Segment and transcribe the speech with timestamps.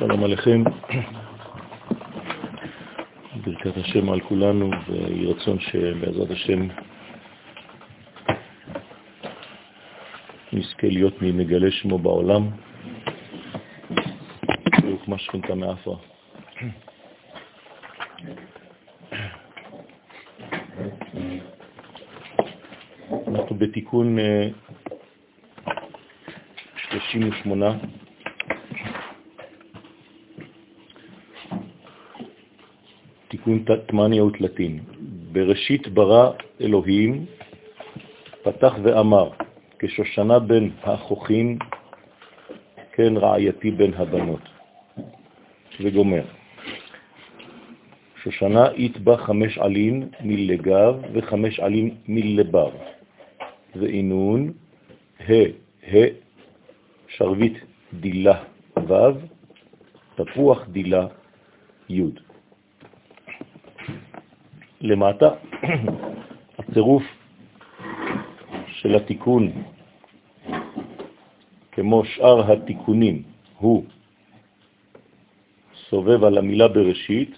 [0.00, 0.62] שלום עליכם,
[3.44, 6.68] ברכת השם על כולנו, ויהי רצון שבעזרת השם
[10.52, 12.50] נזכה להיות ממגלה שמו בעולם,
[14.82, 15.96] והוקמה שכינתה מאפרה.
[23.28, 24.16] אנחנו בתיקון
[26.90, 27.72] 38 אה,
[33.30, 33.39] תיקון
[33.86, 34.78] תמניה ותלתין.
[35.32, 37.24] בראשית ברא אלוהים,
[38.42, 39.30] פתח ואמר,
[39.78, 41.58] כשושנה בין האחוכים,
[42.92, 44.40] כן רעייתי בין הבנות.
[45.80, 46.24] וגומר.
[48.22, 52.70] שושנה יתבע חמש עלין מלגב וחמש עלין מלבר.
[53.76, 54.52] ואינון,
[55.28, 55.32] ה,
[55.92, 55.96] ה,
[57.08, 57.54] שרבית
[57.92, 58.42] דילה
[58.88, 58.94] ו',
[60.14, 61.06] תפוח דילה
[61.88, 62.29] י'.
[64.80, 65.28] למטה,
[66.58, 67.02] הצירוף
[68.66, 69.52] של התיקון,
[71.72, 73.22] כמו שאר התיקונים,
[73.58, 73.84] הוא
[75.88, 77.30] סובב על המילה בראשית,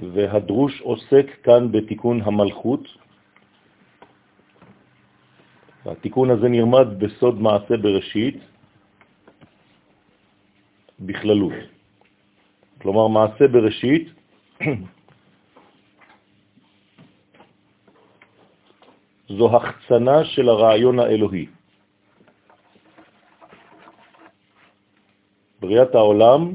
[0.00, 2.88] והדרוש עוסק כאן בתיקון המלכות.
[5.86, 8.38] התיקון הזה נרמד בסוד מעשה בראשית
[11.00, 11.77] בכללות.
[12.82, 14.08] כלומר, מעשה בראשית
[19.36, 21.46] זו החצנה של הרעיון האלוהי.
[25.60, 26.54] בריאת העולם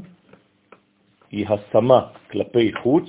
[1.30, 3.08] היא השמה כלפי חוץ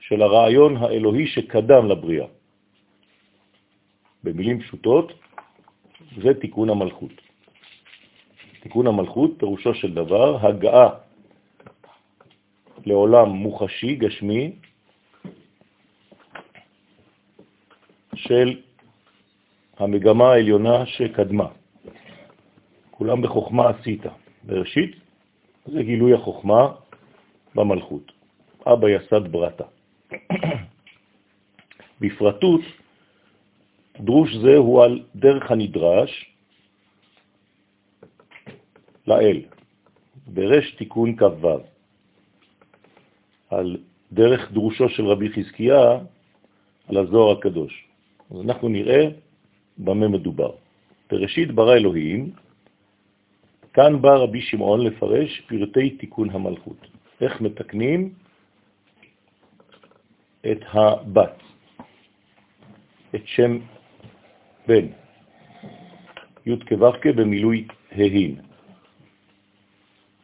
[0.00, 2.26] של הרעיון האלוהי שקדם לבריאה.
[4.24, 5.12] במילים פשוטות,
[6.22, 7.29] זה תיקון המלכות.
[8.60, 10.88] תיקון המלכות פירושו של דבר הגעה
[12.86, 14.52] לעולם מוחשי, גשמי,
[18.14, 18.60] של
[19.78, 21.48] המגמה העליונה שקדמה.
[22.90, 24.02] כולם בחוכמה עשית.
[24.44, 24.96] בראשית
[25.66, 26.72] זה גילוי החוכמה
[27.54, 28.12] במלכות.
[28.66, 29.64] אבא יסד ברטה.
[32.00, 32.60] בפרטות,
[34.00, 36.29] דרוש זה הוא על דרך הנדרש
[39.10, 39.40] לאל,
[40.26, 41.58] ברש תיקון כ"ו,
[43.50, 43.76] על
[44.12, 45.98] דרך דרושו של רבי חזקיה
[46.88, 47.84] על הזוהר הקדוש.
[48.30, 49.08] אז אנחנו נראה
[49.78, 50.52] במה מדובר.
[51.10, 52.30] בראשית ברא אלוהים,
[53.72, 56.86] כאן בא רבי שמעון לפרש פרטי תיקון המלכות.
[57.20, 58.14] איך מתקנים
[60.46, 61.38] את הבת,
[63.14, 63.58] את שם
[64.66, 64.86] בן,
[66.46, 68.49] י' כו' במילוי ההין.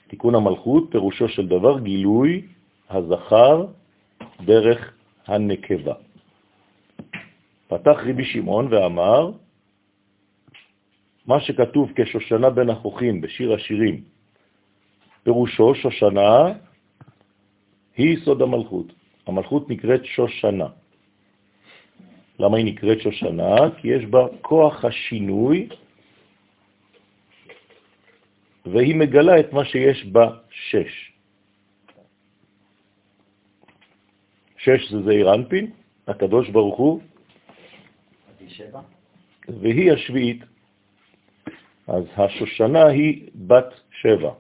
[0.08, 2.42] תיקון המלכות, פירושו של דבר גילוי
[2.90, 3.66] הזכר
[4.44, 4.92] דרך
[5.26, 5.94] הנקבה.
[7.68, 9.30] פתח רבי שמעון ואמר,
[11.26, 14.00] מה שכתוב כשושנה בין החוכים בשיר השירים,
[15.22, 16.54] פירושו שושנה
[17.96, 18.92] היא סוד המלכות.
[19.26, 20.68] המלכות נקראת שושנה.
[22.38, 23.54] למה היא נקראת שושנה?
[23.76, 25.68] כי יש בה כוח השינוי
[28.72, 31.12] והיא מגלה את מה שיש בה שש.
[34.58, 35.70] שש זה זעיר אנפין,
[36.06, 37.00] הקדוש ברוך הוא,
[39.48, 40.42] והיא השביעית.
[41.86, 44.32] אז השושנה היא בת שבע,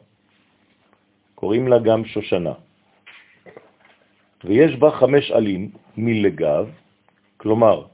[1.34, 2.52] קוראים לה גם שושנה.
[4.44, 6.70] ויש בה חמש עלים מלגב,
[7.36, 7.86] כלומר,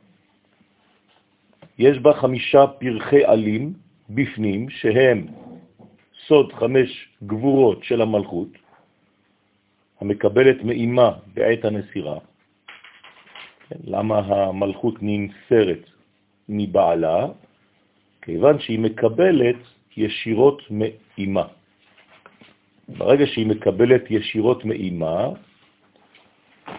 [1.79, 3.73] יש בה חמישה פרחי עלים
[4.11, 5.27] בפנים, שהם
[6.27, 8.49] סוד חמש גבורות של המלכות,
[10.01, 12.19] המקבלת מאימה בעת הנסירה.
[13.69, 15.91] כן, למה המלכות ננסרת
[16.49, 17.27] מבעלה?
[18.23, 19.57] כיוון שהיא מקבלת
[19.97, 21.47] ישירות מאימה.
[22.89, 25.29] ברגע שהיא מקבלת ישירות מאימה,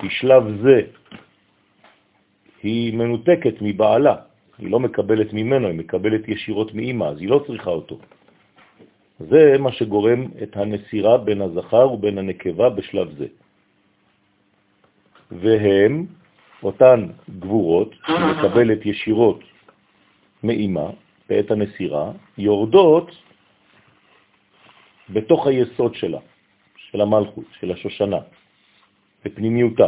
[0.04, 0.82] בשלב זה
[2.64, 4.16] היא מנותקת מבעלה,
[4.58, 8.00] היא לא מקבלת ממנו, היא מקבלת ישירות מאימה, אז היא לא צריכה אותו.
[9.20, 13.28] זה מה שגורם את הנסירה בין הזכר ובין הנקבה בשלב זה.
[15.32, 16.06] והם,
[16.64, 17.08] אותן
[17.40, 19.40] גבורות, שמקבלת ישירות
[20.44, 20.90] מאימה
[21.30, 23.12] בעת הנסירה, יורדות
[25.10, 26.20] בתוך היסוד שלה,
[26.76, 28.20] של המלכות, של השושנה,
[29.26, 29.88] בפנימיותה,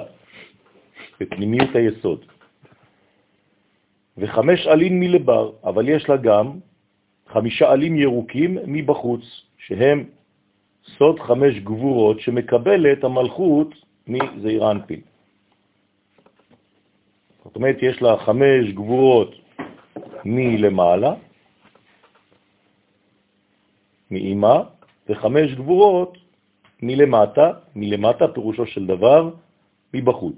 [1.19, 2.25] בפנימיות היסוד.
[4.17, 6.59] וחמש עלין מלבר, אבל יש לה גם
[7.27, 9.21] חמישה עלים ירוקים מבחוץ,
[9.57, 10.03] שהם
[10.97, 13.73] סוד חמש גבורות שמקבלת המלכות
[14.07, 15.01] מזעיר אנפין.
[17.43, 19.35] זאת אומרת, יש לה חמש גבורות
[20.25, 21.13] מלמעלה,
[24.11, 24.63] מאימה,
[25.09, 26.17] וחמש גבורות
[26.81, 29.29] מלמטה, מלמטה פירושו של דבר,
[29.93, 30.37] מבחוץ.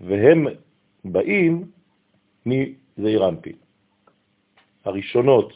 [0.00, 0.46] והם
[1.04, 1.64] באים
[2.98, 3.56] מזעיר אנפין.
[4.84, 5.52] הראשונות,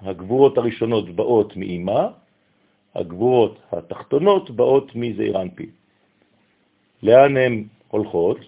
[0.00, 2.08] הגבורות הראשונות באות מאימה,
[2.94, 5.70] הגבורות התחתונות באות מזעיר אנפין.
[7.02, 8.38] לאן הן הולכות?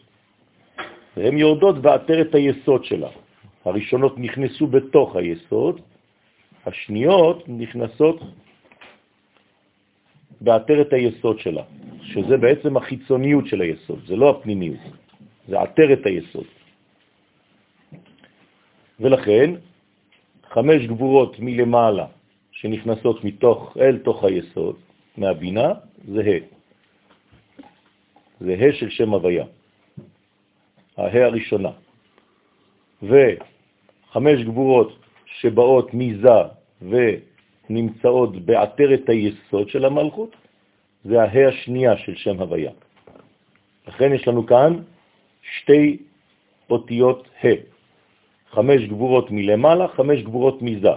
[1.16, 3.08] והן יורדות בעטרת היסוד שלה.
[3.64, 5.80] הראשונות נכנסו בתוך היסוד,
[6.66, 8.20] השניות נכנסות
[10.40, 11.62] בעטרת היסוד שלה,
[12.02, 14.80] שזה בעצם החיצוניות של היסוד, זה לא הפנימיות,
[15.48, 16.46] זה עטרת היסוד.
[19.00, 19.50] ולכן,
[20.48, 22.06] חמש גבורות מלמעלה
[22.52, 24.76] שנכנסות מתוך, אל תוך היסוד,
[25.16, 25.72] מהבינה,
[26.08, 26.56] זה ה'.
[28.40, 29.44] זה ה' של שם הוויה,
[30.96, 31.70] ה' הראשונה.
[33.02, 34.98] וחמש גבורות
[35.40, 36.40] שבאות מזה
[36.82, 40.36] ונמצאות בעטרת היסוד של המלכות,
[41.04, 42.72] זה הה השנייה של שם הוויה.
[43.86, 44.82] לכן יש לנו כאן
[45.42, 45.98] שתי
[46.70, 47.75] אותיות ה.
[48.50, 50.96] חמש גבורות מלמעלה, חמש גבורות מזה.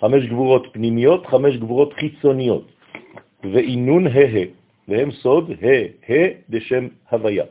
[0.00, 2.72] חמש גבורות פנימיות, חמש גבורות חיצוניות.
[3.42, 4.44] ואינון ה-ה,
[4.88, 7.44] והם סוד ה-ה בשם הוויה.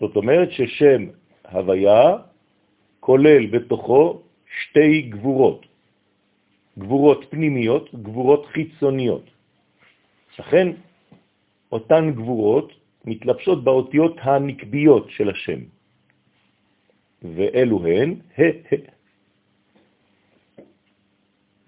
[0.00, 1.06] זאת אומרת ששם
[1.50, 2.16] הוויה
[3.00, 4.22] כולל בתוכו
[4.60, 5.66] שתי גבורות,
[6.78, 9.24] גבורות פנימיות, גבורות חיצוניות.
[10.38, 10.68] לכן
[11.72, 12.72] אותן גבורות
[13.04, 15.60] מתלבשות באותיות הנקביות של השם,
[17.22, 18.76] ואלו הן ה, ה.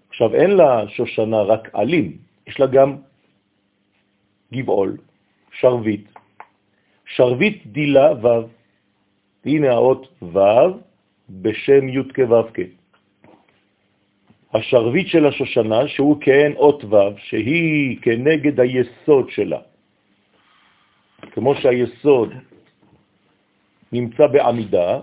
[0.09, 2.97] עכשיו, אין לה שושנה רק עלים, יש לה גם
[4.53, 4.97] גבעול,
[5.53, 6.05] שרבית,
[7.07, 8.47] שרבית דילה ו',
[9.45, 10.39] הנה האות ו',
[11.31, 12.61] בשם י' כו' כ'.
[14.55, 19.61] השרבית של השושנה, שהוא כעין אות ו', שהיא כנגד היסוד שלה.
[21.33, 22.35] כמו שהיסוד
[23.93, 25.01] נמצא בעמידה,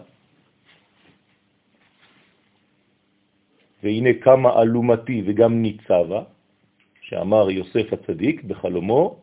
[3.84, 6.22] והנה כמה אלומתי וגם ניצבה,
[7.02, 9.20] שאמר יוסף הצדיק בחלומו,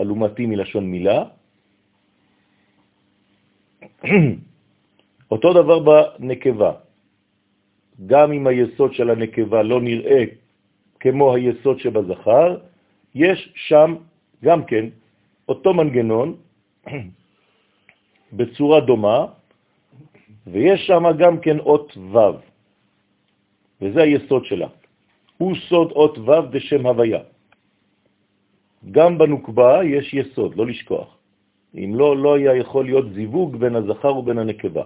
[0.00, 1.24] אלומתי מלשון מילה,
[5.32, 6.72] אותו דבר בנקבה.
[8.06, 10.24] גם אם היסוד של הנקבה לא נראה
[11.00, 12.56] כמו היסוד שבזכר,
[13.14, 13.96] יש שם
[14.44, 14.84] גם כן
[15.48, 16.36] אותו מנגנון
[18.36, 19.26] בצורה דומה,
[20.46, 22.47] ויש שם גם כן אות ו',
[23.80, 24.68] וזה היסוד שלה.
[25.38, 27.22] הוא סוד אות ו' בשם הוויה.
[28.90, 31.18] גם בנוקבה יש יסוד, לא לשכוח.
[31.74, 34.82] אם לא, לא היה יכול להיות זיווג בין הזכר ובין הנקבה.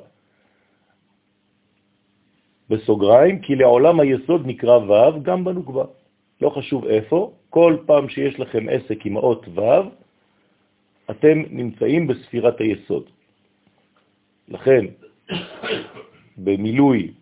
[2.70, 5.84] בסוגריים, כי לעולם היסוד נקרא ו' גם בנוקבה.
[6.40, 9.88] לא חשוב איפה, כל פעם שיש לכם עסק עם האות ו',
[11.10, 13.04] אתם נמצאים בספירת היסוד.
[14.48, 14.84] לכן,
[16.44, 17.12] במילוי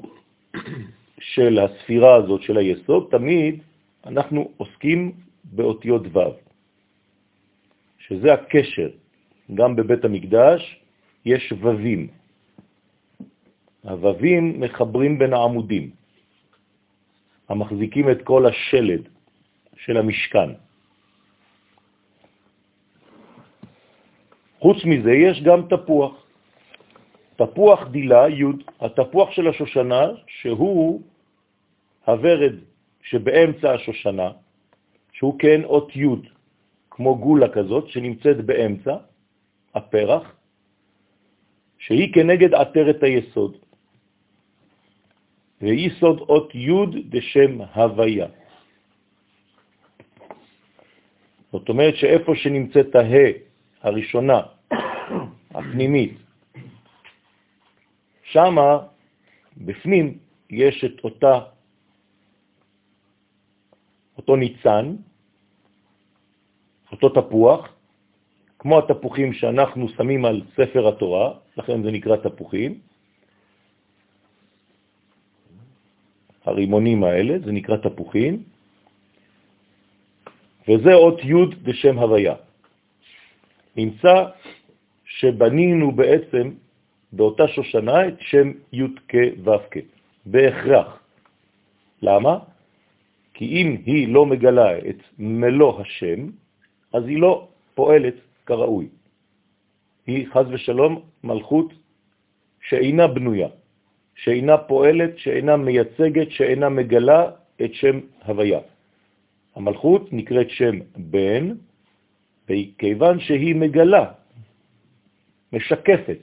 [1.35, 3.63] של הספירה הזאת של היסוד, תמיד
[4.07, 5.13] אנחנו עוסקים
[5.45, 6.19] באותיות ו',
[7.99, 8.91] שזה הקשר.
[9.55, 10.81] גם בבית המקדש
[11.25, 12.09] יש וווים.
[13.83, 15.91] הוווים מחברים בין העמודים,
[17.49, 19.09] המחזיקים את כל השלד
[19.77, 20.51] של המשכן.
[24.59, 26.27] חוץ מזה יש גם תפוח.
[27.37, 28.45] תפוח דילה, י',
[28.81, 31.03] התפוח של השושנה, שהוא
[32.05, 32.55] הוורד
[33.03, 34.31] שבאמצע השושנה,
[35.13, 36.07] שהוא כן אות י',
[36.91, 38.97] כמו גולה כזאת שנמצאת באמצע
[39.75, 40.35] הפרח,
[41.79, 43.57] שהיא כנגד עטרת היסוד.
[45.61, 46.73] ויסוד אות י'
[47.09, 48.27] בשם הוויה.
[51.53, 53.33] זאת אומרת שאיפה שנמצאת הה'
[53.83, 54.41] הראשונה,
[55.55, 56.15] הפנימית,
[58.23, 58.79] שמה,
[59.57, 60.19] בפנים,
[60.51, 61.41] יש את אותה,
[64.21, 64.87] אותו ניצן,
[66.93, 67.69] אותו תפוח,
[68.59, 72.81] כמו התפוחים שאנחנו שמים על ספר התורה, לכן זה נקרא תפוחים,
[76.45, 78.43] הרימונים האלה, זה נקרא תפוחים,
[80.69, 82.35] וזה אות י' בשם הוויה.
[83.77, 84.15] נמצא
[85.05, 86.51] שבנינו בעצם
[87.13, 89.89] באותה שושנה את שם י' כ' ו' כ',
[90.27, 90.89] בהכרח.
[92.03, 92.60] למה?
[93.41, 96.29] כי אם היא לא מגלה את מלוא השם,
[96.93, 98.15] אז היא לא פועלת
[98.47, 98.89] כראוי.
[100.07, 101.73] היא חז ושלום מלכות
[102.61, 103.49] שאינה בנויה,
[104.15, 107.31] שאינה פועלת, שאינה מייצגת, שאינה מגלה
[107.65, 108.61] את שם הוויה.
[109.57, 111.57] המלכות נקראת שם בן,
[112.45, 114.05] וכיוון שהיא מגלה,
[115.53, 116.21] משקפת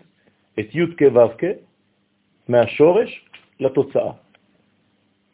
[0.59, 1.33] את י' כו'
[2.47, 3.25] מהשורש
[3.59, 4.26] לתוצאה.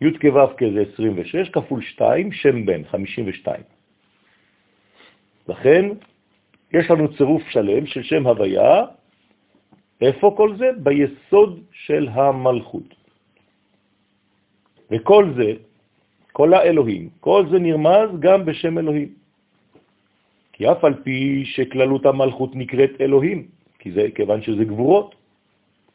[0.03, 3.63] י' כו' כ' זה 26 כפול 2, שם בן, 52.
[5.47, 5.85] לכן
[6.73, 8.85] יש לנו צירוף שלם של שם הוויה,
[10.01, 10.69] איפה כל זה?
[10.77, 12.95] ביסוד של המלכות.
[14.91, 15.53] וכל זה,
[16.31, 19.09] כל האלוהים, כל זה נרמז גם בשם אלוהים.
[20.53, 23.47] כי אף על פי שכללות המלכות נקראת אלוהים,
[23.79, 25.15] כי זה כיוון שזה גבורות,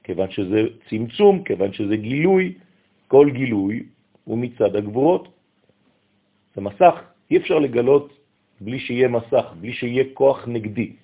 [0.05, 2.55] כיוון שזה צמצום, כיוון שזה גילוי,
[3.09, 3.83] כל גילוי
[4.29, 5.29] הוא מצד הגבורות.
[6.55, 6.95] זה מסך,
[7.31, 8.13] אי אפשר לגלות
[8.61, 10.97] בלי שיהיה מסך, בלי שיהיה כוח נגדי.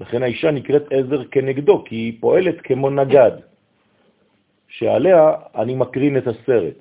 [0.00, 3.42] לכן האישה נקראת עזר כנגדו, כי היא פועלת כמו נגד,
[4.68, 6.78] שעליה אני מקרין את הסרט.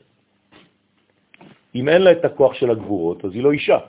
[1.75, 3.79] אם אין לה את הכוח של הגבורות, אז היא לא אישה.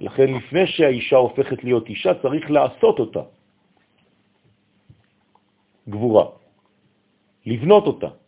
[0.00, 3.22] לכן לפני שהאישה הופכת להיות אישה, צריך לעשות אותה.
[5.88, 6.26] גבורה.
[7.46, 8.21] לבנות אותה.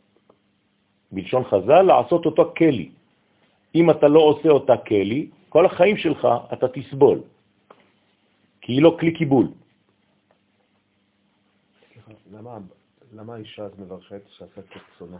[1.12, 2.90] בלשון חז"ל, לעשות אותה כלי.
[3.74, 7.20] אם אתה לא עושה אותה כלי, כל החיים שלך אתה תסבול,
[8.60, 9.48] כי היא לא כלי קיבול.
[12.32, 12.58] למה,
[13.14, 15.18] למה האישה אז מברכת שעשת כרצונה?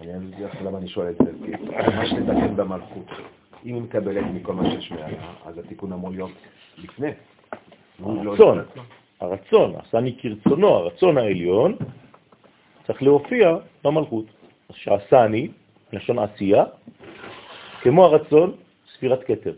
[0.00, 1.32] אני אגיד לך למה אני שואל את זה,
[1.96, 3.06] מה שתתקן במלכות.
[3.64, 6.30] אם היא מקבלת מכל מה שיש מעלה, אז התיקון אמור להיות
[6.78, 7.10] לפני.
[8.00, 8.64] לא הרצון,
[9.20, 11.76] הרצון, עשני כרצונו, הרצון העליון,
[12.86, 14.24] צריך להופיע במלכות.
[14.72, 15.48] שעשני,
[15.92, 16.64] לשון עשייה,
[17.82, 18.52] כמו הרצון,
[18.94, 19.54] ספירת כתר.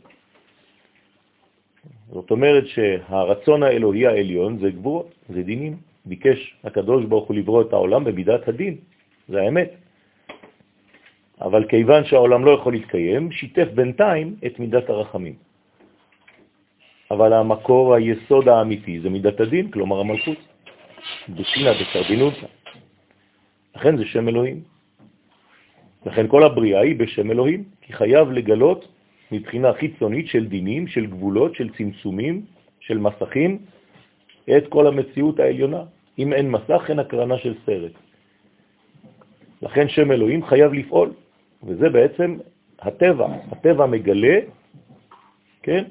[2.13, 5.77] זאת אומרת שהרצון האלוהי העליון זה גבורות, זה דינים.
[6.05, 8.77] ביקש הקדוש ברוך הוא לברוא את העולם במידת הדין,
[9.29, 9.71] זה האמת.
[11.41, 15.35] אבל כיוון שהעולם לא יכול להתקיים, שיתף בינתיים את מידת הרחמים.
[17.11, 20.39] אבל המקור, היסוד האמיתי, זה מידת הדין, כלומר המלכות.
[21.29, 22.47] בשינה דסרדינותא.
[23.77, 24.78] לכן זה שם אלוהים.
[26.07, 28.89] לכן כל הבריאה היא בשם אלוהים, כי חייב לגלות
[29.33, 32.43] מבחינה חיצונית של דינים, של גבולות, של צמצומים,
[32.81, 33.59] של מסכים,
[34.57, 35.83] את כל המציאות העליונה.
[36.19, 37.93] אם אין מסך, אין הקרנה של סרט.
[39.63, 41.13] לכן שם אלוהים חייב לפעול,
[41.63, 42.39] וזה בעצם
[42.81, 43.27] הטבע.
[43.51, 44.39] הטבע מגלה,
[45.63, 45.85] כן?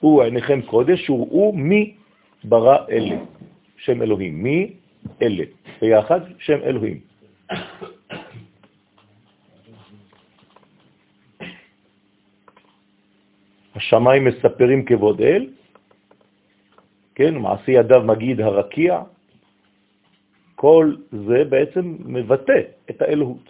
[0.00, 1.94] הוא עיניכם קודש, וראו מי
[2.44, 3.16] ברא אלה.
[3.76, 4.42] שם אלוהים.
[4.42, 4.72] מי
[5.22, 5.44] אלה.
[5.80, 7.11] ביחד שם אלוהים.
[13.82, 15.46] השמיים מספרים כבוד אל,
[17.14, 19.02] כן, מעשי ידיו מגיד הרקיע,
[20.54, 22.60] כל זה בעצם מבטא
[22.90, 23.46] את האלוהות.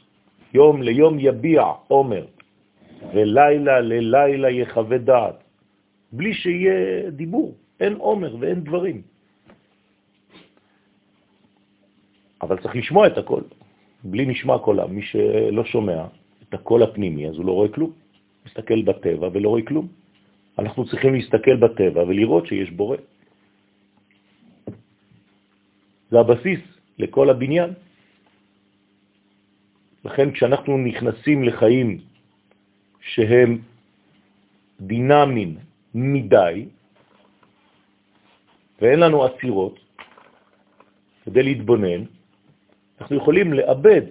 [0.54, 2.24] יום ליום יביע עומר,
[3.12, 5.38] ולילה ללילה יחווה דעת,
[6.12, 9.02] בלי שיהיה דיבור, אין עומר ואין דברים.
[12.42, 13.42] אבל צריך לשמוע את הכל,
[14.04, 14.88] בלי נשמע קולם.
[14.94, 16.04] מי שלא שומע
[16.48, 17.92] את הקול הפנימי, אז הוא לא רואה כלום.
[18.46, 20.01] מסתכל בטבע ולא רואה כלום.
[20.58, 22.96] אנחנו צריכים להסתכל בטבע ולראות שיש בורא.
[26.10, 26.60] זה הבסיס
[26.98, 27.70] לכל הבניין.
[30.04, 31.98] לכן כשאנחנו נכנסים לחיים
[33.00, 33.58] שהם
[34.80, 35.56] דינמיים
[35.94, 36.68] מדי,
[38.80, 39.78] ואין לנו עצירות
[41.24, 42.04] כדי להתבונן,
[43.00, 44.02] אנחנו יכולים לאבד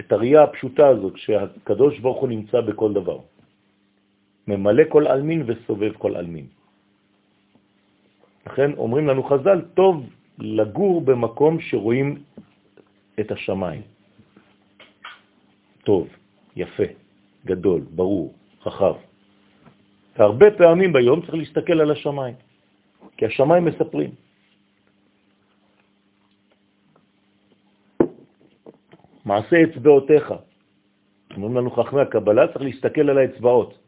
[0.00, 3.18] את הראייה הפשוטה הזאת שהקדוש ברוך הוא נמצא בכל דבר.
[4.48, 6.46] ממלא כל אלמין וסובב כל אלמין.
[8.46, 12.22] לכן אומרים לנו חז"ל, טוב לגור במקום שרואים
[13.20, 13.82] את השמיים.
[15.84, 16.08] טוב,
[16.56, 16.88] יפה,
[17.44, 18.94] גדול, ברור, חכב.
[20.16, 22.34] והרבה פעמים ביום צריך להסתכל על השמיים,
[23.16, 24.10] כי השמיים מספרים.
[29.24, 30.34] מעשה אצבעותיך.
[31.36, 33.87] אומרים לנו חכמי הקבלה, צריך להסתכל על האצבעות.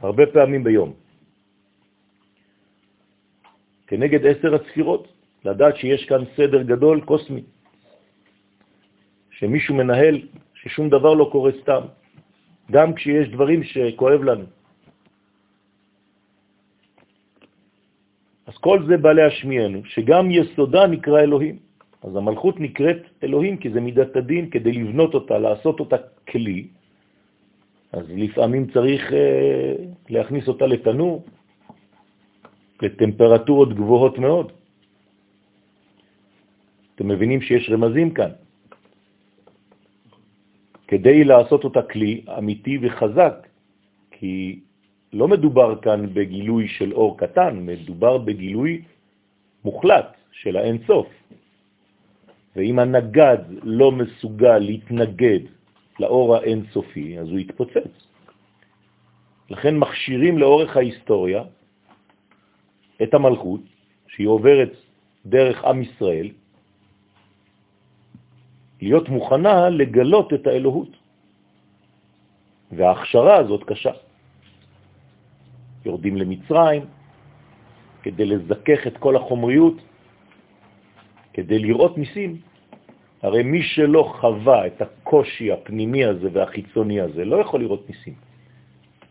[0.00, 0.92] הרבה פעמים ביום.
[3.86, 5.12] כנגד עשר הספירות,
[5.44, 7.42] לדעת שיש כאן סדר גדול קוסמי,
[9.30, 10.16] שמישהו מנהל,
[10.54, 11.82] ששום דבר לא קורה סתם,
[12.70, 14.44] גם כשיש דברים שכואב לנו.
[18.46, 21.56] אז כל זה בא להשמיענו, שגם יסודה נקרא אלוהים.
[22.02, 25.96] אז המלכות נקראת אלוהים כי זה מידת הדין, כדי לבנות אותה, לעשות אותה
[26.28, 26.79] כלי.
[27.92, 29.74] אז לפעמים צריך אה,
[30.08, 31.24] להכניס אותה לתנור,
[32.82, 34.52] לטמפרטורות גבוהות מאוד.
[36.94, 38.30] אתם מבינים שיש רמזים כאן.
[40.88, 43.46] כדי לעשות אותה כלי אמיתי וחזק,
[44.10, 44.60] כי
[45.12, 48.82] לא מדובר כאן בגילוי של אור קטן, מדובר בגילוי
[49.64, 51.06] מוחלט של האין סוף.
[52.56, 55.40] ואם הנגד לא מסוגל להתנגד
[56.00, 57.92] לאור האין סופי, אז הוא יתפוצץ.
[59.50, 61.42] לכן מכשירים לאורך ההיסטוריה
[63.02, 63.60] את המלכות,
[64.08, 64.72] שהיא עוברת
[65.26, 66.28] דרך עם ישראל,
[68.80, 70.92] להיות מוכנה לגלות את האלוהות.
[72.72, 73.92] וההכשרה הזאת קשה.
[75.84, 76.82] יורדים למצרים
[78.02, 79.76] כדי לזכך את כל החומריות,
[81.32, 82.40] כדי לראות ניסים.
[83.22, 88.14] הרי מי שלא חווה את הקושי הפנימי הזה והחיצוני הזה לא יכול לראות ניסים.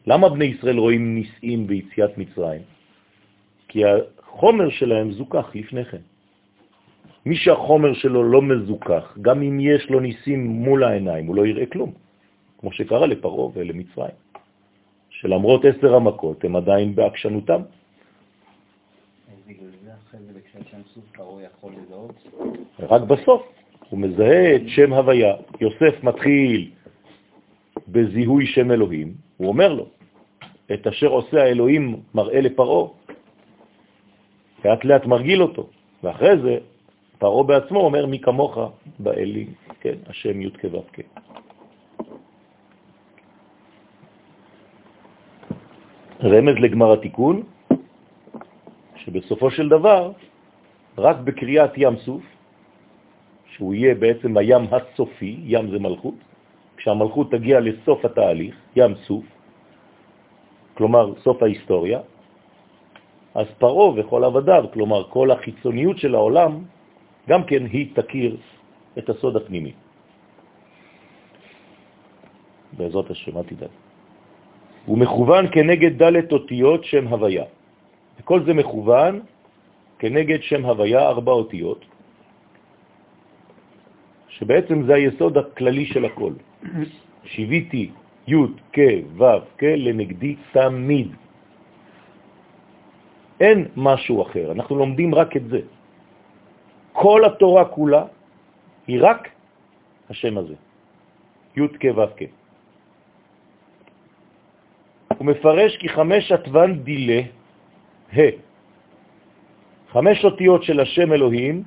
[0.08, 2.62] למה בני ישראל רואים ניסים ביציאת מצרים?
[3.68, 6.02] כי החומר שלהם זוכח לפני כן.
[7.26, 11.66] מי שהחומר שלו לא מזוכח, גם אם יש לו ניסים מול העיניים, הוא לא יראה
[11.66, 11.92] כלום,
[12.60, 14.18] כמו שקרה לפרו ולמצרים,
[15.10, 17.62] שלמרות עשר המכות הם עדיין בעקשנותם.
[22.80, 23.42] רק בסוף
[23.90, 25.34] הוא מזהה את שם הוויה.
[25.62, 26.70] יוסף מתחיל
[27.88, 29.86] בזיהוי שם אלוהים, הוא אומר לו,
[30.74, 32.88] את אשר עושה האלוהים מראה לפרעה,
[34.66, 35.70] לאט לאט מרגיל אותו,
[36.04, 36.58] ואחרי זה
[37.18, 38.58] פרעה בעצמו אומר, מי כמוך
[39.00, 41.10] באלים, כן, השם י' כו' כן.
[46.24, 47.44] רמז לגמר התיקון,
[48.96, 50.12] שבסופו של דבר,
[50.98, 52.24] רק בקריאת ים סוף,
[53.60, 56.16] שהוא יהיה בעצם הים הסופי, ים זה מלכות,
[56.80, 59.26] כשהמלכות תגיע לסוף התהליך, ים סוף,
[60.80, 62.00] כלומר סוף ההיסטוריה,
[63.36, 66.52] אז פרו וכל עבדיו, כלומר כל החיצוניות של העולם,
[67.28, 68.38] גם כן היא תכיר
[68.96, 69.76] את הסוד הפנימי.
[72.80, 73.76] בעזרת השם, אל תדאג.
[74.86, 77.46] הוא מכוון כנגד ד' אותיות שם הוויה.
[78.20, 79.20] וכל זה מכוון
[80.00, 81.99] כנגד שם הוויה, ארבע אותיות,
[84.40, 86.34] שבעצם זה היסוד הכללי של הכל.
[87.32, 87.92] שיוויתי
[88.28, 88.36] י'
[88.74, 88.80] כ'
[89.18, 89.24] ו'
[89.58, 91.12] כ' לנגדי תמיד.
[93.40, 95.62] אין משהו אחר, אנחנו לומדים רק את זה.
[96.94, 98.04] כל התורה כולה
[98.88, 99.30] היא רק
[100.10, 100.56] השם הזה,
[101.56, 102.24] י' כ' ו' כ'.
[105.20, 107.22] הוא מפרש כי חמש עטוון דילה,
[108.16, 108.32] ה',
[109.92, 111.64] חמש אותיות של השם אלוהים,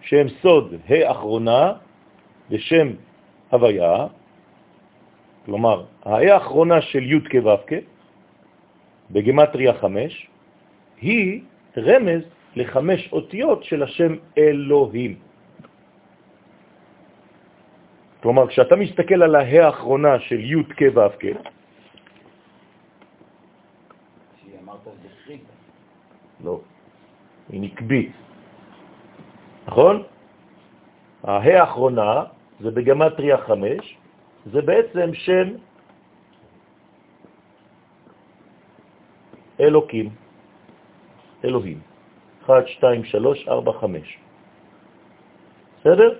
[0.00, 1.72] שהם סוד ה' אחרונה
[2.50, 2.88] לשם
[3.50, 4.06] הוויה,
[5.44, 7.72] כלומר, ה' האחרונה של י' כ' ו' כ',
[9.10, 10.28] בגמטריה חמש,
[11.00, 11.42] היא
[11.76, 12.22] רמז
[12.56, 15.18] לחמש אותיות של השם אלוהים.
[18.22, 21.24] כלומר, כשאתה מסתכל על הה האחרונה של י' כ' ו' כ',
[26.44, 26.60] לא,
[27.48, 28.12] היא נקבית,
[29.66, 30.02] נכון?
[31.22, 33.96] הה האחרונה זה בגמטריה חמש,
[34.52, 35.48] זה בעצם שם
[39.60, 40.08] אלוקים,
[41.44, 41.80] אלוהים.
[42.44, 44.18] 1, 2, 3, 4, 5.
[45.80, 46.18] בסדר?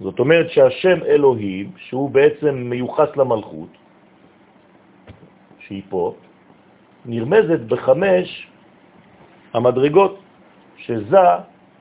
[0.00, 3.68] זאת אומרת שהשם אלוהים, שהוא בעצם מיוחס למלכות,
[5.58, 6.14] שהיא פה,
[7.06, 8.48] נרמזת בחמש
[9.54, 10.18] המדרגות,
[10.76, 11.26] שזה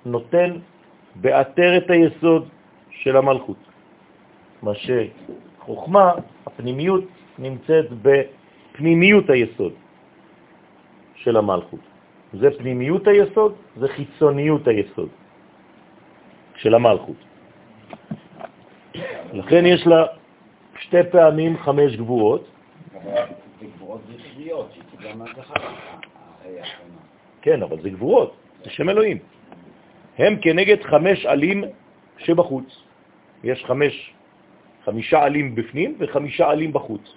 [0.06, 0.58] נותן
[1.16, 2.50] באתר את היסוד
[2.96, 3.58] של המלכות.
[4.62, 6.12] מה שחוכמה,
[6.46, 7.04] הפנימיות,
[7.40, 9.74] נמצאת בפנימיות היסוד
[11.16, 11.80] של המלכות.
[12.34, 15.10] זה פנימיות היסוד, זה חיצוניות היסוד
[16.56, 17.16] של המלכות.
[19.34, 20.06] לכן יש לה
[20.80, 22.48] שתי פעמים חמש גבורות.
[27.42, 29.18] כן, אבל זה גבורות, זה שם אלוהים.
[30.18, 31.64] הם כנגד חמש עלים
[32.18, 32.85] שבחוץ.
[33.46, 34.14] יש חמש,
[34.86, 37.14] חמישה עלים בפנים וחמישה עלים בחוץ.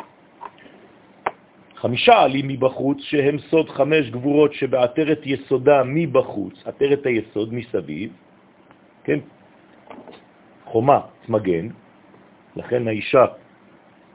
[1.77, 8.13] חמישה עלים מבחוץ, שהם סוד חמש גבורות שבעטרת יסודה מבחוץ, עטרת היסוד מסביב,
[9.05, 9.19] כן,
[10.65, 11.69] חומה, מגן,
[12.57, 13.25] לכן האישה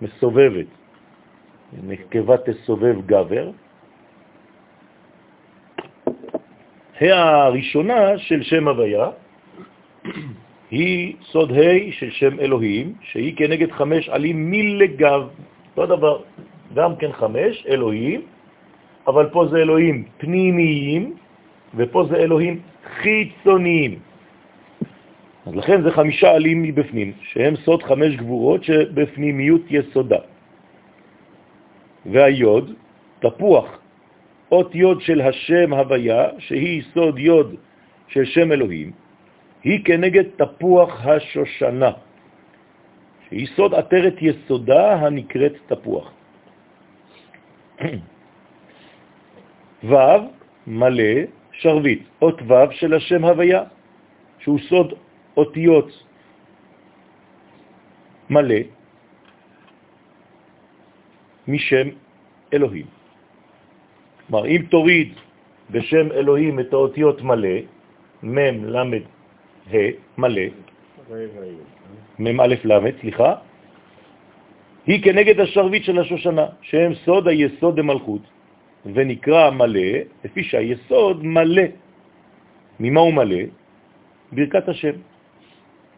[0.02, 0.68] מסובבת,
[1.84, 3.52] נקבה תסובב גבר,
[7.02, 9.10] הראשונה של שם הוויה
[10.74, 15.22] היא סוד ה' של שם אלוהים, שהיא כנגד חמש עלים מלגב.
[15.78, 16.22] אותו דבר,
[16.74, 18.22] גם כן חמש, אלוהים,
[19.08, 21.14] אבל פה זה אלוהים פנימיים,
[21.76, 22.60] ופה זה אלוהים
[23.02, 24.00] חיצוניים.
[25.46, 30.20] אז לכן זה חמישה עלים מבפנים, שהם סוד חמש גבורות שבפנימיות יסודה.
[32.06, 32.74] והיוד,
[33.20, 33.68] תפוח,
[34.52, 37.56] אות יוד של השם הוויה, שהיא סוד יוד
[38.08, 39.03] של שם אלוהים,
[39.64, 41.92] היא כנגד תפוח השושנה,
[43.30, 46.12] שהיא סוד עטרת יסודה הנקראת תפוח.
[49.90, 49.96] ו'
[50.68, 51.14] מלא
[51.52, 53.64] שרביט, אות ו' של השם הוויה,
[54.40, 54.94] שהוא סוד
[55.38, 55.90] אותיות
[58.30, 58.62] מלא
[61.48, 61.88] משם
[62.54, 62.86] אלוהים.
[64.28, 65.14] כלומר, אם תוריד
[65.72, 67.58] בשם אלוהים את האותיות מלא,
[68.24, 69.06] מם, למד,
[69.72, 69.76] ה',
[70.18, 70.42] מלא,
[72.20, 73.36] מם א' למד, סליחה,
[74.86, 78.22] היא כנגד השרביט של השושנה, שהם סוד היסוד המלכות,
[78.86, 79.90] ונקרא מלא,
[80.24, 81.64] לפי שהיסוד מלא.
[82.80, 83.44] ממה הוא מלא?
[84.32, 84.96] ברכת השם,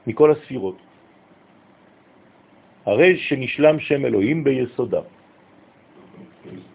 [0.07, 0.77] מכל הספירות.
[2.85, 5.01] הרי שנשלם שם אלוהים ביסודה.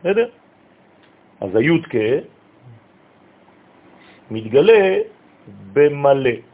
[0.01, 0.29] בסדר?
[1.41, 1.95] אז הי"ק
[4.31, 4.83] מתגלה
[5.73, 6.50] במלא.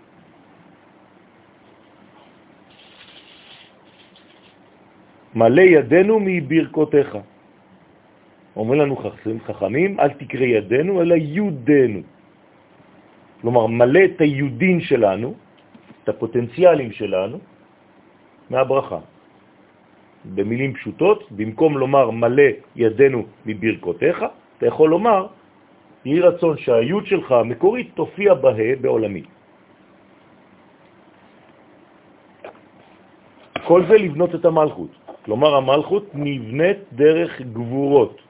[5.36, 7.18] מלא ידינו מברכותיך.
[8.56, 8.96] אומרים לנו
[9.46, 12.00] חכמים, אל תקרא ידינו, אלא יודנו.
[13.40, 15.34] כלומר, מלא את היודין שלנו,
[16.02, 17.38] את הפוטנציאלים שלנו,
[18.50, 19.00] מהברכה.
[20.24, 24.16] במילים פשוטות, במקום לומר מלא ידינו מברכותיך,
[24.58, 25.26] אתה יכול לומר,
[26.04, 29.22] יהי רצון שהיוד שלך המקורית תופיע בה בעולמי.
[33.68, 35.05] כל זה לבנות את המלכות.
[35.26, 38.22] כלומר, המלכות נבנית דרך גבורות.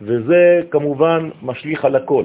[0.00, 2.24] וזה כמובן משליך על הכל,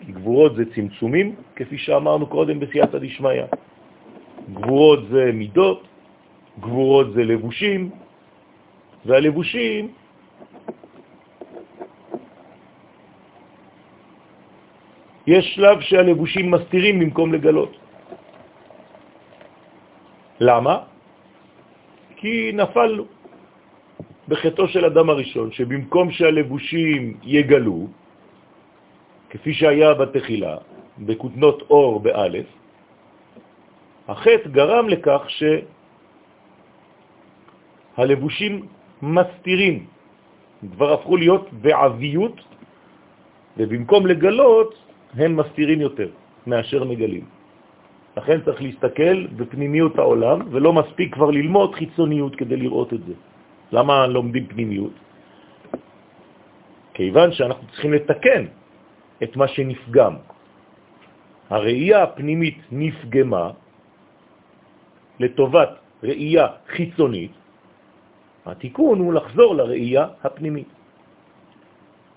[0.00, 3.44] כי גבורות זה צמצומים, כפי שאמרנו קודם בסייעתא דשמיא.
[4.52, 5.80] גבורות זה מידות,
[6.60, 7.90] גבורות זה לבושים,
[9.04, 9.92] והלבושים
[15.26, 17.72] יש שלב שהלבושים מסתירים במקום לגלות.
[20.40, 20.97] למה?
[22.18, 23.04] כי נפלנו
[24.28, 27.86] בחטאו של אדם הראשון, שבמקום שהלבושים יגלו,
[29.30, 30.56] כפי שהיה בתחילה,
[30.98, 32.46] בכותנות אור באלף,
[34.08, 35.22] החטא גרם לכך
[37.96, 38.66] שהלבושים
[39.02, 39.86] מסתירים,
[40.74, 42.40] כבר הפכו להיות בעביות,
[43.56, 44.74] ובמקום לגלות,
[45.14, 46.10] הם מסתירים יותר
[46.46, 47.37] מאשר מגלים.
[48.18, 53.14] לכן צריך להסתכל בפנימיות העולם, ולא מספיק כבר ללמוד חיצוניות כדי לראות את זה.
[53.72, 54.96] למה לומדים פנימיות?
[56.94, 58.42] כיוון שאנחנו צריכים לתקן
[59.22, 60.14] את מה שנפגם.
[61.50, 63.50] הראייה הפנימית נפגמה
[65.20, 65.70] לטובת
[66.02, 67.32] ראייה חיצונית,
[68.46, 70.68] התיקון הוא לחזור לראייה הפנימית.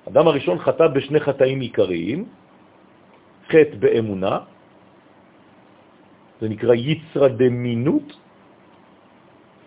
[0.09, 2.19] אדם הראשון חטא בשני חטאים עיקריים,
[3.53, 4.49] חטא באמונה,
[6.41, 8.07] זה נקרא יצרה דמינות,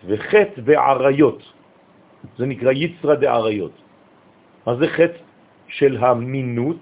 [0.05, 1.39] וחטא בעריות,
[2.37, 3.75] זה נקרא יצרה דעריות.
[4.67, 5.19] מה זה חטא
[5.67, 6.81] של המינות,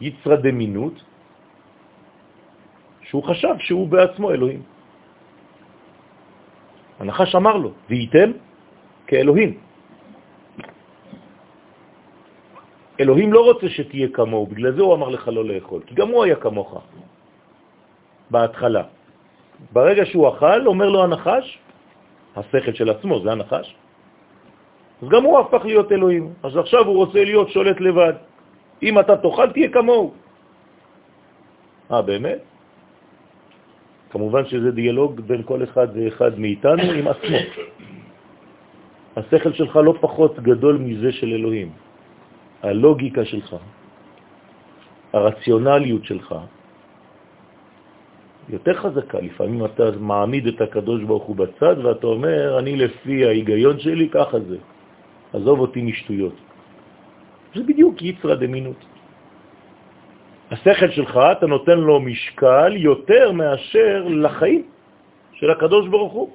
[0.00, 0.96] יצרה דמינות?
[3.06, 4.62] שהוא חשב שהוא בעצמו אלוהים.
[7.00, 8.30] הנחש אמר לו, והייתם
[9.06, 9.52] כאלוהים.
[13.00, 16.24] אלוהים לא רוצה שתהיה כמוהו, בגלל זה הוא אמר לך לא לאכול, כי גם הוא
[16.24, 16.82] היה כמוך
[18.30, 19.03] בהתחלה.
[19.72, 21.58] ברגע שהוא אכל, אומר לו הנחש,
[22.36, 23.74] השכל של עצמו, זה הנחש,
[25.02, 26.32] אז גם הוא הפך להיות אלוהים.
[26.42, 28.12] אז עכשיו הוא רוצה להיות שולט לבד.
[28.82, 30.14] אם אתה תאכל, תהיה כמוהו.
[31.92, 32.38] אה, באמת?
[34.10, 37.38] כמובן שזה דיאלוג בין כל אחד ואחד מאיתנו עם עצמו.
[39.16, 41.70] השכל שלך לא פחות גדול מזה של אלוהים.
[42.62, 43.56] הלוגיקה שלך,
[45.12, 46.34] הרציונליות שלך,
[48.48, 49.20] יותר חזקה.
[49.20, 54.40] לפעמים אתה מעמיד את הקדוש ברוך הוא בצד ואתה אומר, אני לפי ההיגיון שלי, ככה
[54.40, 54.56] זה.
[55.32, 56.34] עזוב אותי משטויות.
[57.54, 58.84] זה בדיוק יצרה דמינות.
[60.50, 64.62] השכל שלך, אתה נותן לו משקל יותר מאשר לחיים
[65.32, 66.28] של הקדוש ברוך הוא.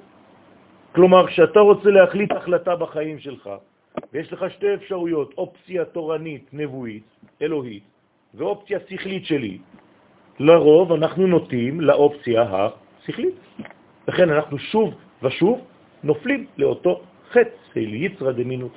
[0.92, 3.50] כלומר, כשאתה רוצה להחליט החלטה בחיים שלך,
[4.12, 7.06] ויש לך שתי אפשרויות, אופציה תורנית, נבואית,
[7.42, 7.82] אלוהית,
[8.34, 9.58] ואופציה שכלית שלי.
[10.40, 13.34] לרוב אנחנו נוטים לאופציה השכלית.
[14.08, 15.60] לכן אנחנו שוב ושוב
[16.02, 17.00] נופלים לאותו
[17.30, 18.72] חץ של יצרא דמינות.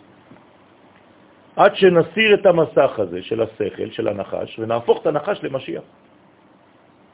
[1.55, 5.83] עד שנסיר את המסך הזה של השכל, של הנחש, ונהפוך את הנחש למשיח.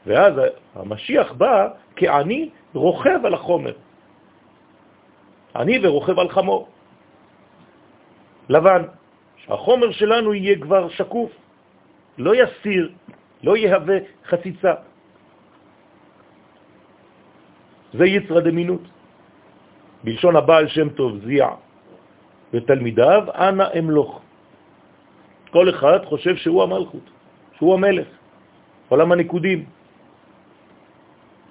[0.06, 0.34] ואז
[0.74, 3.72] המשיח בא כעני רוכב על החומר.
[5.56, 6.68] עני ורוכב על חמור.
[8.48, 8.82] לבן,
[9.36, 11.30] שהחומר שלנו יהיה כבר שקוף,
[12.18, 12.90] לא יסיר,
[13.42, 14.74] לא יהווה חציצה.
[17.92, 18.82] זה יצרא דמינות.
[20.04, 21.48] בלשון הבעל שם טוב זיע
[22.52, 24.20] ותלמידיו, אנא אמלוך.
[25.50, 27.06] כל אחד חושב שהוא המלכות,
[27.58, 28.08] שהוא המלך,
[28.88, 29.64] עולם הנקודים.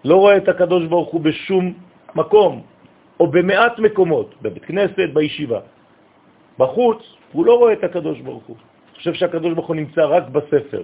[0.05, 1.73] לא רואה את הקדוש ברוך הוא בשום
[2.15, 2.53] מקום,
[3.19, 5.59] או במעט מקומות, בבית כנסת, בישיבה.
[6.57, 6.99] בחוץ
[7.31, 8.57] הוא לא רואה את הקדוש ברוך הוא.
[8.95, 10.83] חושב שהקדוש ברוך הוא נמצא רק בספר.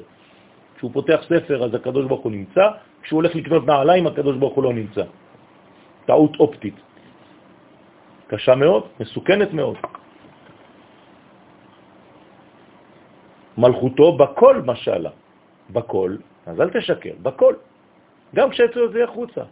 [0.75, 2.65] כשהוא פותח ספר אז הקדוש ברוך הוא נמצא,
[3.01, 5.03] כשהוא הולך לקנות נעליים הקדוש ברוך הוא לא נמצא.
[6.05, 6.77] טעות אופטית.
[8.27, 9.77] קשה מאוד, מסוכנת מאוד.
[13.57, 15.09] מלכותו בכל משלה.
[15.69, 16.11] בכל,
[16.45, 17.53] אז אל תשקר, בכל.
[18.35, 19.43] גם כשאתה יוצא החוצה.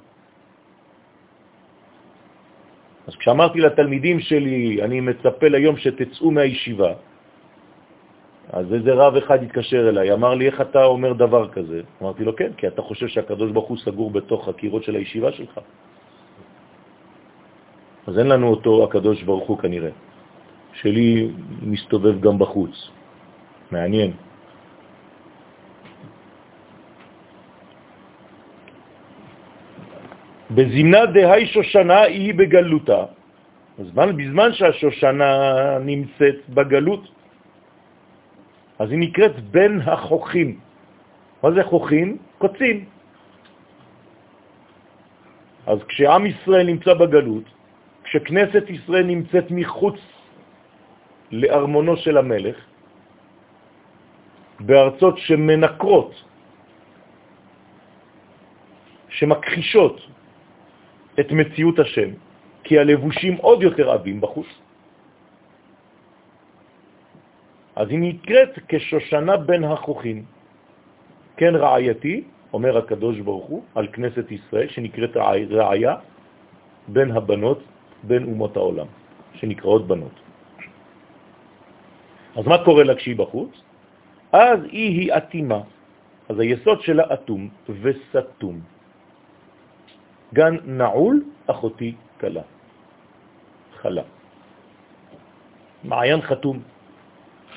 [3.07, 6.93] אז כשאמרתי לתלמידים שלי, אני מצפה ליום שתצאו מהישיבה,
[8.53, 11.81] אז איזה רב אחד התקשר אליי, אמר לי, איך אתה אומר דבר כזה?
[12.01, 15.59] אמרתי לו, כן, כי אתה חושב שהקדוש ברוך הוא סגור בתוך הקירות של הישיבה שלך.
[18.07, 19.89] אז אין לנו אותו הקדוש ברוך הוא כנראה.
[20.73, 21.33] שלי
[21.65, 22.73] מסתובב גם בחוץ.
[23.71, 24.11] מעניין.
[30.51, 33.03] בזמנה דהי שושנה היא בגלותה.
[33.79, 35.31] בזמן, בזמן שהשושנה
[35.81, 37.12] נמצאת בגלות,
[38.79, 40.59] אז היא נקראת בין החוכים.
[41.43, 42.17] מה זה חוכים?
[42.37, 42.85] קוצים.
[45.67, 47.43] אז כשעם ישראל נמצא בגלות,
[48.03, 49.99] כשכנסת ישראל נמצאת מחוץ
[51.31, 52.57] לארמונו של המלך,
[54.59, 56.11] בארצות שמנקרות,
[59.09, 59.95] שמכחישות
[61.19, 62.09] את מציאות השם,
[62.63, 64.47] כי הלבושים עוד יותר עבים בחוץ.
[67.75, 70.25] אז היא נקראת כשושנה בין החוכים.
[71.37, 75.17] כן רעייתי, אומר הקדוש ברוך הוא, על כנסת ישראל, שנקראת
[75.51, 75.95] רעיה
[76.87, 77.59] בין הבנות,
[78.03, 78.87] בין אומות העולם,
[79.33, 80.17] שנקראות בנות.
[82.35, 83.53] אז מה קורה לה כשהיא בחוץ?
[84.33, 85.61] אז היא היא אטימה.
[86.29, 88.55] אז היסוד שלה אטום וסתום.
[90.33, 92.41] גן נעול, אחותי קלה.
[93.81, 94.05] חלה.
[95.83, 96.72] מעיין חתום.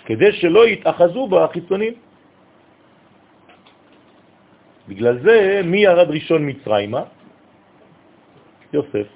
[0.06, 1.94] כדי שלא יתאחזו בה החיצונים.
[4.88, 7.02] בגלל זה, מי ירד ראשון מצרימה?
[8.72, 9.08] יוסף.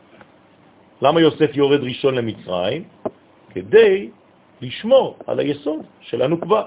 [1.03, 2.83] למה יוסף יורד ראשון למצרים?
[3.55, 4.11] כדי
[4.63, 6.63] לשמור על היסוד של הנוקבה.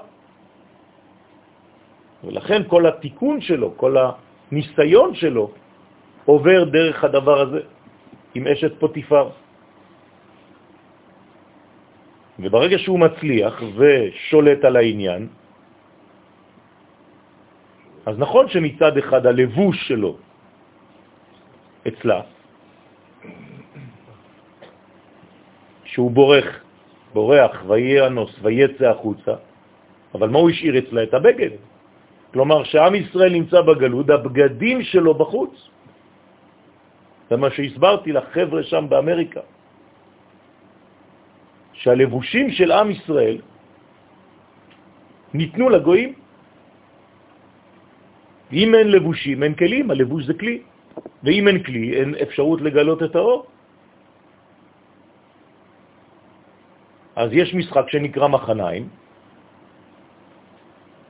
[2.24, 5.50] ולכן כל התיקון שלו, כל הניסיון שלו,
[6.24, 7.60] עובר דרך הדבר הזה
[8.34, 9.43] עם אשת פוטיפר.
[12.38, 15.28] וברגע שהוא מצליח ושולט על העניין,
[18.06, 20.16] אז נכון שמצד אחד הלבוש שלו
[21.88, 22.20] אצלה,
[25.84, 26.48] שהוא בורח,
[27.14, 29.34] בורח וינוס ויצא החוצה,
[30.14, 31.02] אבל מה הוא השאיר אצלה?
[31.02, 31.50] את הבגד.
[32.32, 35.54] כלומר, שעם ישראל נמצא בגלות, הבגדים שלו בחוץ.
[37.30, 39.40] זה מה שהסברתי לחבר'ה שם באמריקה.
[41.84, 43.36] שהלבושים של עם ישראל
[45.34, 46.12] ניתנו לגויים.
[48.52, 50.64] אם אין לבושים, אין כלים, הלבוש זה כלי.
[51.24, 53.40] ואם אין כלי, אין אפשרות לגלות את האור.
[57.16, 58.84] אז יש משחק שנקרא מחניים,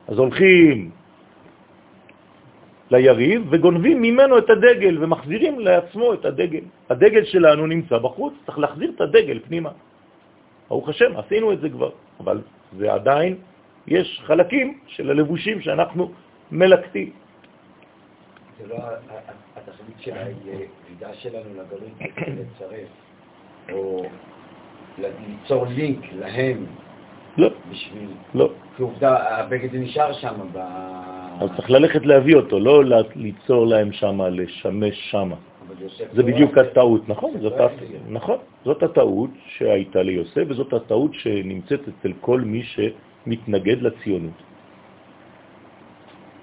[0.07, 0.91] אז הולכים
[2.91, 6.65] ליריב וגונבים ממנו את הדגל ומחזירים לעצמו את הדגל.
[6.89, 9.73] הדגל שלנו נמצא בחוץ, צריך להחזיר את הדגל פנימה.
[10.69, 12.41] ברוך השם, עשינו את זה כבר, אבל
[12.77, 13.35] זה עדיין,
[13.87, 16.11] יש חלקים של הלבושים שאנחנו
[16.51, 17.09] מלקטים.
[18.57, 18.75] זה לא
[19.55, 22.87] התכלית של הירידה שלנו לגלות לצרף,
[23.71, 24.05] או
[24.97, 26.65] ליצור לינק להם.
[27.37, 27.49] לא.
[27.71, 28.09] בשביל...
[28.33, 28.49] לא.
[28.77, 30.57] כי עובדה, הבגד נשאר שם ב...
[31.41, 32.83] אז צריך ללכת להביא אותו, לא
[33.15, 35.31] ליצור להם שם, לשמש שם.
[35.79, 37.99] זה לא בדיוק הטעות, נכון, זאת, לא סגל.
[38.09, 44.39] נכון, זאת הטעות שהייתה ליוסף, וזאת הטעות שנמצאת אצל כל מי שמתנגד לציונות.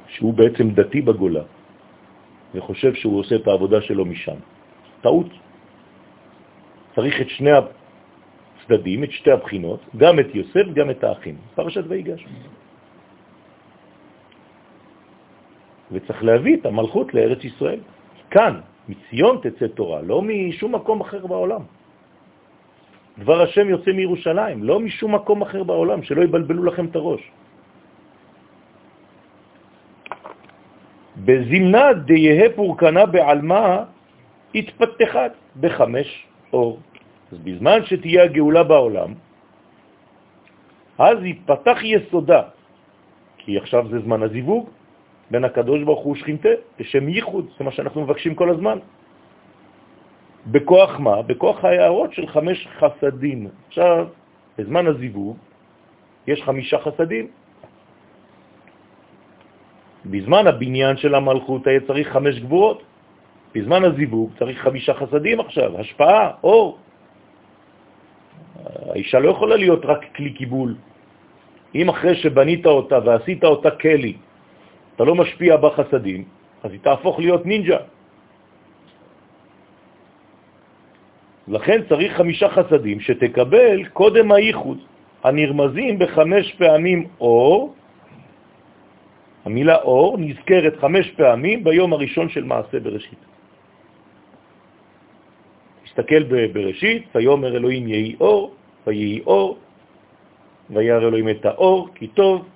[0.08, 1.42] שהוא בעצם דתי בגולה,
[2.54, 4.38] וחושב שהוא עושה את העבודה שלו משם.
[5.00, 5.30] טעות.
[6.94, 11.36] צריך את שני הצדדים, את שתי הבחינות, גם את יוסף, גם את האחים.
[11.54, 12.26] פרשת ויגש.
[15.92, 17.80] וצריך להביא את המלכות לארץ ישראל.
[18.30, 21.62] כאן, מציון תצא תורה, לא משום מקום אחר בעולם.
[23.18, 27.22] דבר השם יוצא מירושלים, לא משום מקום אחר בעולם, שלא יבלבלו לכם את הראש.
[31.24, 33.84] בזמנה דיה פורקנה בעלמה
[34.54, 36.08] התפתחת בחמש
[36.52, 36.80] אור.
[37.32, 39.10] אז בזמן שתהיה הגאולה בעולם,
[40.98, 42.42] אז יפתח יסודה,
[43.38, 44.64] כי עכשיו זה זמן הזיווג
[45.32, 48.78] בין הקדוש ברוך הוא ושכינתה, לשם ייחוד, זה מה שאנחנו מבקשים כל הזמן.
[50.52, 51.22] בכוח מה?
[51.22, 53.48] בכוח ההערות של חמש חסדים.
[53.68, 54.06] עכשיו,
[54.58, 55.36] בזמן הזיווג
[56.26, 57.26] יש חמישה חסדים.
[60.06, 62.82] בזמן הבניין של המלכות היה צריך חמש גבורות.
[63.54, 66.78] בזמן הזיווג צריך חמישה חסדים עכשיו, השפעה, אור.
[68.92, 70.76] האישה לא יכולה להיות רק כלי קיבול.
[71.74, 74.16] אם אחרי שבנית אותה ועשית אותה כלי,
[74.96, 76.24] אתה לא משפיע בחסדים,
[76.62, 77.78] אז היא תהפוך להיות נינג'ה.
[81.48, 84.78] לכן צריך חמישה חסדים שתקבל קודם הייחוד,
[85.24, 87.74] הנרמזים בחמש פעמים אור.
[89.44, 93.18] המילה אור נזכרת חמש פעמים ביום הראשון של מעשה בראשית.
[95.84, 98.54] תסתכל בבראשית, ויאמר אלוהים יהי אור,
[98.86, 99.58] ויהי אור,
[100.70, 102.48] וירא אלוהים את האור, כי טוב,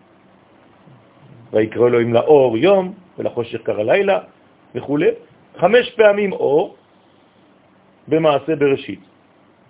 [1.53, 4.19] ויקרא אלוהים לאור יום, ולחושך קרא לילה,
[4.75, 4.99] וכו'.
[5.57, 6.77] חמש פעמים אור
[8.09, 9.01] במעשה בראשית.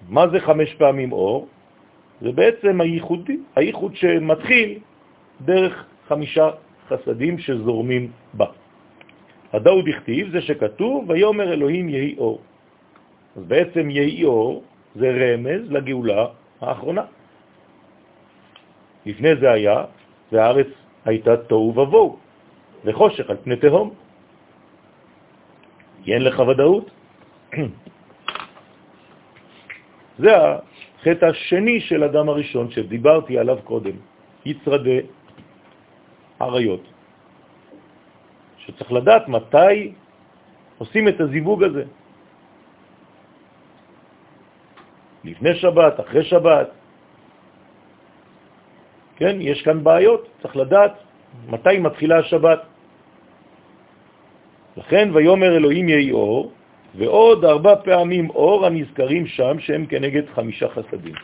[0.09, 1.49] מה זה חמש פעמים אור?
[2.21, 4.79] זה בעצם הייחודי, הייחוד שמתחיל
[5.41, 6.51] דרך חמישה
[6.89, 8.47] חסדים שזורמים בה.
[9.53, 12.41] הדאו דכתיב זה שכתוב, ויאמר אלוהים יהי אור.
[13.37, 14.62] אז בעצם יהי אור
[14.95, 16.27] זה רמז לגאולה
[16.61, 17.05] האחרונה.
[19.07, 19.85] לפני זה היה,
[20.33, 20.67] והארץ
[21.07, 22.19] הייתה תוהו ובוהו,
[22.85, 23.95] וחושך על פני תהום.
[26.07, 26.87] אין לך ודאות.
[30.23, 33.97] זה החטא השני של אדם הראשון שדיברתי עליו קודם,
[34.45, 35.01] יצרדי
[36.40, 36.85] עריות.
[38.59, 39.92] שצריך לדעת מתי
[40.79, 41.85] עושים את הזיווג הזה.
[45.25, 46.69] לפני שבת, אחרי שבת.
[49.17, 50.93] כן, יש כאן בעיות, צריך לדעת
[51.49, 52.61] מתי מתחילה השבת.
[54.77, 56.53] לכן ויומר אלוהים יהי אור,
[56.95, 61.15] ועוד ארבע פעמים אור הנזכרים שם שהם כנגד חמישה חסדים.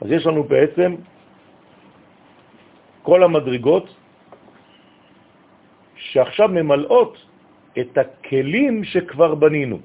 [0.00, 0.90] אז יש לנו בעצם
[3.02, 3.86] כל המדרגות
[5.96, 7.12] שעכשיו ממלאות
[7.80, 9.78] את הכלים שכבר בנינו.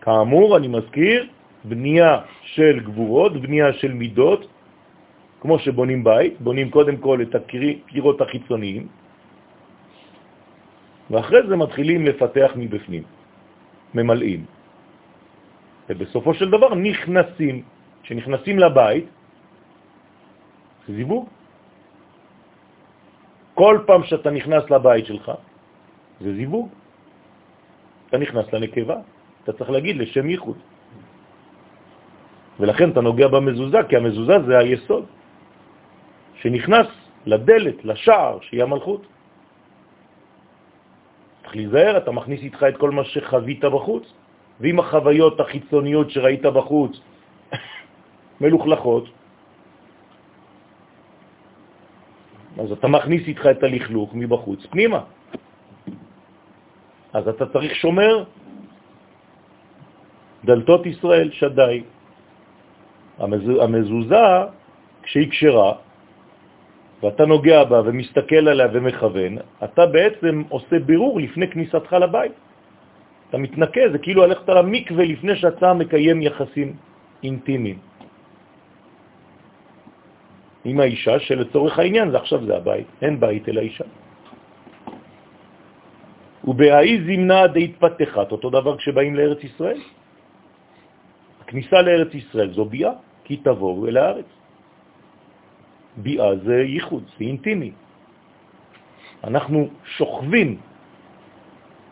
[0.00, 1.33] כאמור, אני מזכיר,
[1.64, 4.46] בנייה של גבורות, בנייה של מידות,
[5.40, 8.88] כמו שבונים בית, בונים קודם כל את הקירות החיצוניים,
[11.10, 13.02] ואחרי זה מתחילים לפתח מבפנים,
[13.94, 14.44] ממלאים.
[15.88, 17.62] ובסופו של דבר נכנסים,
[18.02, 19.04] כשנכנסים לבית,
[20.88, 21.28] זה זיווג.
[23.54, 25.32] כל פעם שאתה נכנס לבית שלך,
[26.20, 26.68] זה זיווג.
[28.08, 28.96] אתה נכנס לנקבה,
[29.44, 30.58] אתה צריך להגיד לשם ייחוד.
[32.60, 35.04] ולכן אתה נוגע במזוזה, כי המזוזה זה היסוד
[36.34, 36.86] שנכנס
[37.26, 39.02] לדלת, לשער, שהיא המלכות.
[41.42, 44.04] צריך להיזהר, אתה מכניס איתך את כל מה שחווית בחוץ,
[44.60, 46.92] ואם החוויות החיצוניות שראית בחוץ
[48.40, 49.04] מלוכלכות,
[52.58, 55.00] אז אתה מכניס איתך את הלכלוך מבחוץ פנימה.
[57.12, 58.24] אז אתה צריך שומר,
[60.44, 61.30] דלתות ישראל,
[63.18, 63.60] שדי.
[63.62, 64.26] המזוזה,
[65.02, 65.72] כשהיא קשרה,
[67.02, 69.32] ואתה נוגע בה ומסתכל עליה ומכוון,
[69.64, 72.32] אתה בעצם עושה בירור לפני כניסתך לבית.
[73.28, 76.68] אתה מתנקה, זה כאילו הלכת למקווה לפני שאתה מקיים יחסים
[77.22, 77.78] אינטימיים.
[80.64, 83.84] עם האישה שלצורך העניין זה עכשיו זה הבית, אין בית אלא אישה.
[86.44, 89.80] ובהאי זמנה די התפתחת, אותו דבר כשבאים לארץ ישראל.
[91.54, 92.92] הכניסה לארץ ישראל זו ביאה,
[93.24, 94.26] כי תבואו אל הארץ.
[96.02, 97.72] ביאה זה ייחוד, זה אינטימי.
[99.24, 100.58] אנחנו שוכבים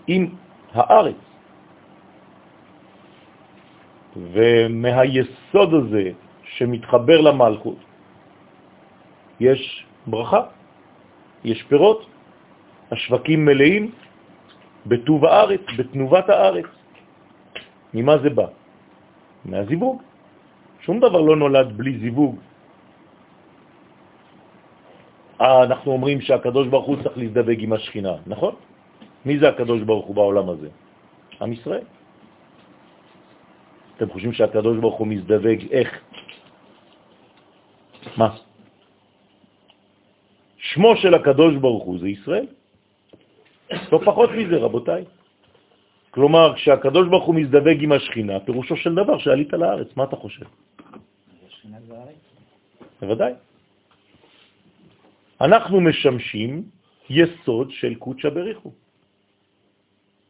[0.07, 0.23] עם
[0.75, 1.21] הארץ.
[4.17, 6.07] ומהיסוד הזה
[6.59, 7.79] שמתחבר למלכות
[9.41, 9.63] יש
[10.07, 10.43] ברכה,
[11.45, 12.01] יש פירות,
[12.91, 13.91] השווקים מלאים
[14.87, 16.71] בטוב הארץ, בתנובת הארץ.
[17.95, 18.62] ממה זה בא?
[19.45, 20.03] מהזיווג.
[20.81, 22.37] שום דבר לא נולד בלי זיווג.
[25.41, 28.55] אה, אנחנו אומרים שהקדוש ברוך הוא צריך להזדווג עם השכינה, נכון?
[29.25, 30.69] מי זה הקדוש ברוך הוא בעולם הזה?
[31.41, 31.85] עם ישראל.
[33.97, 35.91] אתם חושבים שהקדוש ברוך הוא מזדווג איך?
[38.17, 38.31] מה?
[40.59, 42.47] שמו של הקדוש ברוך הוא זה ישראל.
[43.93, 45.05] לא פחות מזה, רבותיי.
[46.13, 50.45] כלומר, כשהקדוש ברוך הוא מזדווג עם השכינה, פירושו של דבר שעלית לארץ, מה אתה חושב?
[53.01, 53.33] בוודאי.
[55.41, 56.63] אנחנו משמשים
[57.11, 58.71] יסוד של קודשא בריחו.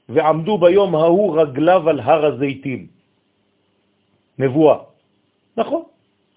[0.08, 2.86] ועמדו ביום ההוא רגליו על הר הזיתים.
[4.38, 4.78] נבואה.
[5.56, 5.82] נכון.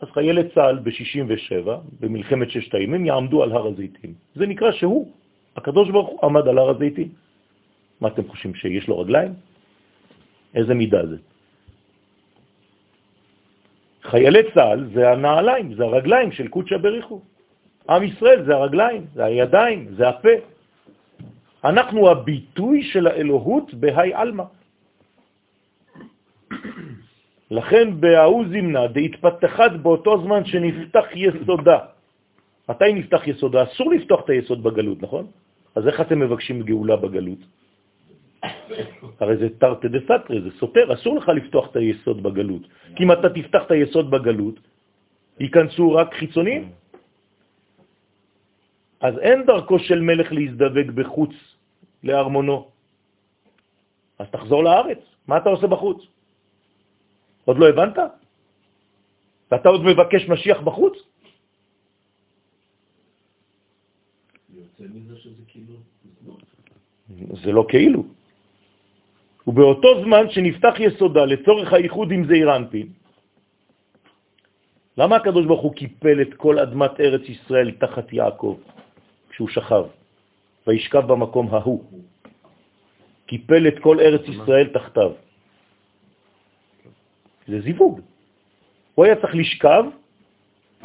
[0.01, 1.69] אז חיילי צה"ל ב-67,
[1.99, 4.13] במלחמת ששת הימים, יעמדו על הר הזיתים.
[4.35, 5.11] זה נקרא שהוא,
[5.55, 7.09] הקדוש ברוך הוא, עמד על הר הזיתים.
[8.01, 9.33] מה אתם חושבים, שיש לו רגליים?
[10.55, 11.17] איזה מידה זה?
[14.03, 17.21] חיילי צה"ל זה הנעליים, זה הרגליים של קודשא בריחו.
[17.89, 20.35] עם ישראל זה הרגליים, זה הידיים, זה הפה.
[21.63, 24.45] אנחנו הביטוי של האלוהות בהי אלמה.
[27.51, 31.79] לכן בהאו זמנה דהתפתחת באותו זמן שנפתח יסודה.
[32.69, 33.63] מתי נפתח יסודה?
[33.63, 35.25] אסור לפתוח את היסוד בגלות, נכון?
[35.75, 37.41] אז איך אתם מבקשים גאולה בגלות?
[39.19, 42.61] הרי זה תרתי דה סתרי, זה סותר, אסור לך לפתוח את היסוד בגלות.
[42.95, 44.59] כי אם אתה תפתח את היסוד בגלות,
[45.39, 46.69] ייכנסו רק חיצונים.
[49.01, 51.33] אז אין דרכו של מלך להזדווג בחוץ
[52.03, 52.69] לארמונו.
[54.19, 55.99] אז תחזור לארץ, מה אתה עושה בחוץ?
[57.45, 57.97] עוד לא הבנת?
[59.51, 60.95] ואתה עוד מבקש משיח בחוץ?
[65.47, 68.03] כאילו זה לא כאילו.
[69.47, 72.87] ובאותו זמן שנפתח יסודה לצורך האיחוד עם זעיר אנפין,
[74.97, 78.57] למה הקדוש ברוך הוא קיפל את כל אדמת ארץ ישראל תחת יעקב
[79.29, 79.85] כשהוא שכב
[80.67, 81.83] וישכב במקום ההוא?
[83.25, 85.11] קיפל את כל ארץ ישראל תחתיו.
[87.47, 88.01] זה זיווג.
[88.95, 89.83] הוא היה צריך לשכב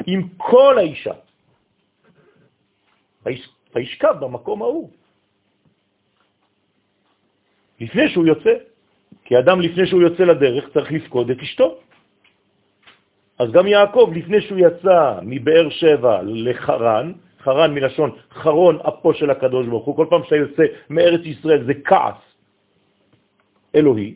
[0.07, 1.13] עם כל האישה.
[3.75, 4.89] וישכב במקום ההוא.
[7.81, 8.53] לפני שהוא יוצא.
[9.25, 11.77] כי אדם לפני שהוא יוצא לדרך צריך לפקוד את אשתו.
[13.39, 19.67] אז גם יעקב, לפני שהוא יצא מבאר שבע לחרן, חרן מלשון חרון אפו של הקדוש
[19.67, 22.21] ברוך הוא, כל פעם שאתה יוצא מארץ ישראל זה כעס
[23.75, 24.15] אלוהי,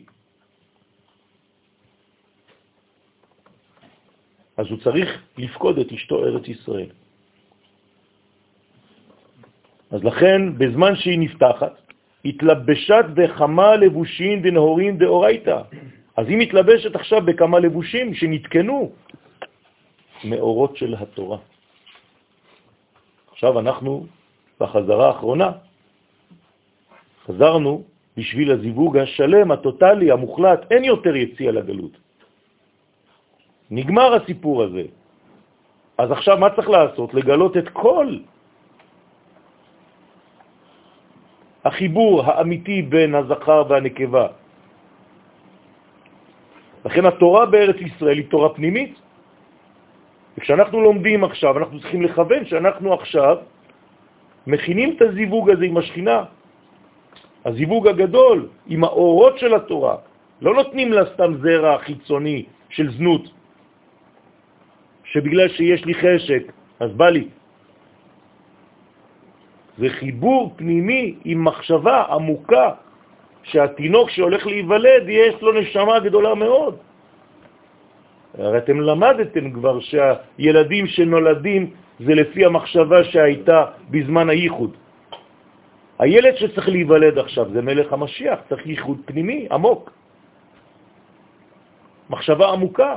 [4.56, 5.08] אז הוא צריך
[5.38, 6.90] לפקוד את אשתו ארץ ישראל.
[9.90, 11.85] אז לכן, בזמן שהיא נפתחת,
[12.26, 15.58] התלבשת בכמה לבושים דנהורים דאורייתא.
[16.16, 18.92] אז היא מתלבשת עכשיו בכמה לבושים שנתקנו
[20.24, 21.38] מאורות של התורה.
[23.32, 24.06] עכשיו אנחנו
[24.60, 25.50] בחזרה האחרונה
[27.26, 27.82] חזרנו
[28.16, 31.94] בשביל הזיווג השלם, הטוטלי, המוחלט, אין יותר יציאה לגלות.
[33.70, 34.84] נגמר הסיפור הזה.
[35.98, 37.14] אז עכשיו מה צריך לעשות?
[37.14, 38.08] לגלות את כל
[41.66, 44.26] החיבור האמיתי בין הזכר והנקבה.
[46.84, 48.94] לכן התורה בארץ ישראל היא תורה פנימית.
[50.38, 53.36] וכשאנחנו לומדים עכשיו, אנחנו צריכים לכוון שאנחנו עכשיו
[54.46, 56.20] מכינים את הזיווג הזה עם השכינה.
[57.44, 59.96] הזיווג הגדול עם האורות של התורה.
[60.42, 62.38] לא נותנים לה סתם זרע חיצוני
[62.68, 63.24] של זנות,
[65.04, 66.42] שבגלל שיש לי חשק,
[66.80, 67.26] אז בא לי.
[69.78, 72.70] זה חיבור פנימי עם מחשבה עמוקה,
[73.42, 76.76] שהתינוק שהולך להיוולד, יש לו נשמה גדולה מאוד.
[78.38, 81.70] הרי אתם למדתם כבר שהילדים שנולדים
[82.00, 84.76] זה לפי המחשבה שהייתה בזמן הייחוד.
[85.98, 89.90] הילד שצריך להיוולד עכשיו זה מלך המשיח, צריך ייחוד פנימי, עמוק.
[92.10, 92.96] מחשבה עמוקה.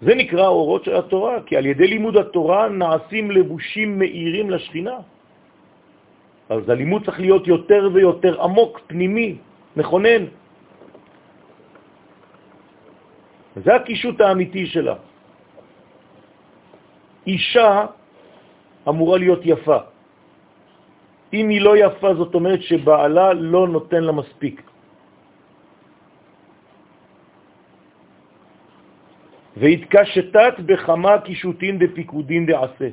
[0.00, 4.96] זה נקרא אורות של התורה, כי על ידי לימוד התורה נעשים לבושים מאירים לשכינה.
[6.48, 9.38] אז הלימוד צריך להיות יותר ויותר עמוק, פנימי,
[9.76, 10.22] מכונן.
[13.56, 14.96] זה הקישוט האמיתי שלה.
[17.26, 17.86] אישה
[18.88, 19.78] אמורה להיות יפה.
[21.32, 24.69] אם היא לא יפה, זאת אומרת שבעלה לא נותן לה מספיק.
[29.60, 32.88] והתקשתת בכמה קישוטין דפיקודין דעשה,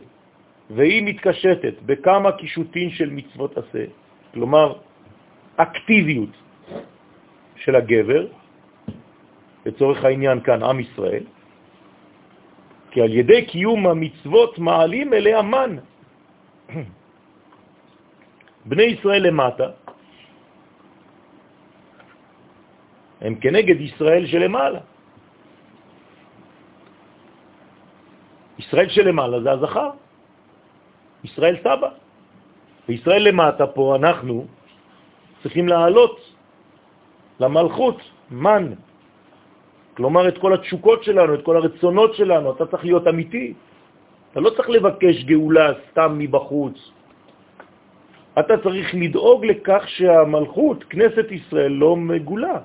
[0.75, 3.83] והיא מתקשטת בכמה קישוטין של מצוות עשה,
[4.33, 4.73] כלומר
[5.55, 6.35] אקטיביות
[7.55, 8.27] של הגבר,
[9.65, 11.23] לצורך העניין כאן עם ישראל,
[12.91, 15.71] כי על ידי קיום המצוות מעלים אליה מן.
[18.69, 19.67] בני ישראל למטה
[23.21, 24.79] הם כנגד ישראל שלמעלה.
[28.67, 29.89] ישראל שלמעלה זה הזכר,
[31.23, 31.89] ישראל סבא.
[32.89, 34.45] וישראל למטה פה אנחנו
[35.43, 36.19] צריכים לעלות
[37.39, 37.97] למלכות,
[38.31, 38.73] מן.
[39.97, 43.53] כלומר, את כל התשוקות שלנו, את כל הרצונות שלנו, אתה צריך להיות אמיתי.
[44.31, 46.75] אתה לא צריך לבקש גאולה סתם מבחוץ.
[48.39, 52.57] אתה צריך לדאוג לכך שהמלכות, כנסת ישראל, לא מגולה.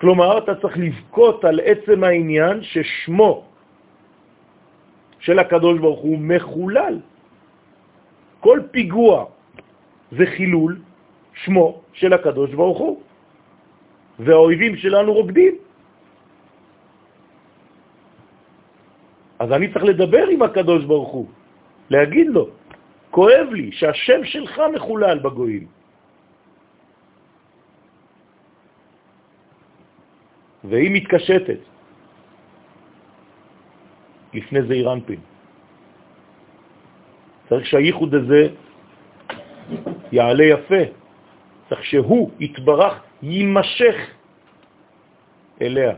[0.00, 3.47] כלומר, אתה צריך לבכות על עצם העניין ששמו
[5.18, 7.00] של הקדוש ברוך הוא מחולל.
[8.40, 9.24] כל פיגוע
[10.12, 10.80] זה חילול
[11.44, 13.02] שמו של הקדוש ברוך הוא,
[14.18, 15.54] והאויבים שלנו רוקדים.
[19.38, 21.26] אז אני צריך לדבר עם הקדוש ברוך הוא,
[21.90, 22.48] להגיד לו,
[23.10, 25.66] כואב לי שהשם שלך מחולל בגויים.
[30.64, 31.60] והיא מתקשטת
[34.34, 35.20] לפני זעיר אנפין.
[37.48, 38.48] צריך שהייחוד הזה
[40.12, 40.82] יעלה יפה,
[41.68, 43.96] צריך שהוא יתברך, יימשך
[45.62, 45.94] אליה.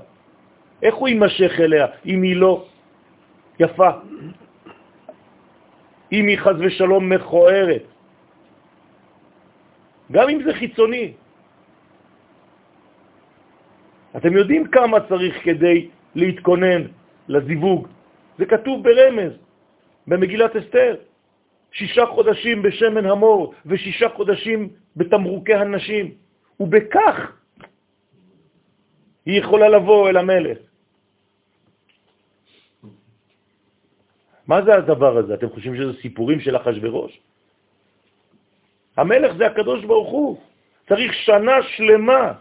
[0.82, 2.64] איך הוא יימשך אליה אם היא לא
[3.60, 3.90] יפה?
[6.12, 7.84] אם היא חז ושלום מכוערת,
[10.12, 11.12] גם אם זה חיצוני.
[14.16, 16.82] אתם יודעים כמה צריך כדי להתכונן
[17.28, 17.88] לזיווג.
[18.40, 19.32] זה כתוב ברמז,
[20.06, 20.96] במגילת אסתר.
[21.72, 26.14] שישה חודשים בשמן המור ושישה חודשים בתמרוקי הנשים,
[26.60, 27.16] ובכך
[29.26, 30.58] היא יכולה לבוא אל המלך.
[34.48, 35.34] מה זה הדבר הזה?
[35.34, 37.12] אתם חושבים שזה סיפורים של אחשוורוש?
[38.96, 40.40] המלך זה הקדוש ברוך הוא.
[40.88, 42.32] צריך שנה שלמה,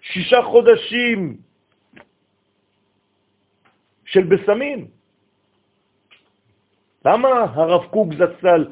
[0.00, 1.36] שישה חודשים
[4.14, 4.86] של בסמים.
[7.04, 8.62] למה הרב קוק זצ"ל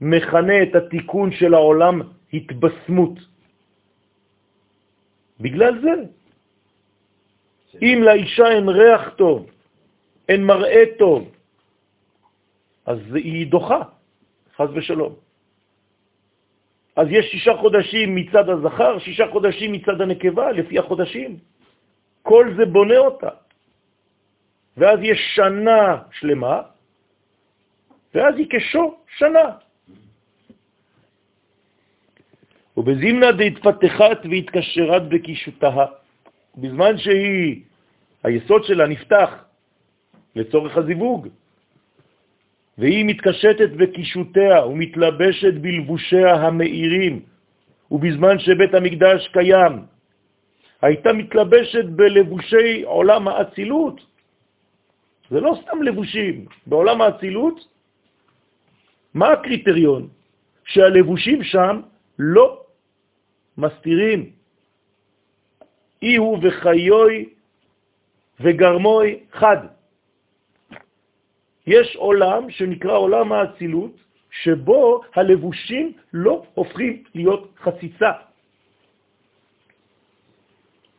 [0.00, 2.00] מכנה את התיקון של העולם
[2.32, 3.16] התבשמות?
[5.40, 5.94] בגלל זה.
[7.82, 9.50] אם לאישה אין ריח טוב,
[10.28, 11.20] אין מראה טוב,
[12.86, 13.82] אז היא דוחה,
[14.56, 15.14] חז ושלום.
[16.96, 21.30] אז יש שישה חודשים מצד הזכר, שישה חודשים מצד הנקבה, לפי החודשים.
[22.22, 23.41] כל זה בונה אותה.
[24.76, 26.60] ואז יש שנה שלמה,
[28.14, 29.48] ואז היא כשו שנה.
[32.76, 35.84] ובזימנה דהתפתחת והתקשרת בקישותה,
[36.56, 37.60] בזמן שהיא,
[38.24, 39.30] היסוד שלה נפתח
[40.36, 41.28] לצורך הזיווג,
[42.78, 47.22] והיא מתקשטת בקישותיה ומתלבשת בלבושיה המאירים,
[47.90, 49.84] ובזמן שבית המקדש קיים,
[50.82, 54.11] הייתה מתלבשת בלבושי עולם האצילות.
[55.30, 56.46] זה לא סתם לבושים.
[56.66, 57.68] בעולם האצילות,
[59.14, 60.08] מה הקריטריון?
[60.64, 61.80] שהלבושים שם
[62.18, 62.62] לא
[63.58, 64.30] מסתירים.
[66.02, 67.28] אי הוא וחיוי
[68.40, 69.56] וגרמוי חד.
[71.66, 73.94] יש עולם שנקרא עולם האצילות,
[74.30, 78.12] שבו הלבושים לא הופכים להיות חציצה.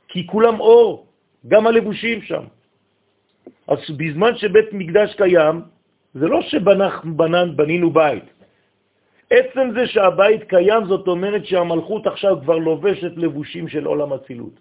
[0.07, 1.07] כי כולם אור,
[1.47, 2.43] גם הלבושים שם.
[3.67, 5.61] אז בזמן שבית מקדש קיים,
[6.13, 8.23] זה לא שבנינו בית.
[9.29, 14.59] עצם זה שהבית קיים, זאת אומרת שהמלכות עכשיו כבר לובשת לבושים של עולם הצילות.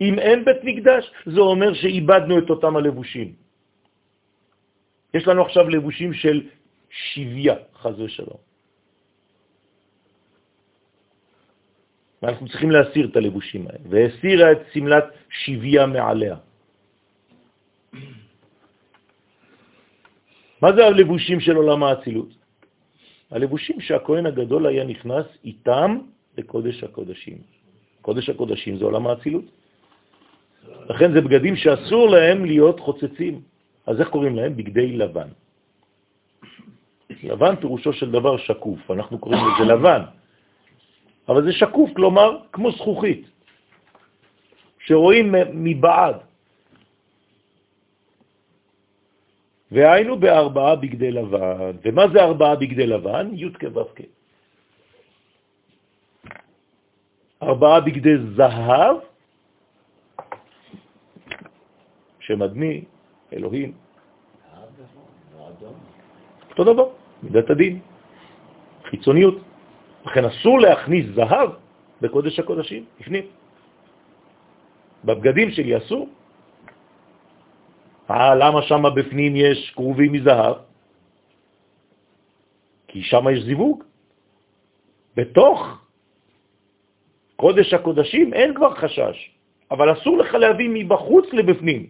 [0.00, 3.32] אם אין בית מקדש, זה אומר שאיבדנו את אותם הלבושים.
[5.14, 6.48] יש לנו עכשיו לבושים של
[6.90, 8.40] שוויה, חז ושלום.
[12.22, 15.04] ואנחנו צריכים להסיר את הלבושים האלה, והסירה את סמלת
[15.44, 16.36] שוויה מעליה.
[20.62, 22.28] מה זה הלבושים של עולם האצילות?
[23.30, 25.98] הלבושים שהכהן הגדול היה נכנס איתם
[26.38, 27.38] לקודש הקודשים.
[28.02, 29.44] קודש הקודשים זה עולם האצילות.
[30.88, 33.40] לכן זה בגדים שאסור להם להיות חוצצים.
[33.86, 34.56] אז איך קוראים להם?
[34.56, 35.28] בגדי לבן.
[37.22, 40.02] לבן פירושו של דבר שקוף, אנחנו קוראים לזה לבן,
[41.28, 43.30] אבל זה שקוף, כלומר, כמו זכוכית,
[44.78, 46.16] שרואים מבעד.
[49.72, 51.72] והיינו בארבעה בגדי לבן.
[51.84, 53.30] ומה זה ארבעה בגדי לבן?
[53.32, 54.00] י' כו' כ'.
[57.42, 58.96] ארבעה בגדי זהב,
[62.20, 62.84] שם אדמי,
[63.32, 63.72] אלוהים.
[66.50, 66.88] אותו דבר,
[67.22, 67.80] מידת הדין,
[68.84, 69.36] חיצוניות.
[70.06, 71.50] לכן אסור להכניס זהב
[72.00, 73.24] בקודש הקודשים, בפנים.
[75.04, 76.08] בבגדים שלי אסור.
[78.10, 80.56] אה, למה שם בפנים יש קרובים מזהב?
[82.88, 83.84] כי שם יש זיווג.
[85.16, 85.78] בתוך
[87.36, 89.16] קודש הקודשים אין כבר חשש,
[89.70, 91.86] אבל אסור לך להביא מבחוץ לבפנים.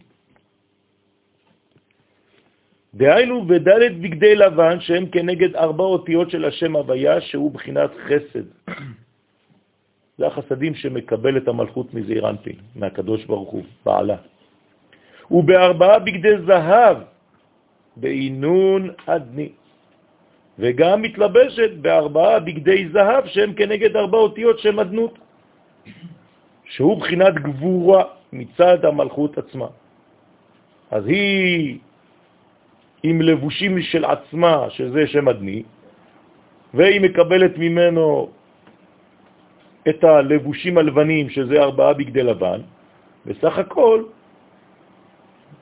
[2.95, 8.47] דהיינו בדלת בגדי לבן שהם כנגד ארבע אותיות של השם הוויה שהוא בחינת חסד.
[10.19, 14.17] זה החסדים שמקבל את המלכות מזעיר אנפין, מהקדוש ברוך הוא, בעלה.
[15.31, 16.97] ובארבעה בגדי זהב,
[17.97, 19.49] בעינון אדני,
[20.59, 25.19] וגם מתלבשת בארבעה בגדי זהב שהם כנגד ארבע אותיות שם אדנות,
[26.65, 28.03] שהוא בחינת גבורה
[28.33, 29.67] מצד המלכות עצמה.
[30.91, 31.79] אז היא
[33.03, 35.63] עם לבושים של עצמה, שזה שם אדני,
[36.75, 38.31] והיא מקבלת ממנו
[39.89, 42.61] את הלבושים הלבנים, שזה ארבעה בגדי לבן,
[43.27, 44.05] בסך הכל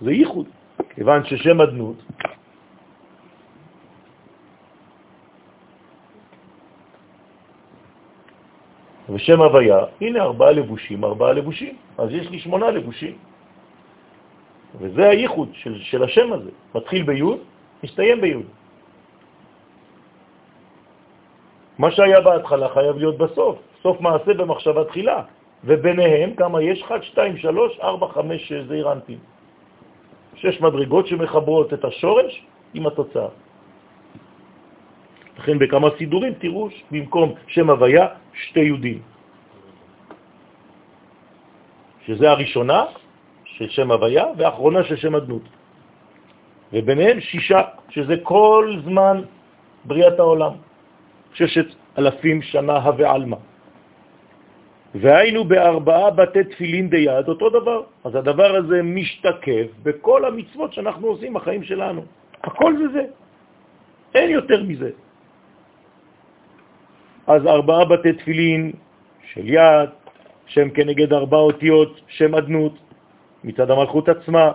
[0.00, 0.46] זה ייחוד,
[0.94, 1.96] כיוון ששם אדנות
[9.08, 13.16] ושם הוויה, הנה ארבעה לבושים, ארבעה לבושים, אז יש לי שמונה לבושים.
[14.80, 17.38] וזה הייחוד של, של השם הזה, מתחיל ביוד,
[17.84, 18.46] מסתיים ביוד.
[21.78, 25.22] מה שהיה בהתחלה חייב להיות בסוף, סוף מעשה במחשבה תחילה,
[25.64, 26.82] וביניהם כמה יש?
[26.82, 29.18] 1, 2, 3, 4, 5 זעיר אנפין.
[30.38, 32.42] שש מדרגות שמחברות את השורש
[32.74, 33.28] עם התוצאה.
[35.38, 38.98] לכן בכמה סידורים תראו במקום שם הוויה שתי יהודים.
[42.06, 42.84] שזה הראשונה
[43.44, 45.42] של שם הוויה והאחרונה של שם אדנות.
[46.72, 49.22] וביניהם שישה, שזה כל זמן
[49.84, 50.52] בריאת העולם,
[51.34, 51.66] ששת
[51.98, 53.36] אלפים שנה הווה עלמא.
[55.00, 57.82] והיינו בארבעה בתי תפילין דיד, אותו דבר.
[58.04, 62.02] אז הדבר הזה משתקף בכל המצוות שאנחנו עושים בחיים שלנו.
[62.44, 63.04] הכל זה זה.
[64.14, 64.90] אין יותר מזה.
[67.26, 68.72] אז ארבעה בתי תפילין
[69.32, 69.88] של יד,
[70.46, 72.74] שם כנגד ארבע אותיות, שם אדנות,
[73.44, 74.52] מצד המלכות עצמה,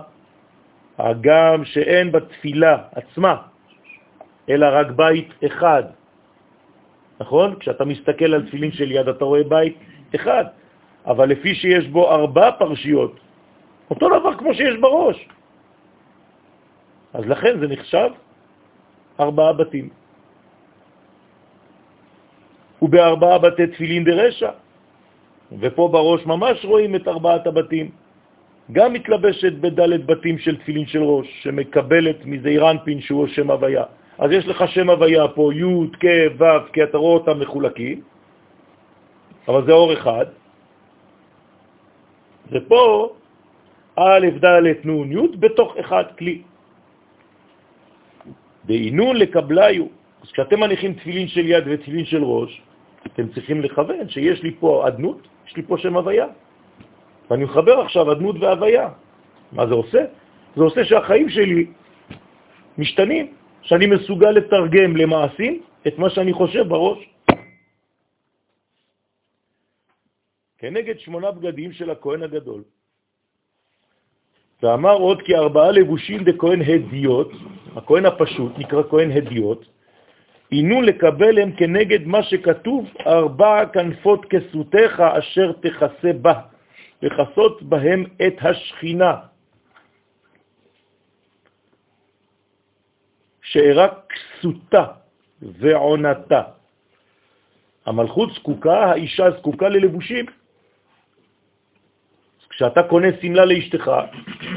[0.97, 3.35] הגם שאין בתפילה עצמה,
[4.49, 5.83] אלא רק בית אחד.
[7.19, 7.55] נכון?
[7.59, 9.77] כשאתה מסתכל על תפילין של יד אתה רואה בית
[10.15, 10.45] אחד,
[11.05, 13.19] אבל לפי שיש בו ארבע פרשיות,
[13.89, 15.27] אותו דבר כמו שיש בראש.
[17.13, 18.09] אז לכן זה נחשב
[19.19, 19.89] ארבעה בתים.
[22.81, 24.51] ובארבעה בתי תפילין דרשע,
[25.59, 27.91] ופה בראש ממש רואים את ארבעת הבתים.
[28.71, 33.83] גם מתלבשת בדלת בתים של תפילין של ראש, שמקבלת מזעיר אנפין שהוא שם הוויה.
[34.17, 36.05] אז יש לך שם הוויה פה, י', כ',
[36.39, 38.01] ו', כי אתה רואה אותם מחולקים,
[39.47, 40.25] אבל זה אור אחד.
[42.51, 43.13] ופה
[43.95, 46.41] א', ד', נ', י', בתוך אחד כלי.
[48.63, 49.85] בעינון לקבליו.
[50.23, 52.61] אז כשאתם מניחים תפילין של יד ותפילין של ראש,
[53.07, 56.27] אתם צריכים לכוון שיש לי פה עדנות, יש לי פה שם הוויה.
[57.29, 58.89] ואני מחבר עכשיו עדנות והוויה.
[59.51, 60.03] מה זה עושה?
[60.55, 61.65] זה עושה שהחיים שלי
[62.77, 63.25] משתנים,
[63.61, 67.12] שאני מסוגל לתרגם למעשים את מה שאני חושב בראש.
[70.63, 72.63] כנגד שמונה בגדים של הכהן הגדול.
[74.63, 77.31] ואמר עוד כי ארבעה לבושים דכהן הדיות,
[77.75, 79.65] הכהן הפשוט נקרא כהן הדיות,
[80.51, 86.47] אינו לקבל הם כנגד מה שכתוב, ארבע כנפות כסותיך אשר תכסה בה,
[87.01, 89.15] לכסות בהם את השכינה.
[93.41, 94.85] שאירה כסותה
[95.59, 96.41] ועונתה.
[97.85, 100.42] המלכות זקוקה, האישה זקוקה ללבושים.
[102.55, 103.91] כשאתה קונה סמלה לאשתך,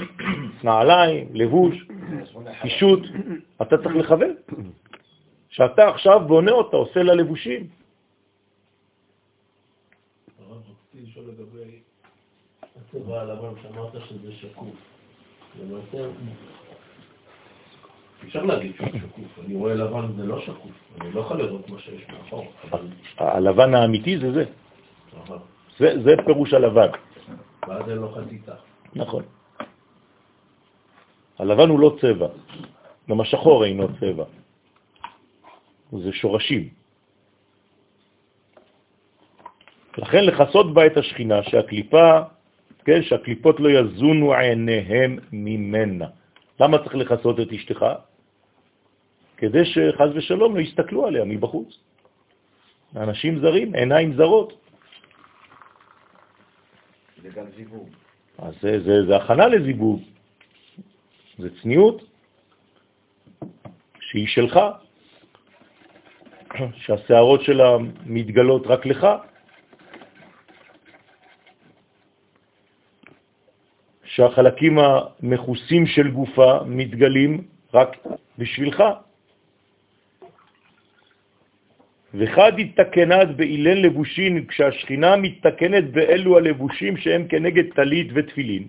[0.64, 1.74] נעליים, לבוש,
[2.62, 3.00] קישוט,
[3.62, 4.34] אתה צריך לכוון.
[5.48, 7.66] שאתה עכשיו בונה אותה, עושה לה לבושים.
[12.76, 14.74] הצבע הלבן שאמרת שזה שקוף.
[15.60, 16.08] למעשה,
[18.24, 19.44] אפשר להגיד שהוא שקוף.
[19.44, 20.70] אני רואה לבן זה לא שקוף.
[21.00, 22.52] אני לא יכול לראות מה שיש מאחור.
[23.18, 24.44] הלבן האמיתי זה.
[25.78, 26.88] זה, זה פירוש הלבן.
[27.66, 28.54] ואז אין לו חזיתה.
[28.94, 29.22] נכון.
[31.38, 32.28] הלבן הוא לא צבע,
[33.10, 34.24] גם השחור אינו צבע.
[35.92, 36.68] זה שורשים.
[39.98, 42.20] לכן לחסות בה את השכינה, שהקליפה,
[42.84, 46.06] כן, שהקליפות לא יזונו עיניהם ממנה.
[46.60, 47.86] למה צריך לחסות את אשתך?
[49.36, 51.68] כדי שחז ושלום לא יסתכלו עליה מבחוץ.
[52.96, 54.65] אנשים זרים, עיניים זרות.
[57.34, 57.88] זה זיווג.
[58.38, 60.02] אז זה, זה, זה הכנה לזיווג.
[61.38, 62.02] זה צניעות
[64.00, 64.60] שהיא שלך,
[66.74, 69.06] שהשערות שלה מתגלות רק לך.
[74.04, 77.96] שהחלקים המכוסים של גופה מתגלים רק
[78.38, 78.82] בשבילך.
[82.16, 88.64] וחד התתקנת באילן לבושין, כשהשכינה מתתקנת באלו הלבושים שהם כנגד טלית ותפילין.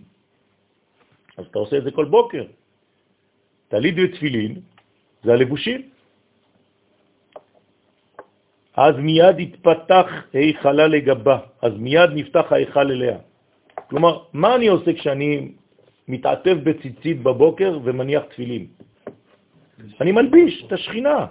[1.38, 2.46] אז אתה עושה את זה כל בוקר.
[3.68, 4.52] טלית ותפילין
[5.24, 5.82] זה הלבושים.
[8.78, 13.18] אז מיד התפתח היכלה לגבה, אז מיד נפתח ההיכל אליה.
[13.90, 15.52] כלומר, מה אני עושה כשאני
[16.08, 18.68] מתעטף בציצית בבוקר ומניח תפילים?
[20.02, 21.26] אני מלביש את השכינה.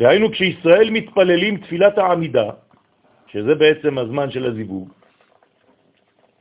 [0.00, 2.50] והיינו כשישראל מתפללים תפילת העמידה,
[3.26, 4.88] שזה בעצם הזמן של הזיווג,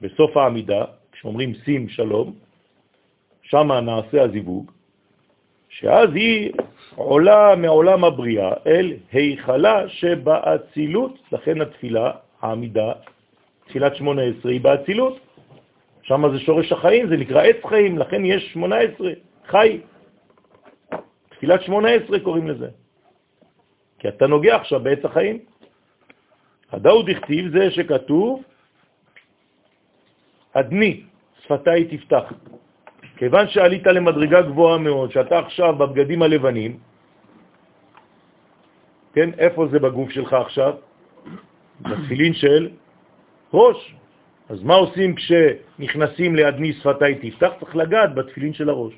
[0.02, 2.34] בסוף העמידה, כשאומרים שים שלום,
[3.42, 4.72] שם נעשה הזיווג,
[5.70, 6.52] שאז היא
[6.96, 12.92] עולה מעולם הבריאה אל היכלה שבאצילות, לכן התפילה, העמידה,
[13.68, 15.20] תפילת 18 היא באצילות.
[16.02, 19.10] שם זה שורש החיים, זה נקרא עץ חיים, לכן יש 18,
[19.48, 19.80] חי.
[21.30, 22.70] תפילת 18 קוראים לזה.
[24.06, 25.38] כי אתה נוגע עכשיו בעץ החיים.
[26.72, 28.44] הדאו דכתיב זה שכתוב,
[30.54, 31.04] אדני,
[31.42, 32.34] שפתיי תפתח.
[33.18, 36.78] כיוון שעלית למדרגה גבוהה מאוד, שאתה עכשיו בבגדים הלבנים,
[39.14, 40.74] כן, איפה זה בגוף שלך עכשיו?
[41.82, 42.78] בתפילין של
[43.54, 43.96] ראש.
[44.50, 47.52] אז מה עושים כשנכנסים לאדני שפתיי תפתח?
[47.60, 48.94] צריך לגעת בתפילין של הראש.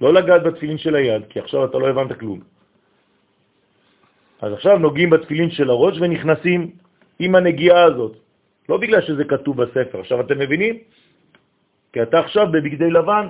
[0.00, 2.40] לא לגעת בתפילין של היד, כי עכשיו אתה לא הבנת כלום.
[4.40, 6.70] אז עכשיו נוגעים בתפילין של הראש ונכנסים
[7.18, 8.14] עם הנגיעה הזאת.
[8.68, 10.00] לא בגלל שזה כתוב בספר.
[10.00, 10.74] עכשיו אתם מבינים?
[11.92, 13.26] כי אתה עכשיו בבגדי לבן,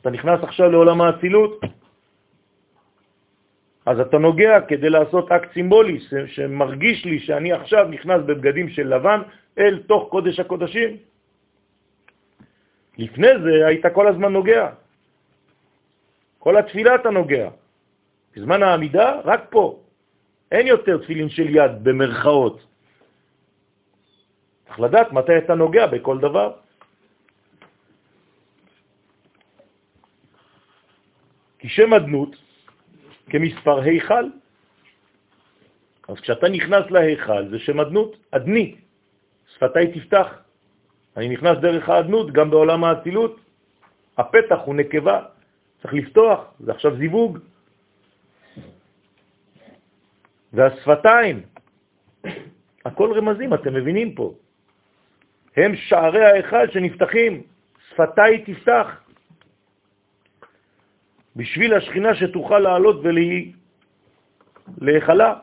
[0.00, 1.60] אתה נכנס עכשיו לעולם האצילות,
[3.86, 9.20] אז אתה נוגע כדי לעשות אקט סימבולי שמרגיש לי שאני עכשיו נכנס בבגדים של לבן
[9.58, 10.96] אל תוך קודש הקודשים.
[12.98, 14.81] לפני זה היית כל הזמן נוגע.
[16.42, 17.50] כל התפילה אתה נוגע.
[18.34, 19.78] בזמן העמידה, רק פה.
[20.50, 22.58] אין יותר תפילין של יד במרכאות.
[24.66, 26.52] צריך לדעת מתי אתה נוגע בכל דבר.
[31.58, 32.36] כי שם אדנות
[33.30, 34.26] כמספר היכל.
[36.08, 38.76] אז כשאתה נכנס להיכל זה שם אדנות, אדני,
[39.54, 40.28] שפתיי תפתח.
[41.16, 43.40] אני נכנס דרך האדנות גם בעולם האצילות.
[44.18, 45.31] הפתח הוא נקבה,
[45.82, 47.38] צריך לפתוח, זה עכשיו זיווג.
[50.52, 51.40] והשפתיים,
[52.84, 54.34] הכל רמזים, אתם מבינים פה.
[55.56, 57.42] הם שערי ההיכל שנפתחים,
[57.88, 58.86] שפתיי תפתח.
[61.36, 63.02] בשביל השכינה שתוכל לעלות
[64.80, 65.34] ולהיכלה.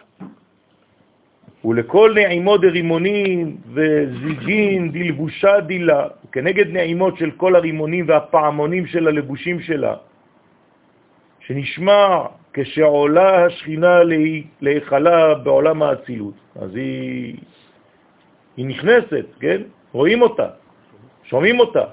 [1.65, 9.95] ולכל נעימו דרימונים וזיגין דלבושה דילה, כנגד נעימות של כל הרימונים והפעמונים של הלבושים שלה,
[11.49, 13.99] שנשמע כשעולה השכינה
[14.61, 16.33] להיכלה בעולם האצילות.
[16.61, 17.37] אז היא,
[18.57, 19.61] היא נכנסת, כן?
[19.91, 20.47] רואים אותה,
[21.23, 21.83] שומעים אותה.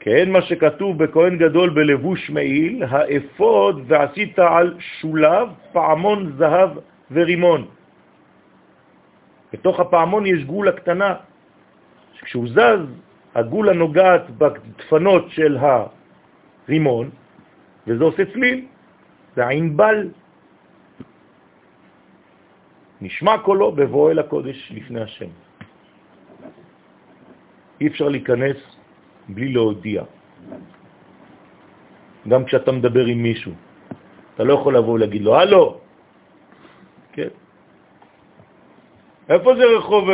[0.00, 6.70] כן, מה שכתוב בכהן גדול בלבוש מעיל, האפוד ועשית על שולב פעמון זהב
[7.10, 7.66] ורימון.
[9.52, 11.14] בתוך הפעמון יש גולה קטנה,
[12.22, 12.82] כשהוא זז,
[13.34, 17.10] הגולה נוגעת בדפנות של הרימון,
[17.86, 18.66] וזה עושה צליל,
[19.36, 20.10] זה הענבל.
[23.00, 25.30] נשמע קולו בבוא אל הקודש לפני השם.
[27.80, 28.56] אי אפשר להיכנס
[29.28, 30.02] בלי להודיע.
[32.28, 33.52] גם כשאתה מדבר עם מישהו,
[34.34, 35.80] אתה לא יכול לבוא ולהגיד לו, הלו,
[37.12, 37.28] כן?
[39.28, 40.04] איפה זה רחוב?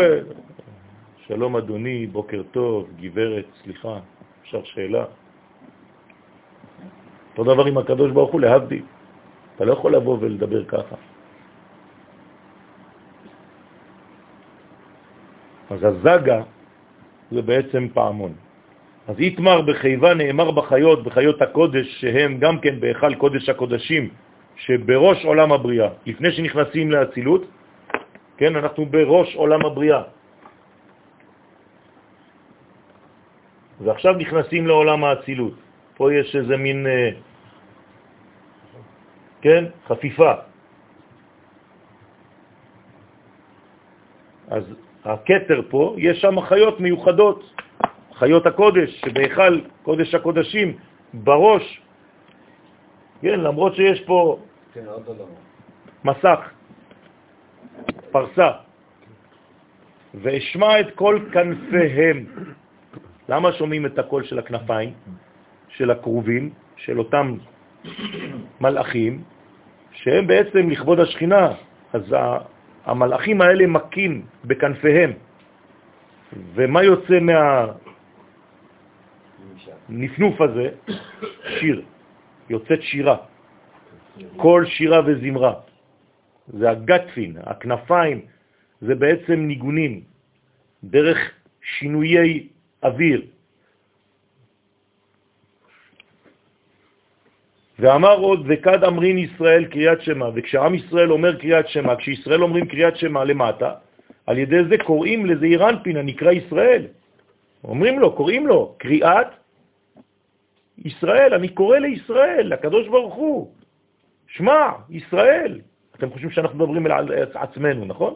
[1.26, 4.00] שלום אדוני, בוקר טוב, גברת, סליחה,
[4.42, 5.04] אפשר שאלה?
[7.38, 8.82] אותו דבר עם הקדוש ברוך הוא, להבדיל.
[9.56, 10.96] אתה לא יכול לבוא ולדבר ככה.
[15.70, 16.42] אז הזגה
[17.30, 18.32] זה בעצם פעמון.
[19.08, 24.04] אז יתמר בחיבה נאמר בחיות, בחיות הקודש, שהם גם כן בהיכל קודש הקודשים,
[24.56, 27.42] שבראש עולם הבריאה, לפני שנכנסים לאצילות,
[28.36, 30.02] כן, אנחנו בראש עולם הבריאה.
[33.80, 35.67] ועכשיו נכנסים לעולם האצילות.
[35.98, 37.10] פה יש איזה מין, אה,
[39.42, 40.32] כן, חפיפה.
[44.48, 44.64] אז
[45.04, 47.38] הקטר פה, יש שם חיות מיוחדות,
[48.14, 50.76] חיות הקודש, שבהיכל קודש הקודשים,
[51.14, 51.82] בראש,
[53.20, 54.38] כן, למרות שיש פה
[54.74, 55.26] כן, עוד לא.
[56.04, 56.40] מסך,
[58.10, 58.50] פרסה,
[60.14, 62.26] ואשמע את כל כנפיהם.
[63.28, 64.92] למה שומעים את הקול של הכנפיים,
[65.68, 67.34] של הקרובים, של אותם
[68.60, 69.22] מלאכים,
[69.92, 71.52] שהם בעצם לכבוד השכינה?
[71.92, 72.02] אז
[72.84, 75.12] המלאכים האלה מקים בכנפיהם.
[76.54, 77.18] ומה יוצא
[79.88, 80.68] מהנפנוף הזה?
[81.58, 81.82] שיר.
[82.50, 83.16] יוצאת שירה.
[84.36, 85.54] כל שירה וזמרה.
[86.48, 88.20] זה הגטפין, הכנפיים,
[88.80, 90.00] זה בעצם ניגונים,
[90.84, 91.18] דרך
[91.62, 92.48] שינויי
[92.82, 93.22] אוויר.
[97.78, 102.96] ואמר עוד, וכד אמרין ישראל קריאת שמה, וכשעם ישראל אומר קריאת שמה, כשישראל אומרים קריאת
[102.96, 103.74] שמה למטה,
[104.26, 106.86] על ידי זה קוראים לזה אירנפין, הנקרא ישראל.
[107.64, 109.26] אומרים לו, קוראים לו, קריאת
[110.84, 113.50] ישראל, אני קורא לישראל, לקדוש ברוך הוא.
[114.26, 115.60] שמע, ישראל.
[115.96, 118.14] אתם חושבים שאנחנו מדברים על עצמנו, נכון?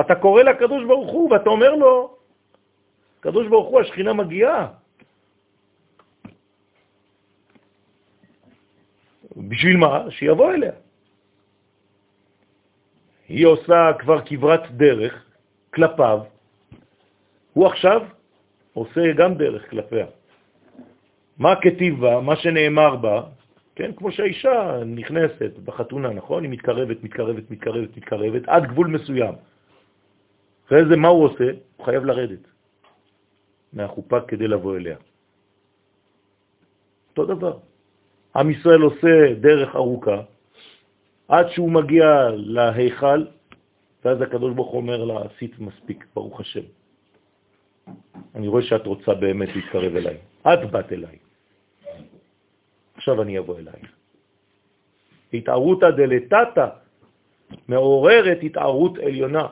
[0.00, 2.16] אתה קורא לקדוש ברוך הוא ואתה אומר לו,
[3.20, 4.83] קדוש ברוך הוא, השכינה מגיעה.
[9.36, 10.10] בשביל מה?
[10.10, 10.72] שיבוא אליה.
[13.28, 15.24] היא עושה כבר כברת דרך
[15.74, 16.20] כלפיו,
[17.52, 18.00] הוא עכשיו
[18.72, 20.06] עושה גם דרך כלפיה.
[21.38, 23.22] מה כתיב בה, מה שנאמר בה,
[23.74, 26.42] כן, כמו שהאישה נכנסת בחתונה, נכון?
[26.44, 29.34] היא מתקרבת, מתקרבת, מתקרבת, מתקרבת, עד גבול מסוים.
[30.66, 31.50] אחרי זה מה הוא עושה?
[31.76, 32.44] הוא חייב לרדת
[33.72, 34.96] מהחופה כדי לבוא אליה.
[37.10, 37.73] אותו דבר.
[38.36, 40.22] עם ישראל עושה דרך ארוכה
[41.28, 43.24] עד שהוא מגיע להיכל,
[44.04, 46.66] ואז הקדוש ברוך אומר לה, עשית מספיק, ברוך השם.
[48.34, 50.16] אני רואה שאת רוצה באמת להתקרב אליי.
[50.42, 51.16] את באת אליי.
[52.96, 53.88] עכשיו אני אבוא אלייך.
[55.32, 56.66] התערותא דלתתא
[57.68, 59.46] מעוררת התערות עליונה.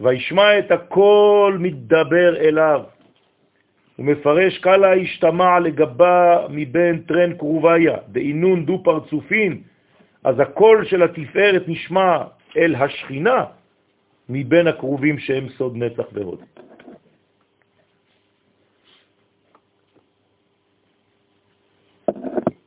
[0.00, 2.82] וישמע את הכל מתדבר אליו.
[3.96, 9.62] הוא מפרש קלה השתמע לגבה מבין טרן קרוביה, בעינון דו פרצופין,
[10.24, 12.24] אז הקול של התפארת נשמע
[12.56, 13.44] אל השכינה
[14.28, 16.40] מבין הקרובים שהם סוד נצח והוד.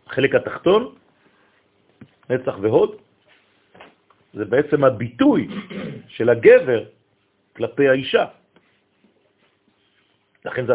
[0.07, 0.95] החלק התחתון,
[2.29, 2.95] נצח והוד,
[4.33, 5.47] זה בעצם הביטוי
[6.07, 6.83] של הגבר
[7.55, 8.25] כלפי האישה.
[10.45, 10.73] לכן זה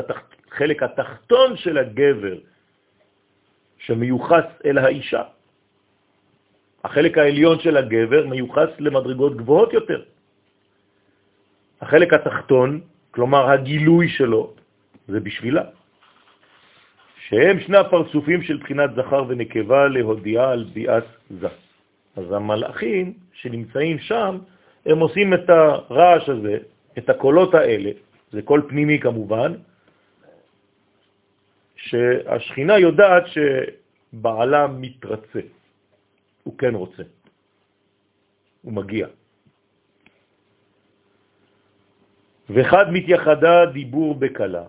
[0.54, 2.36] החלק התחתון של הגבר
[3.78, 5.22] שמיוחס אל האישה.
[6.84, 10.02] החלק העליון של הגבר מיוחס למדרגות גבוהות יותר.
[11.80, 12.80] החלק התחתון,
[13.10, 14.54] כלומר הגילוי שלו,
[15.08, 15.64] זה בשבילה.
[17.28, 21.48] שהם שני הפרצופים של בחינת זכר ונקבה להודיעה על ביאת זה.
[22.16, 24.38] אז המלאכים שנמצאים שם,
[24.86, 26.56] הם עושים את הרעש הזה,
[26.98, 27.90] את הקולות האלה,
[28.32, 29.52] זה קול פנימי כמובן,
[31.84, 35.40] שהשכינה יודעת שבעלה מתרצה,
[36.42, 37.02] הוא כן רוצה,
[38.62, 39.06] הוא מגיע.
[42.50, 44.64] וחד מתייחדה דיבור בקלה,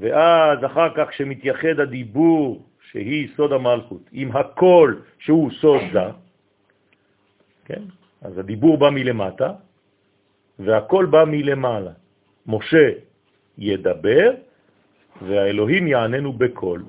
[0.00, 6.08] ואז אחר כך שמתייחד הדיבור שהיא סוד המלכות עם הכל שהוא סוד זה,
[7.64, 7.82] כן?
[8.22, 9.52] אז הדיבור בא מלמטה
[10.58, 11.92] והכל בא מלמעלה.
[12.46, 12.88] משה
[13.58, 14.30] ידבר
[15.22, 16.82] והאלוהים יעננו בקול.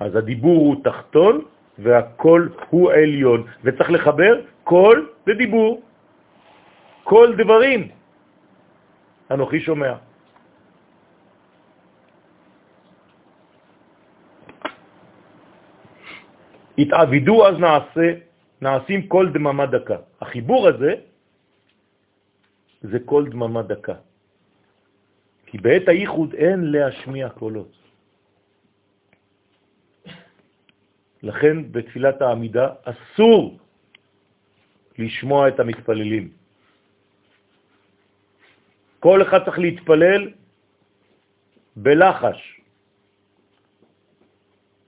[0.00, 1.44] אז הדיבור הוא תחתון
[1.78, 5.82] והכל הוא עליון, וצריך לחבר קול ודיבור.
[7.04, 7.88] כל דברים.
[9.30, 9.94] אנוכי שומע.
[16.78, 18.08] התעבידו אז נעשה,
[18.60, 19.96] נעשים כל דממה דקה.
[20.20, 20.92] החיבור הזה
[22.82, 23.94] זה כל דממה דקה.
[25.50, 27.74] כי בעת הייחוד אין להשמיע קולות.
[31.22, 33.58] לכן בתפילת העמידה אסור
[34.98, 36.30] לשמוע את המתפללים.
[39.00, 40.22] כל אחד צריך להתפלל
[41.76, 42.60] בלחש.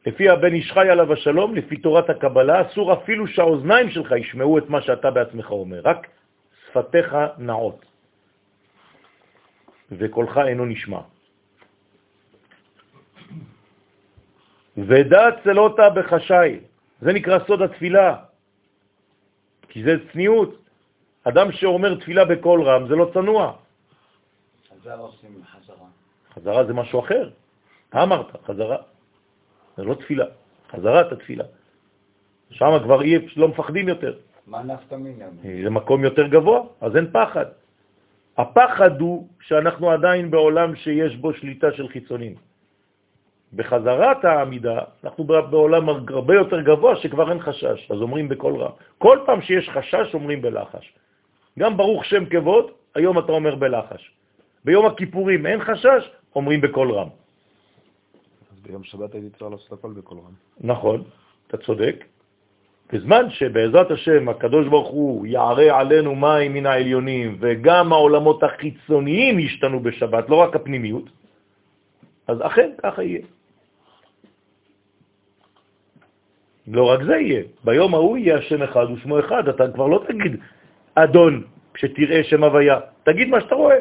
[0.06, 4.66] לפי הבן איש חי עליו השלום, לפי תורת הקבלה, אסור אפילו שהאוזניים שלך ישמעו את
[4.68, 6.06] מה שאתה בעצמך אומר, רק
[6.66, 7.91] שפתיך נעות,
[9.98, 11.00] וקולך אינו נשמע.
[14.76, 16.60] ודע צלותה בחשאי,
[17.00, 18.16] זה נקרא סוד התפילה,
[19.68, 20.58] כי זה צניעות.
[21.24, 23.52] אדם שאומר תפילה בקול רם זה לא צנוע.
[24.70, 25.88] חזרה עושים חזרה.
[26.34, 27.30] חזרה זה משהו אחר.
[27.94, 28.76] אמרת, חזרה.
[29.76, 30.26] זה לא תפילה.
[30.70, 31.44] חזרת התפילה.
[32.50, 34.18] שם כבר אי, לא מפחדים יותר.
[34.46, 35.26] מה נפת מינה?
[35.64, 37.46] זה מקום יותר גבוה, אז אין פחד.
[38.38, 42.34] הפחד הוא שאנחנו עדיין בעולם שיש בו שליטה של חיצונים.
[43.52, 48.70] בחזרת העמידה, אנחנו בעולם הרבה יותר גבוה שכבר אין חשש, אז אומרים בכל רע.
[48.98, 50.92] כל פעם שיש חשש אומרים בלחש.
[51.58, 54.10] גם ברוך שם כבוד, היום אתה אומר בלחש.
[54.64, 57.08] ביום הכיפורים אין חשש, אומרים בכל רם.
[58.52, 60.34] אז ביום שבת הייתי צריך לעשות הכל בקול רם.
[60.60, 61.02] נכון,
[61.46, 62.04] אתה צודק.
[62.92, 69.80] בזמן שבעזרת השם הקדוש ברוך הוא יערה עלינו מים מן העליונים וגם העולמות החיצוניים ישתנו
[69.80, 71.08] בשבת, לא רק הפנימיות,
[72.28, 73.24] אז אכן ככה יהיה.
[76.68, 80.36] לא רק זה יהיה, ביום ההוא יהיה השם אחד ושמו אחד, אתה כבר לא תגיד
[80.94, 81.42] אדון
[81.74, 82.78] כשתראה שם הוויה,
[83.08, 83.78] תגיד מה שאתה רואה.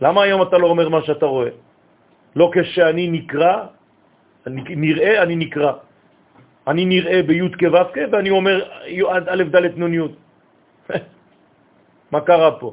[0.00, 1.50] למה היום אתה לא אומר מה שאתה רואה?
[2.36, 3.54] לא כשאני נקרא,
[4.46, 5.87] אני נראה, אני נקרא.
[6.68, 8.56] אני נראה בי' כו' ואני אומר
[9.08, 10.00] א' ד' נ' י'.
[12.12, 12.70] מה קרה פה?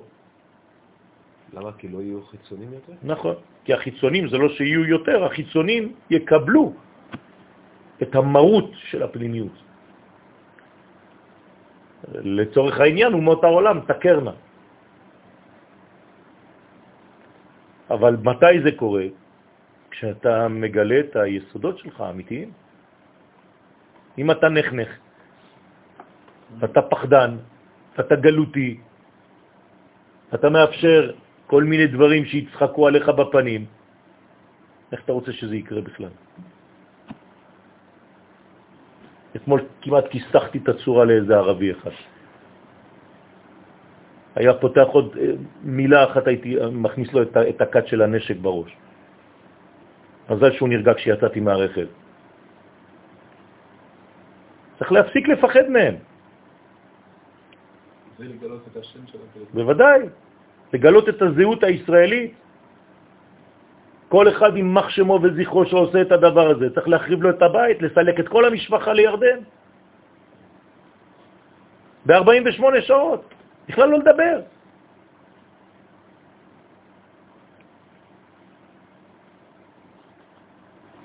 [1.54, 1.72] למה?
[1.80, 2.94] כי לא יהיו חיצונים יותר?
[3.04, 6.74] נכון, כי החיצונים זה לא שיהיו יותר, החיצונים יקבלו
[8.02, 9.56] את המהות של הפנימיות.
[12.14, 14.36] לצורך העניין, אומות העולם תקרנה.
[17.90, 19.08] אבל מתי זה קורה?
[19.92, 22.65] כשאתה מגלה את היסודות שלך האמיתיים.
[24.18, 24.90] אם אתה נחנך,
[26.60, 27.38] ואתה פחדן,
[27.98, 28.78] ואתה גלותי,
[30.34, 31.12] אתה מאפשר
[31.48, 33.66] כל מיני דברים שיצחקו עליך בפנים,
[34.92, 36.14] איך אתה רוצה שזה יקרה בכלל?
[39.36, 41.92] אתמול כמעט כיסחתי את הצורה לאיזה ערבי אחד.
[44.36, 45.32] היה פותח עוד אה,
[45.64, 48.72] מילה אחת, הייתי אה, מכניס לו את, הקט של הנשק בראש.
[50.30, 51.88] מזל שהוא נרגע כשיצאתי מהרכב.
[54.80, 55.96] צריך להפסיק לפחד מהם.
[58.18, 59.48] זה לגלות את השם של הפלט.
[59.54, 60.00] בוודאי,
[60.74, 62.34] לגלות את הזהות הישראלית.
[64.10, 66.70] כל אחד עם מח שמו וזכרו שעושה את הדבר הזה.
[66.76, 69.40] צריך להחריב לו את הבית, לסלק את כל המשפחה לירדן.
[72.06, 73.24] ב-48 שעות.
[73.68, 74.38] בכלל לא לדבר.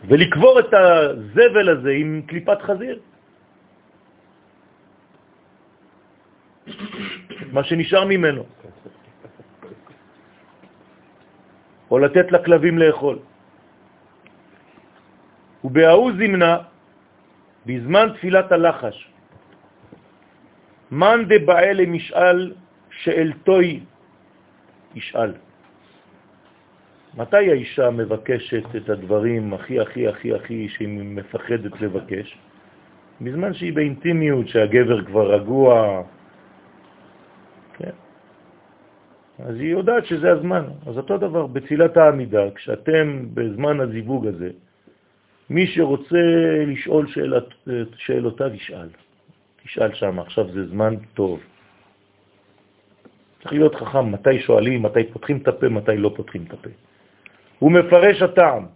[0.04, 2.98] ולקבור את הזבל הזה עם קליפת חזיר.
[7.52, 8.44] מה שנשאר ממנו.
[11.90, 13.18] או לתת לכלבים לאכול.
[15.64, 16.58] ובהאו זמנה,
[17.66, 18.96] בזמן תפילת הלחש,
[20.90, 22.52] מאן דבעל למשאל
[22.90, 23.80] שאלתוי
[24.94, 25.32] ישאל.
[27.14, 32.38] מתי האישה מבקשת את הדברים הכי הכי הכי הכי שהיא מפחדת לבקש?
[33.20, 36.02] בזמן שהיא באינטימיות, שהגבר כבר רגוע,
[37.78, 37.96] כן?
[39.44, 40.64] אז היא יודעת שזה הזמן.
[40.86, 44.50] אז אותו דבר בתפילת העמידה, כשאתם בזמן הזיווג הזה,
[45.50, 46.16] מי שרוצה
[46.66, 47.44] לשאול שאלת,
[47.96, 48.88] שאלותיו ישאל.
[49.64, 51.40] תשאל שם, עכשיו זה זמן טוב.
[53.42, 56.70] צריך להיות חכם, מתי שואלים, מתי פותחים את הפה, מתי לא פותחים את הפה.
[57.58, 58.66] הוא מפרש הטעם,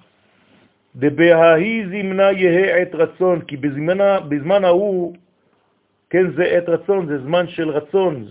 [0.97, 5.15] דבההי זמנה יהא עת רצון, כי בזמנה, בזמן ההוא,
[6.11, 8.27] כן, זה עת רצון, זה זמן של רצון,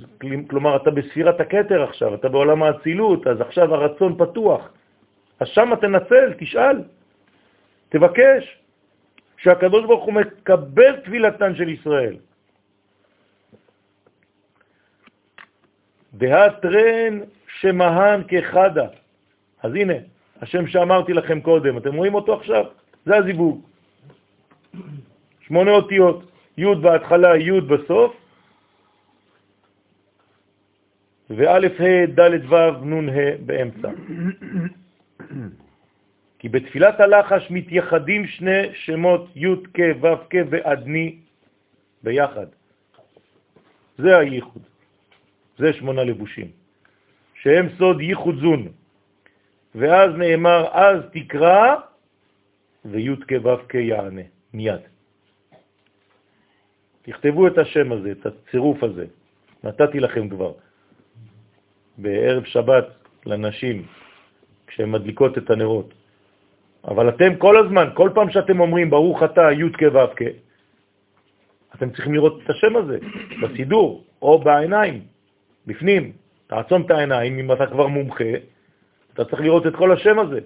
[0.49, 4.69] כלומר, אתה בספירת הקטר עכשיו, אתה בעולם האצילות, אז עכשיו הרצון פתוח.
[5.39, 6.77] אז שם תנצל, תשאל,
[7.89, 8.43] תבקש,
[9.37, 12.15] שהקדוש ברוך הוא מקבל תפילתן של ישראל.
[16.13, 17.19] דהתרן
[17.59, 18.87] שמהן כחדה.
[19.63, 19.93] אז הנה,
[20.41, 22.65] השם שאמרתי לכם קודם, אתם רואים אותו עכשיו?
[23.05, 23.61] זה הזיווג.
[25.41, 28.15] שמונה אותיות, י' בהתחלה, י' בסוף,
[31.29, 33.89] וא' ה' ד' ו' נ' ה' באמצע.
[36.39, 41.17] כי בתפילת הלחש מתייחדים שני שמות י' כ' ו' כ' ועדני
[42.03, 42.47] ביחד.
[43.97, 44.61] זה הייחוד.
[45.57, 46.47] זה שמונה לבושים,
[47.33, 48.67] שהם סוד ייחוד זון.
[49.75, 51.75] ואז נאמר, אז תקרא,
[52.85, 54.92] וי' כ' ו' כ' יענה, מיד.
[57.03, 59.05] תכתבו את השם הזה, את הצירוף הזה.
[59.63, 60.51] נתתי לכם כבר.
[61.97, 62.87] בערב שבת
[63.25, 63.85] לנשים,
[64.67, 65.93] כשהן מדליקות את הנרות.
[66.87, 70.21] אבל אתם כל הזמן, כל פעם שאתם אומרים ברוך אתה י' כ' ו' כ',
[71.75, 72.97] אתם צריכים לראות את השם הזה
[73.41, 75.01] בסידור או בעיניים,
[75.67, 76.11] בפנים.
[76.47, 78.33] תעצום את העיניים, אם אתה כבר מומחה,
[79.13, 80.39] אתה צריך לראות את כל השם הזה.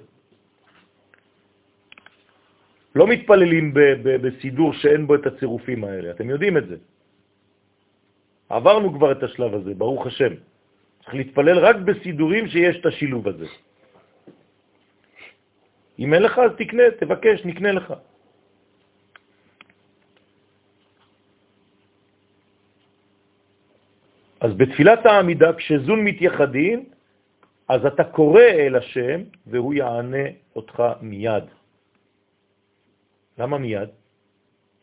[2.97, 3.73] לא מתפללים
[4.03, 6.75] בסידור שאין בו את הצירופים האלה, אתם יודעים את זה.
[8.49, 10.33] עברנו כבר את השלב הזה, ברוך השם.
[11.03, 13.45] צריך להתפלל רק בסידורים שיש את השילוב הזה.
[15.99, 17.93] אם אין לך, אז תקנה, תבקש, נקנה לך.
[24.39, 26.85] אז בתפילת העמידה, כשזון מתייחדים,
[27.67, 30.25] אז אתה קורא אל השם והוא יענה
[30.55, 31.56] אותך מיד.
[33.37, 33.89] למה מיד?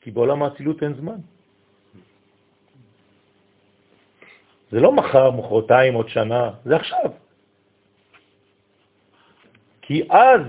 [0.01, 1.19] כי בעולם האצילות אין זמן.
[4.71, 7.11] זה לא מחר, מחרתיים, עוד שנה, זה עכשיו.
[9.83, 10.41] כי אז,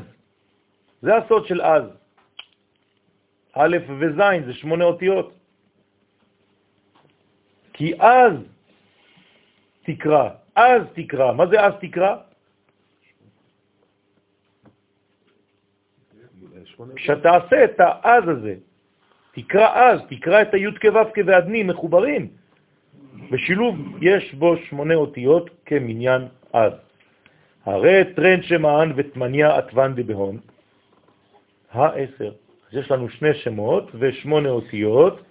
[1.02, 1.84] זה הסוד של אז.
[3.54, 5.34] א' וז' זה שמונה אותיות.
[7.74, 8.34] כי אז
[9.84, 11.34] תקרא, אז תקרא.
[11.34, 12.16] מה זה אז תקרא?
[16.96, 18.56] כשאתה עושה את האז הזה,
[19.32, 22.28] תקרא אז, תקרא את הי' כו' כו' מחוברים.
[23.32, 26.22] בשילוב יש בו שמונה אותיות כמניין
[26.54, 26.74] אז.
[27.66, 30.38] הרי טרנד שמען ותמניה עטוון דבהון,
[31.72, 32.32] העשר.
[32.72, 35.22] אז יש לנו שני שמות ושמונה אותיות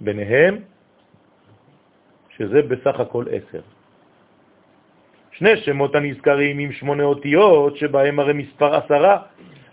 [0.00, 0.58] ביניהם,
[2.36, 3.60] שזה בסך הכל עשר.
[5.30, 9.22] שני שמות הנזכרים עם שמונה אותיות, שבהם הרי מספר עשרה,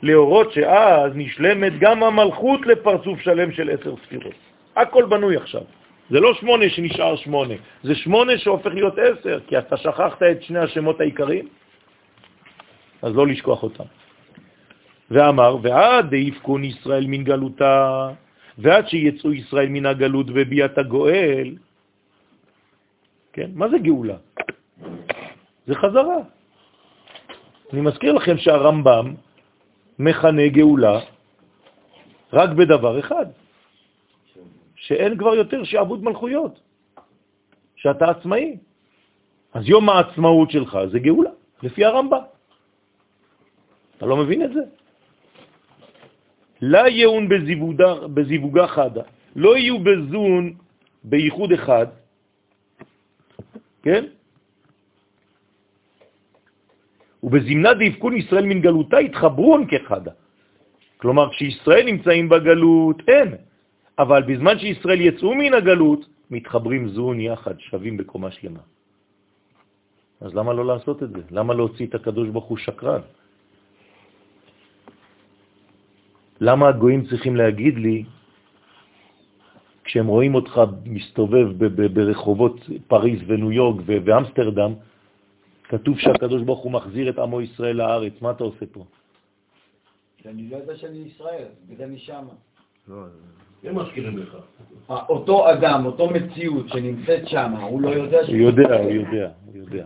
[0.03, 4.35] להורות שאז נשלמת גם המלכות לפרצוף שלם של עשר ספירות.
[4.75, 5.61] הכל בנוי עכשיו.
[6.09, 10.59] זה לא שמונה שנשאר שמונה, זה שמונה שהופך להיות עשר, כי אתה שכחת את שני
[10.59, 11.47] השמות העיקריים,
[13.01, 13.87] אז לא לשכוח אותם.
[15.11, 18.09] ואמר, ועד דאיפקון ישראל מן גלותה,
[18.57, 21.55] ועד שיצאו ישראל מן הגלות וביאת הגואל,
[23.33, 24.19] כן, מה זה גאולה?
[25.67, 26.19] זה חזרה.
[27.73, 29.13] אני מזכיר לכם שהרמב"ם
[29.99, 30.99] מכנה גאולה
[32.33, 33.25] רק בדבר אחד,
[34.75, 36.59] שאין כבר יותר שעבוד מלכויות,
[37.75, 38.57] שאתה עצמאי.
[39.53, 41.29] אז יום העצמאות שלך זה גאולה,
[41.63, 42.25] לפי הרמב"ם.
[43.97, 44.63] אתה לא מבין את זה?
[46.61, 49.03] לא יאון בזיווגה, בזיווגה חדה,
[49.35, 50.53] לא יהיו בזון
[51.03, 51.87] בייחוד אחד,
[53.83, 54.05] כן?
[57.23, 60.11] ובזמנה דאבקון ישראל מן גלותה התחברון כחדה.
[60.97, 63.29] כלומר, כשישראל נמצאים בגלות, אין.
[63.99, 66.01] אבל בזמן שישראל יצאו מן הגלות,
[66.31, 68.63] מתחברים זון יחד, שווים בקומה שלמה.
[70.21, 71.21] אז למה לא לעשות את זה?
[71.31, 73.01] למה להוציא את הקדוש ברוך הוא שקרן?
[76.41, 78.03] למה הגויים צריכים להגיד לי,
[79.83, 81.47] כשהם רואים אותך מסתובב
[81.93, 82.55] ברחובות
[82.87, 84.71] פריז וניו יורק ואמסטרדם,
[85.63, 88.85] כתוב שהקדוש ברוך הוא מחזיר את עמו ישראל לארץ, מה אתה עושה פה?
[90.25, 92.33] אני לא יודע שאני ישראל, בגלל אני שמה.
[92.87, 92.95] לא,
[93.63, 94.37] הם מזכירים לך.
[94.89, 99.85] אותו אדם, אותו מציאות שנמצאת שם, הוא לא יודע הוא יודע, הוא יודע, הוא יודע.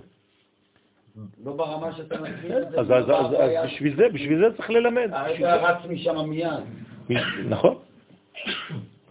[1.45, 2.79] לא ברמה שאתה מסביר את זה.
[2.79, 5.09] אז בשביל זה, בשביל זה צריך ללמד.
[5.09, 6.63] אתה רץ משם מיד.
[7.49, 7.75] נכון.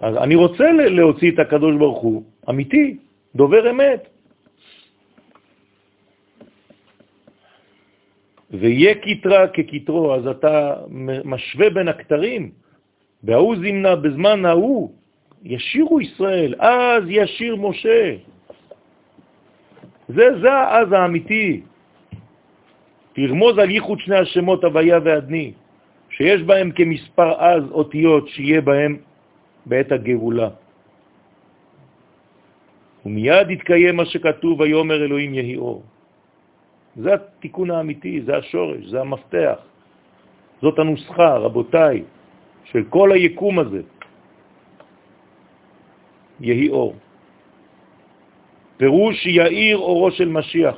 [0.00, 2.96] אז אני רוצה להוציא את הקדוש ברוך הוא, אמיתי,
[3.34, 4.08] דובר אמת.
[8.60, 10.74] ויהיה כתרה ככתרו, אז אתה
[11.24, 12.50] משווה בין הכתרים.
[13.22, 14.92] בהוא זמנה בזמן ההוא,
[15.44, 18.16] ישירו ישראל, אז ישיר משה.
[20.08, 21.60] זה, זה אז האמיתי.
[23.12, 25.52] תרמוז על ייחוד שני השמות הוויה ועדני,
[26.10, 28.96] שיש בהם כמספר אז אותיות שיהיה בהם
[29.66, 30.48] בעת הגאולה.
[33.06, 35.82] ומיד יתקיים מה שכתוב, ויאמר אלוהים יהי אור.
[36.96, 39.58] זה התיקון האמיתי, זה השורש, זה המפתח.
[40.62, 42.02] זאת הנוסחה, רבותיי,
[42.64, 43.82] של כל היקום הזה.
[46.40, 46.96] יהי אור.
[48.76, 50.76] פירוש יאיר אורו של משיח.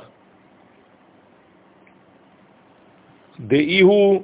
[3.39, 4.23] דאי הוא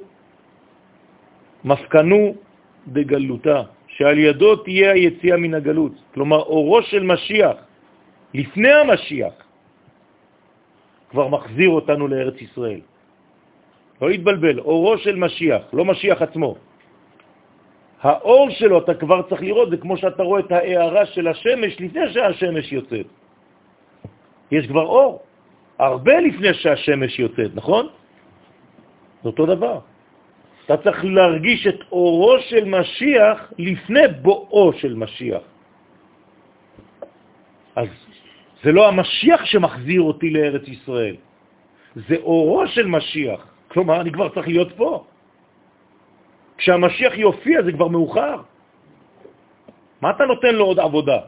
[1.64, 2.34] מפקנו
[2.88, 5.92] דגלותה, שעל ידו תהיה היציאה מן הגלות.
[6.14, 7.56] כלומר, אורו של משיח,
[8.34, 9.45] לפני המשיח,
[11.16, 12.80] כבר מחזיר אותנו לארץ ישראל.
[14.02, 16.60] לא להתבלבל, אורו של משיח, לא משיח עצמו.
[18.04, 22.04] האור שלו, אתה כבר צריך לראות, זה כמו שאתה רואה את הערה של השמש לפני
[22.12, 23.08] שהשמש יוצאת.
[24.52, 25.24] יש כבר אור,
[25.80, 27.88] הרבה לפני שהשמש יוצאת, נכון?
[29.24, 29.78] זה אותו דבר.
[30.68, 35.44] אתה צריך להרגיש את אורו של משיח לפני בואו של משיח.
[37.76, 37.88] אז
[38.64, 41.16] זה לא המשיח שמחזיר אותי לארץ ישראל,
[42.08, 43.40] זה אורו של משיח.
[43.68, 45.04] כלומר, אני כבר צריך להיות פה.
[46.56, 48.36] כשהמשיח יופיע זה כבר מאוחר.
[50.00, 51.18] מה אתה נותן לו עוד עבודה?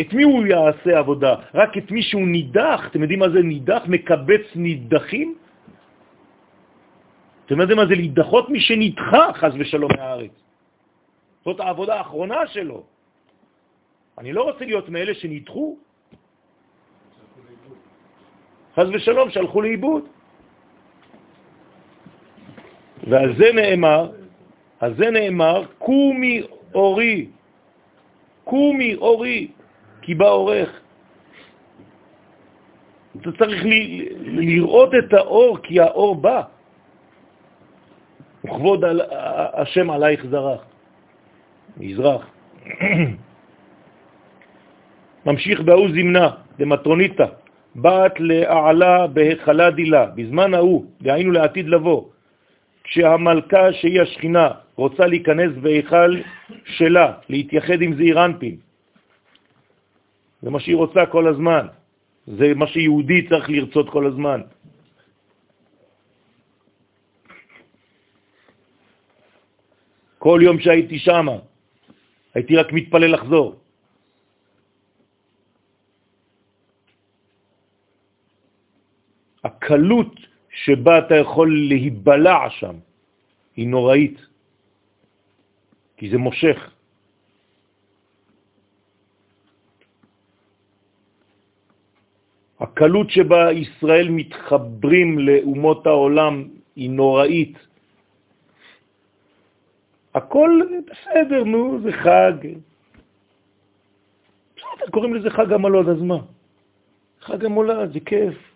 [0.00, 1.32] את מי הוא יעשה עבודה?
[1.54, 2.80] רק את מי שהוא נידח.
[2.90, 3.82] אתם יודעים מה זה נידח?
[3.86, 5.28] מקבץ נידחים?
[7.46, 8.50] אתם יודעים מה זה להידחות?
[8.50, 10.34] מי שנדחה, חז ושלום, מהארץ.
[11.44, 12.93] זאת העבודה האחרונה שלו.
[14.18, 15.76] אני לא רוצה להיות מאלה שנדחו.
[18.76, 20.04] חז ושלום, שהלכו לאיבוד.
[23.06, 24.10] ועל זה נאמר,
[24.80, 26.42] על זה נאמר, קומי
[26.74, 27.28] אורי,
[28.44, 29.48] קומי אורי,
[30.02, 30.80] כי בא אורך.
[33.20, 33.62] אתה צריך
[34.20, 36.42] לראות את האור, כי האור בא.
[38.44, 39.00] וכבוד על,
[39.54, 40.60] השם עלייך זרח,
[41.76, 42.26] מזרח.
[45.26, 46.28] ממשיך בהוא זמנה,
[46.58, 47.26] במטרוניתא,
[47.74, 52.02] באת להעלה בהיכלה דילה, בזמן ההוא, דהיינו לעתיד לבוא,
[52.84, 56.10] כשהמלכה שהיא השכינה רוצה להיכנס בהיכל
[56.64, 58.56] שלה, להתייחד עם זעיר אנפין.
[60.42, 61.66] זה מה שהיא רוצה כל הזמן.
[62.26, 64.40] זה מה שיהודי צריך לרצות כל הזמן.
[70.18, 71.26] כל יום שהייתי שם,
[72.34, 73.63] הייתי רק מתפלל לחזור.
[79.64, 80.12] הקלות
[80.50, 82.76] שבה אתה יכול להיבלע שם
[83.56, 84.18] היא נוראית,
[85.96, 86.70] כי זה מושך.
[92.60, 97.56] הקלות שבה ישראל מתחברים לאומות העולם היא נוראית.
[100.14, 102.36] הכל בסדר, נו, זה חג.
[104.56, 106.18] בסדר, קוראים לזה חג המולד, אז מה?
[107.20, 108.53] חג המולד, זה כיף.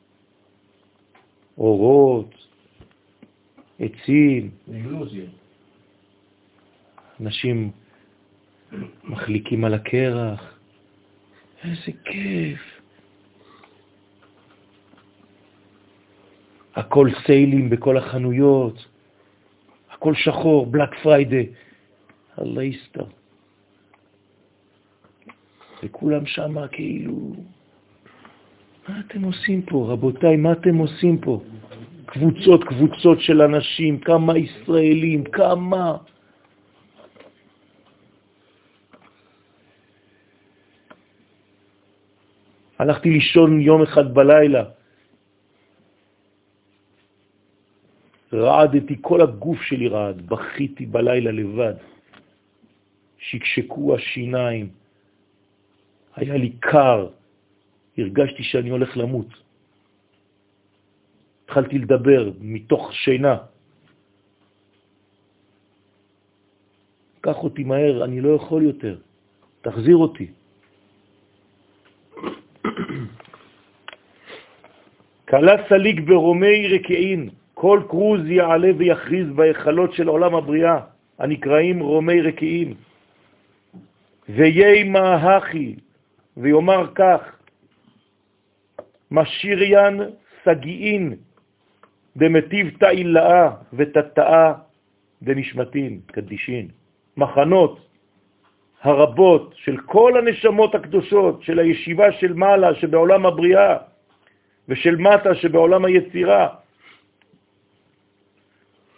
[1.58, 2.34] אורות,
[3.78, 4.50] עצים.
[7.20, 7.70] אנשים
[9.04, 10.58] מחליקים על הקרח.
[11.64, 12.60] איזה כיף.
[16.74, 18.86] הכל סיילים בכל החנויות,
[19.90, 21.46] הכל שחור, בלק פריידי.
[22.38, 23.04] אללה יסתר.
[25.82, 27.34] וכולם שם כאילו...
[28.88, 30.36] מה אתם עושים פה, רבותיי?
[30.36, 31.42] מה אתם עושים פה?
[32.06, 35.96] קבוצות, קבוצות של אנשים, כמה ישראלים, כמה...
[42.78, 44.64] הלכתי לישון יום אחד בלילה,
[48.32, 51.74] רעדתי, כל הגוף שלי רעד, בכיתי בלילה לבד,
[53.18, 54.68] שקשקו השיניים,
[56.16, 57.08] היה לי קר,
[57.98, 59.26] הרגשתי שאני הולך למות.
[61.44, 63.36] התחלתי לדבר מתוך שינה.
[67.20, 68.96] קח אותי מהר, אני לא יכול יותר,
[69.60, 70.26] תחזיר אותי.
[75.24, 80.80] קלה סליק ברומי רקעין, כל קרוז יעלה ויכריז בהיכלות של עולם הבריאה,
[81.18, 82.74] הנקראים רומי רקעים.
[84.28, 85.76] ויימה הכי,
[86.36, 87.37] ויאמר כך,
[89.10, 90.00] משיריין
[90.44, 91.16] סגיעין
[92.16, 94.52] דמטיב תאילאה ותתאה
[95.22, 96.68] דנשמתין, קדישין.
[97.16, 97.88] מחנות
[98.82, 103.76] הרבות של כל הנשמות הקדושות של הישיבה של מעלה שבעולם הבריאה
[104.68, 106.48] ושל מטה שבעולם היצירה.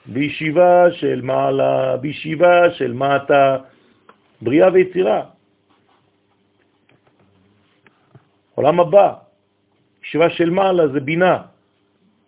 [0.07, 3.57] בישיבה של מעלה, בישיבה של מטה,
[4.43, 5.23] בריאה ויצירה.
[8.55, 9.30] עולם הבא,
[10.11, 11.39] ישיבה של מעלה זה בינה,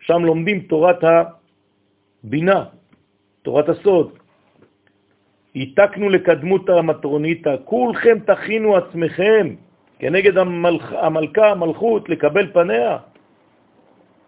[0.01, 2.65] שם לומדים תורת הבינה,
[3.43, 4.11] תורת הסוד.
[5.57, 9.55] התקנו לקדמות המטרונית, כולכם תכינו עצמכם
[9.99, 10.93] כנגד המלכ...
[10.93, 12.99] המלכה, המלכות, לקבל פניה.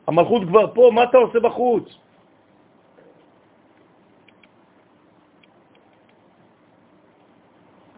[0.07, 1.87] המלכות כבר פה, מה אתה עושה בחוץ?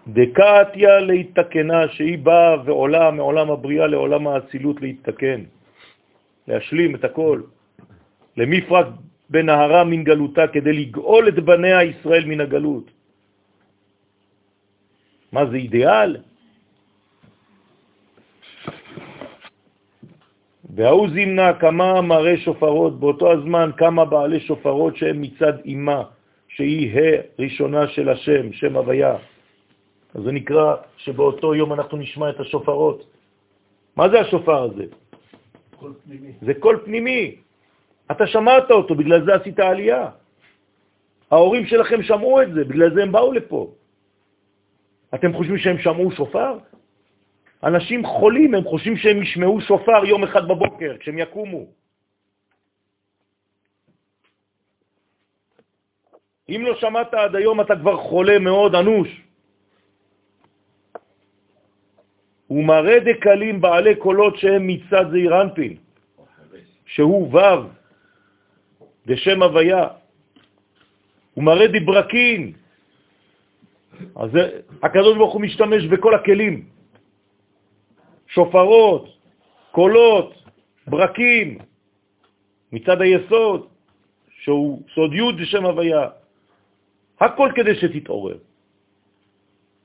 [0.07, 5.41] דקתיה להתתקנה, שהיא באה ועולה מעולם הבריאה לעולם האצילות להתתקן,
[6.49, 7.41] להשלים את הכל.
[8.37, 8.87] למפרק
[9.31, 12.91] בנהרה מן גלותה כדי לגאול את בניה ישראל מן הגלות.
[15.33, 16.17] מה זה אידיאל?
[20.75, 26.03] והוא זימנה כמה מראה שופרות, באותו הזמן כמה בעלי שופרות שהם מצד אימה,
[26.49, 26.93] שהיא
[27.39, 29.17] הראשונה של השם, שם הוויה.
[30.17, 33.05] אז זה נקרא שבאותו יום אנחנו נשמע את השופרות.
[33.97, 34.85] מה זה השופר הזה?
[35.77, 36.33] קול פנימי.
[36.41, 37.37] זה קול פנימי.
[38.11, 40.09] אתה שמעת אותו, בגלל זה עשית עלייה.
[41.31, 43.71] ההורים שלכם שמעו את זה, בגלל זה הם באו לפה.
[45.15, 46.59] אתם חושבים שהם שמעו שופר?
[47.65, 51.65] אנשים חולים, הם חושבים שהם ישמעו שופר יום אחד בבוקר, כשהם יקומו.
[56.49, 59.26] אם לא שמעת עד היום, אתה כבר חולה מאוד אנוש.
[62.47, 65.77] הוא מראה דקלים בעלי קולות שהם מצד זעיר אנפין,
[66.87, 67.67] שהוא ו'
[69.07, 69.87] דשם הוויה.
[71.35, 72.53] הוא מראה דברקין.
[74.17, 74.31] אז
[74.83, 76.65] הקדוש ברוך הוא משתמש בכל הכלים,
[78.29, 79.05] שופרות,
[79.73, 80.35] קולות,
[80.87, 81.59] ברקים,
[82.73, 83.67] מצד היסוד,
[84.43, 86.09] שהוא סוד י' דשם הוויה.
[87.21, 88.39] הכל כדי שתתעורר.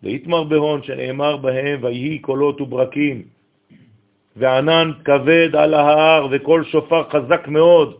[0.04, 3.24] ויתמר בהון שנאמר בהם ויהי קולות וברקים,
[4.36, 7.98] וענן כבד על ההר וקול שופר חזק מאוד.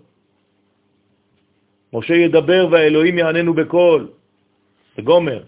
[1.94, 4.10] משה ידבר והאלוהים יעננו בקול.
[4.96, 5.44] זה גומר.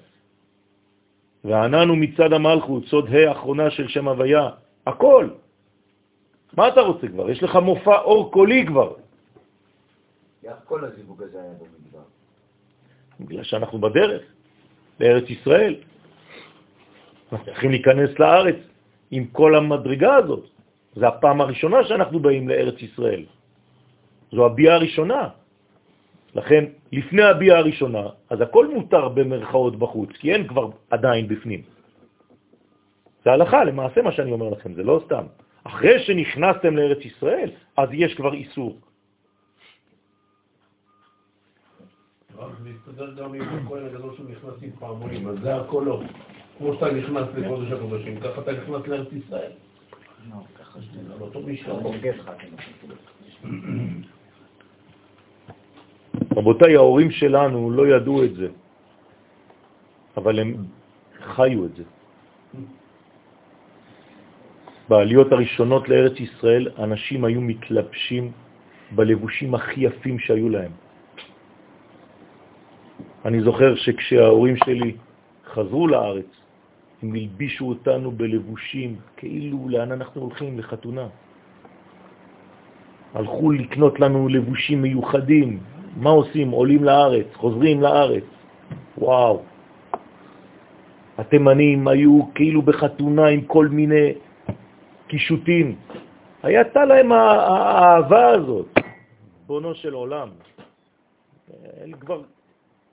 [1.44, 4.50] הוא מצד המלכות, סוד ה' האחרונה של שם הוויה.
[4.88, 5.28] הכל.
[6.58, 7.30] מה אתה רוצה כבר?
[7.30, 8.94] יש לך מופע אור קולי כבר.
[10.44, 12.06] איך כל הזיווג הזה היה במדבר?
[13.20, 14.22] בגלל שאנחנו בדרך
[15.00, 15.76] לארץ ישראל.
[17.34, 18.56] אנחנו צריכים להיכנס לארץ
[19.12, 20.46] עם כל המדרגה הזאת.
[20.96, 23.26] זו הפעם הראשונה שאנחנו באים לארץ ישראל.
[24.32, 25.30] זו הביאה הראשונה.
[26.36, 31.62] לכן, לפני הביאה הראשונה, אז הכל מותר במרכאות בחוץ, כי אין כבר עדיין בפנים.
[33.26, 35.26] זה הלכה, למעשה מה שאני אומר לכם, זה לא סתם.
[35.64, 38.78] אחרי שנכנסתם לארץ ישראל, אז יש כבר איסור.
[42.38, 46.06] זה מסתדר גם עם הכהן הגדול שהוא פעמונים, אז זה הקולות.
[46.58, 49.52] כמו שאתה נכנס לקודש הקודשים, ככה אתה נכנס לארץ ישראל.
[51.16, 51.72] על אותו משקל.
[56.38, 58.48] רבותיי, ההורים שלנו לא ידעו את זה,
[60.18, 60.56] אבל הם
[61.22, 61.84] חיו את זה.
[64.90, 68.32] בעליות הראשונות לארץ ישראל, אנשים היו מתלבשים
[68.92, 70.72] בלבושים הכי יפים שהיו להם.
[73.26, 74.96] אני זוכר שכשההורים שלי
[75.46, 76.43] חזרו לארץ,
[77.04, 80.60] הם הלבישו אותנו בלבושים, כאילו לאן אנחנו הולכים?
[80.60, 81.08] לחתונה.
[83.14, 85.60] הלכו לקנות לנו לבושים מיוחדים.
[85.98, 86.50] מה עושים?
[86.52, 88.24] עולים לארץ, חוזרים לארץ.
[88.98, 89.44] וואו.
[91.18, 94.14] התימנים היו כאילו בחתונה עם כל מיני
[95.08, 95.76] קישוטים.
[96.44, 98.80] הייתה להם האהבה הזאת,
[99.48, 100.30] בונו של עולם.
[101.84, 102.22] אין כבר,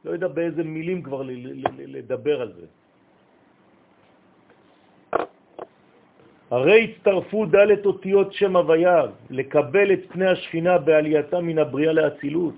[0.04, 1.22] לא יודע באיזה מילים כבר
[1.78, 2.66] לדבר על זה.
[6.50, 12.54] הרי הצטרפו דלת אותיות שם הוויה, לקבל את פני השכינה בעלייתה מן הבריאה לאצילות.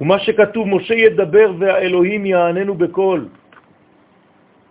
[0.00, 3.28] ומה שכתוב, משה ידבר והאלוהים יעננו בקול.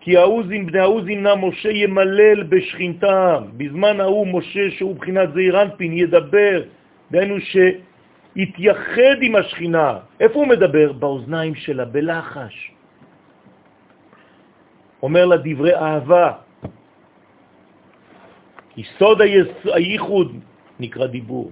[0.03, 3.43] כי העוזים בני העוזים נא משה ימלל בשכינתם.
[3.57, 6.63] בזמן ההוא משה, שהוא בחינת זעיר אנפין, ידבר,
[7.11, 10.19] דהיינו שיתייחד עם השכינה.
[10.19, 10.91] איפה הוא מדבר?
[10.91, 12.72] באוזניים שלה, בלחש.
[15.03, 16.31] אומר לה דברי אהבה.
[18.77, 19.17] יסוד
[19.75, 20.29] הייחוד
[20.79, 21.51] נקרא דיבור.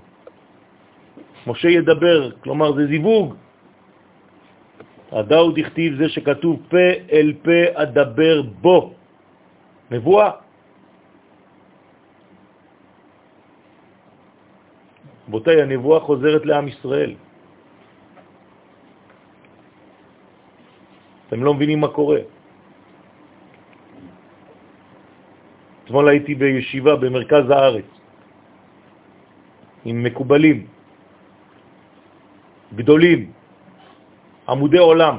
[1.47, 3.35] משה ידבר, כלומר זה זיווג.
[5.11, 8.93] הדאו דכתיב זה שכתוב פה אל פה אדבר בו.
[9.91, 10.31] נבואה.
[15.27, 17.13] רבותיי, הנבואה חוזרת לעם ישראל.
[21.27, 22.40] אתם לא מבינים מה קורה.
[25.91, 27.89] אתמול הייתי בישיבה במרכז הארץ
[29.83, 30.57] עם מקובלים
[32.79, 33.21] גדולים,
[34.47, 35.15] עמודי עולם,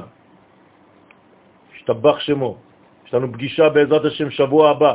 [1.77, 2.57] השתבח שמו.
[3.05, 4.93] יש לנו פגישה בעזרת השם שבוע הבא.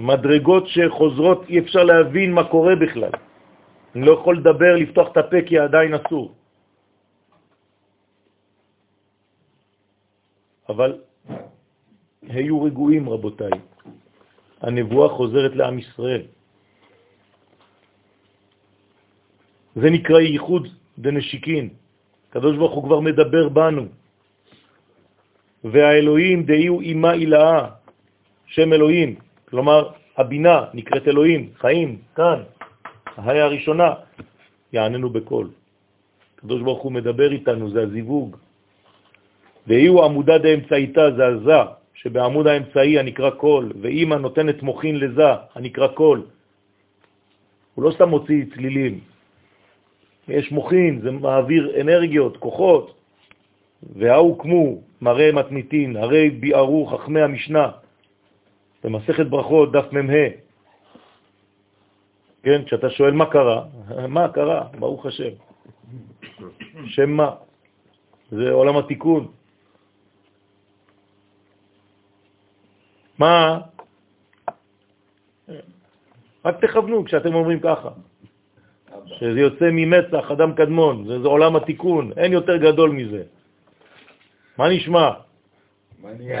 [0.00, 3.12] מדרגות שחוזרות, אי אפשר להבין מה קורה בכלל.
[3.92, 6.32] אני לא יכול לדבר, לפתוח את הפה, כי עדיין אסור.
[10.68, 11.07] אבל
[12.28, 13.50] היו רגועים, רבותיי.
[14.60, 16.22] הנבואה חוזרת לעם ישראל.
[19.76, 20.68] זה נקרא ייחוד
[20.98, 21.68] דנשיקין.
[22.30, 23.86] הקדוש ברוך הוא כבר מדבר בנו.
[25.64, 27.68] והאלוהים דהיו אימה אילאה,
[28.46, 29.10] שם אלוהים,
[29.48, 32.42] כלומר הבינה נקראת אלוהים, חיים, כאן,
[33.16, 33.90] ההיא הראשונה,
[34.72, 35.50] יעננו בקול.
[36.38, 38.36] הקדוש ברוך הוא מדבר איתנו, זה הזיווג.
[39.66, 46.22] והיו עמודה דאמצעיתה, זה הזה, שבעמוד האמצעי הנקרא קול, ואימא נותנת מוכין לזה, הנקרא קול.
[47.74, 49.00] הוא לא סתם מוציא צלילים.
[50.28, 52.94] יש מוכין, זה מעביר אנרגיות, כוחות.
[53.82, 57.70] והאו כמו מראה מתניתין, הרי ביארו חכמי המשנה,
[58.84, 60.26] במסכת ברכות, דף מ"ה.
[62.42, 63.64] כן, כשאתה שואל מה קרה,
[64.16, 65.34] מה קרה, ברוך השם.
[66.86, 67.30] שם מה?
[68.30, 69.37] זה עולם התיקון.
[73.18, 73.60] מה?
[76.44, 77.90] רק תכוונו כשאתם אומרים ככה,
[79.06, 83.22] שזה יוצא ממצח, אדם קדמון, זה, זה עולם התיקון, אין יותר גדול מזה.
[84.58, 85.10] מה נשמע?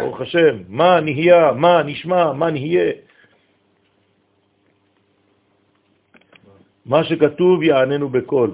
[0.00, 2.92] ברוך השם, מה נהיה, מה נשמע, מה נהיה.
[6.86, 8.50] מה שכתוב יעננו בקול.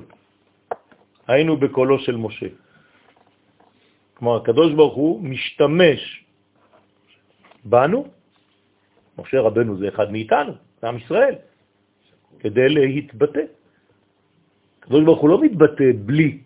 [1.29, 2.47] היינו בקולו של משה.
[4.15, 6.24] כלומר, הקדוש ברוך הוא משתמש
[7.65, 8.07] בנו,
[9.19, 11.35] משה רבנו זה אחד מאיתנו, זה עם ישראל,
[12.39, 13.45] כדי להתבטא.
[14.79, 16.39] הקדוש ברוך הוא לא מתבטא בלי.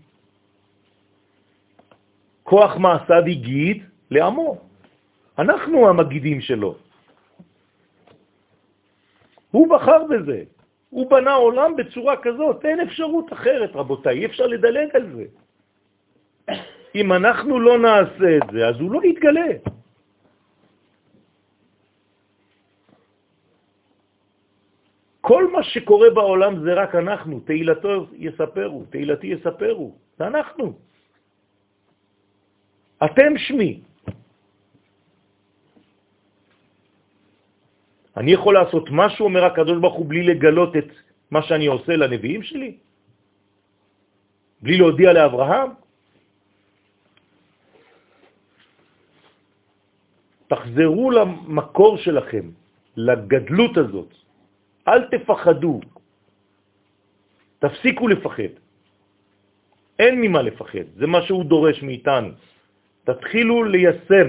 [2.42, 4.58] כוח מעשיו הגיד לעמו.
[5.38, 6.76] אנחנו המגידים שלו.
[9.50, 10.44] הוא בחר בזה.
[10.90, 15.24] הוא בנה עולם בצורה כזאת, אין אפשרות אחרת, רבותיי, אי אפשר לדלג על זה.
[16.94, 19.50] אם אנחנו לא נעשה את זה, אז הוא לא יתגלה.
[25.28, 30.72] כל מה שקורה בעולם זה רק אנחנו, תהילתו יספרו, תהילתי יספרו, זה אנחנו.
[33.04, 33.80] אתם שמי.
[38.16, 40.88] אני יכול לעשות משהו, אומר הקדוש ברוך הוא, בלי לגלות את
[41.30, 42.70] מה שאני עושה לנביאים שלי?
[44.64, 45.70] בלי להודיע לאברהם?
[50.48, 52.44] תחזרו למקור שלכם,
[52.96, 54.27] לגדלות הזאת.
[54.88, 55.80] אל תפחדו.
[57.58, 58.52] תפסיקו לפחד.
[59.98, 62.28] אין ממה לפחד, זה מה שהוא דורש מאיתנו.
[63.04, 64.28] תתחילו ליישם.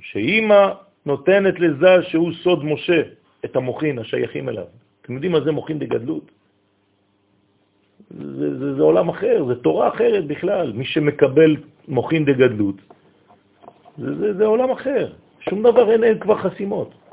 [0.00, 0.62] שאימא
[1.06, 3.02] נותנת לזה שהוא סוד משה,
[3.44, 4.64] את המוחין השייכים אליו.
[5.02, 6.30] אתם יודעים מה זה מוחין דגדלות?
[8.10, 10.72] זה, זה, זה עולם אחר, זה תורה אחרת בכלל.
[10.72, 11.56] מי שמקבל
[11.88, 12.76] מוחין דגדלות,
[13.98, 15.12] זה, זה, זה עולם אחר.
[15.40, 17.05] שום דבר אין, אין כבר חסימות.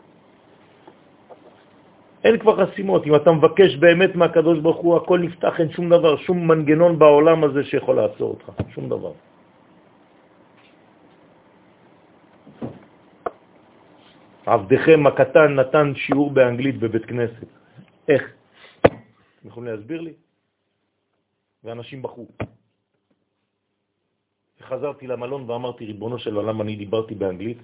[2.24, 3.06] אין כבר חסימות.
[3.06, 7.44] אם אתה מבקש באמת מהקדוש ברוך הוא, הכל נפתח, אין שום דבר, שום מנגנון בעולם
[7.44, 9.12] הזה שיכול לעצור אותך, שום דבר.
[14.46, 17.48] עבדכם הקטן נתן שיעור באנגלית בבית כנסת.
[18.08, 18.24] איך?
[18.80, 20.14] אתם יכולים להסביר לי?
[21.64, 22.28] ואנשים בחו.
[24.64, 27.58] חזרתי למלון ואמרתי, ריבונו של עולם, אני דיברתי באנגלית.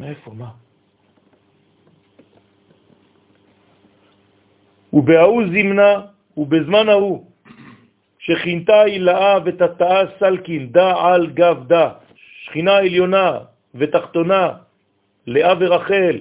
[0.00, 0.30] מאיפה?
[0.30, 0.65] מה?
[4.96, 5.92] ובהוא זמנה,
[6.36, 7.26] ובזמן ההוא,
[8.18, 13.38] שכינתה הילאה ותתאה סלקין, דה על גב דה, שכינה עליונה
[13.74, 14.52] ותחתונה,
[15.26, 16.16] לאה ורחל,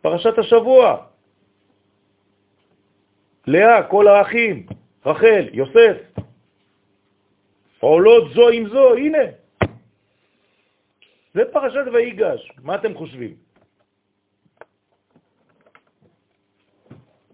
[0.00, 1.06] פרשת השבוע.
[3.46, 4.66] לאה, כל האחים,
[5.06, 5.96] רחל, יוסף,
[7.80, 9.26] עולות זו עם זו, הנה.
[11.34, 13.34] זה פרשת ויגש, מה אתם חושבים?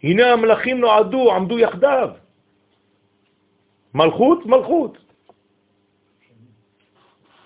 [0.03, 2.11] הנה המלאכים נועדו, עמדו יחדיו.
[3.95, 4.99] מלכות, מלכות.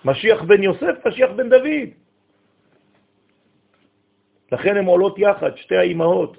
[0.05, 1.89] משיח בן יוסף, משיח בן דוד.
[4.51, 6.37] לכן הן עולות יחד, שתי האימהות,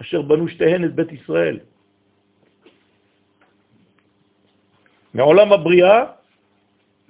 [0.00, 1.58] אשר בנו שתיהן את בית ישראל.
[5.14, 5.98] מעולם הבריאה,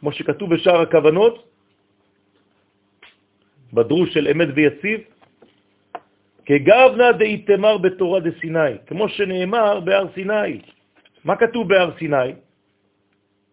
[0.01, 1.47] כמו שכתוב בשאר הכוונות,
[3.73, 5.01] בדרוש של אמת ויציב,
[6.45, 10.61] כגבנה דאיתמר בתורה דסיני, כמו שנאמר בהר סיני.
[11.25, 12.33] מה כתוב בהר סיני?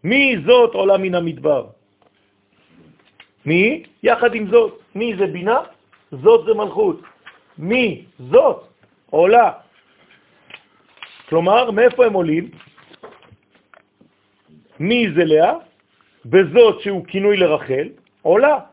[0.03, 1.67] מי זאת עולה מן המדבר?
[3.45, 3.83] מי?
[4.03, 4.81] יחד עם זאת.
[4.95, 5.59] מי זה בינה?
[6.11, 7.01] זאת זה מלכות.
[7.57, 8.63] מי זאת
[9.09, 9.51] עולה.
[11.29, 12.45] כלומר, מאיפה הם עולים?
[14.79, 15.53] מי זה לאה?
[16.25, 17.87] בזאת שהוא כינוי לרחל,
[18.21, 18.68] עולה.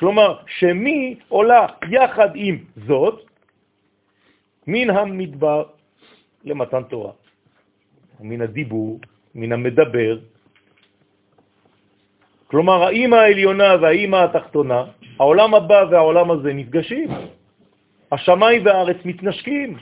[0.00, 3.20] כלומר, שמי עולה יחד עם זאת
[4.66, 5.64] מן המדבר
[6.44, 7.12] למתן תורה.
[8.20, 9.00] מן הדיבור,
[9.34, 10.18] מן המדבר.
[12.48, 14.80] כלומר, האמא העליונה והאמא התחתונה,
[15.20, 17.08] העולם הבא והעולם הזה נפגשים.
[18.12, 19.76] השמיים והארץ מתנשקים.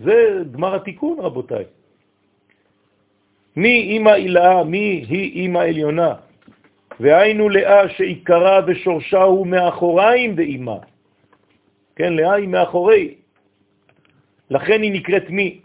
[0.00, 0.16] זה
[0.52, 1.64] גמר התיקון, רבותיי.
[3.56, 6.25] מי אימא אילאה, מי היא אימא עליונה?
[7.00, 10.78] והיינו לאה שעיקרה ושורשה הוא מאחוריים דאימה.
[11.96, 13.14] כן, לאה היא מאחורי.
[14.50, 15.60] לכן היא נקראת מי.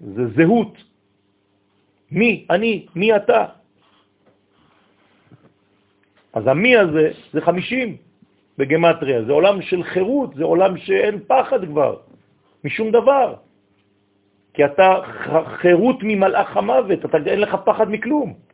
[0.00, 0.74] זה זהות.
[2.10, 3.44] מי, אני, מי אתה.
[6.32, 7.96] אז המי הזה זה 50
[8.58, 11.96] בגמטריה, זה עולם של חירות, זה עולם שאין פחד כבר,
[12.64, 13.34] משום דבר.
[14.54, 15.00] כי אתה
[15.46, 18.49] חירות ממלאך המוות, אתה, אין לך פחד מכלום.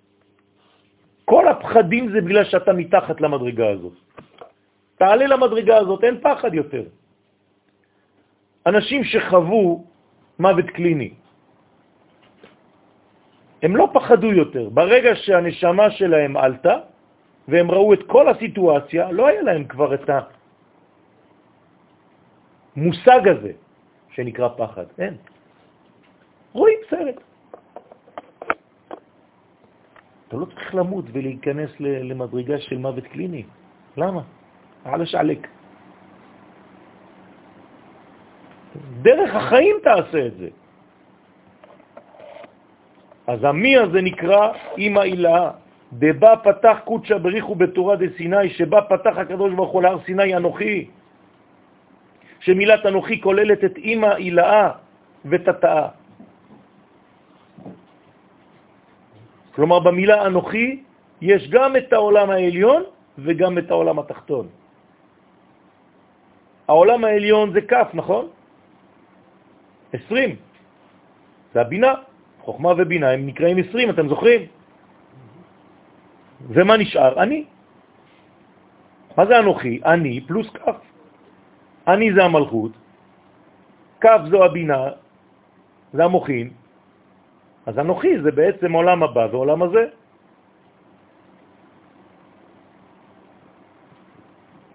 [1.27, 3.97] כל הפחדים זה בגלל שאתה מתחת למדרגה הזאת.
[4.99, 6.85] תעלה למדרגה הזאת, אין פחד יותר.
[8.67, 9.85] אנשים שחוו
[10.39, 11.11] מוות קליני,
[13.63, 14.69] הם לא פחדו יותר.
[14.69, 16.77] ברגע שהנשמה שלהם עלתה,
[17.49, 20.11] והם ראו את כל הסיטואציה, לא היה להם כבר את
[22.77, 23.53] המושג הזה
[24.15, 24.85] שנקרא פחד.
[24.99, 25.17] אין.
[26.53, 27.19] רואים סרט.
[30.29, 33.43] אתה לא צריך למות ולהיכנס למדרגה של מוות קליני.
[33.97, 34.23] למה?
[34.85, 35.49] על שעלק.
[39.03, 40.49] דרך החיים תעשה את זה.
[43.27, 45.51] אז המי הזה נקרא אמא אילה,
[45.93, 50.91] דבה פתח קודשא בריחו בתורה דסיני, שבה פתח הקדוש ברוך הוא להר סיני אנוכי,
[52.41, 54.71] שמילת אנוכי כוללת את אמא אילאה
[55.27, 55.89] ותתאה.
[59.57, 60.83] כלומר, במילה אנוכי
[61.21, 62.83] יש גם את העולם העליון
[63.19, 64.47] וגם את העולם התחתון.
[66.69, 68.29] העולם העליון זה כף, נכון?
[69.93, 70.37] 20.
[71.55, 71.93] זה הבינה,
[72.41, 74.41] חוכמה ובינה, הם נקראים 20, אתם זוכרים?
[76.49, 77.23] ומה נשאר?
[77.23, 77.45] אני.
[79.17, 79.81] מה זה אנוכי?
[79.85, 80.77] אני פלוס כף.
[81.89, 82.73] אני זה המלכות,
[84.01, 84.89] כף זו הבינה,
[85.93, 86.51] זה המוחין,
[87.67, 89.85] אז אנוכי זה בעצם עולם הבא ועולם הזה.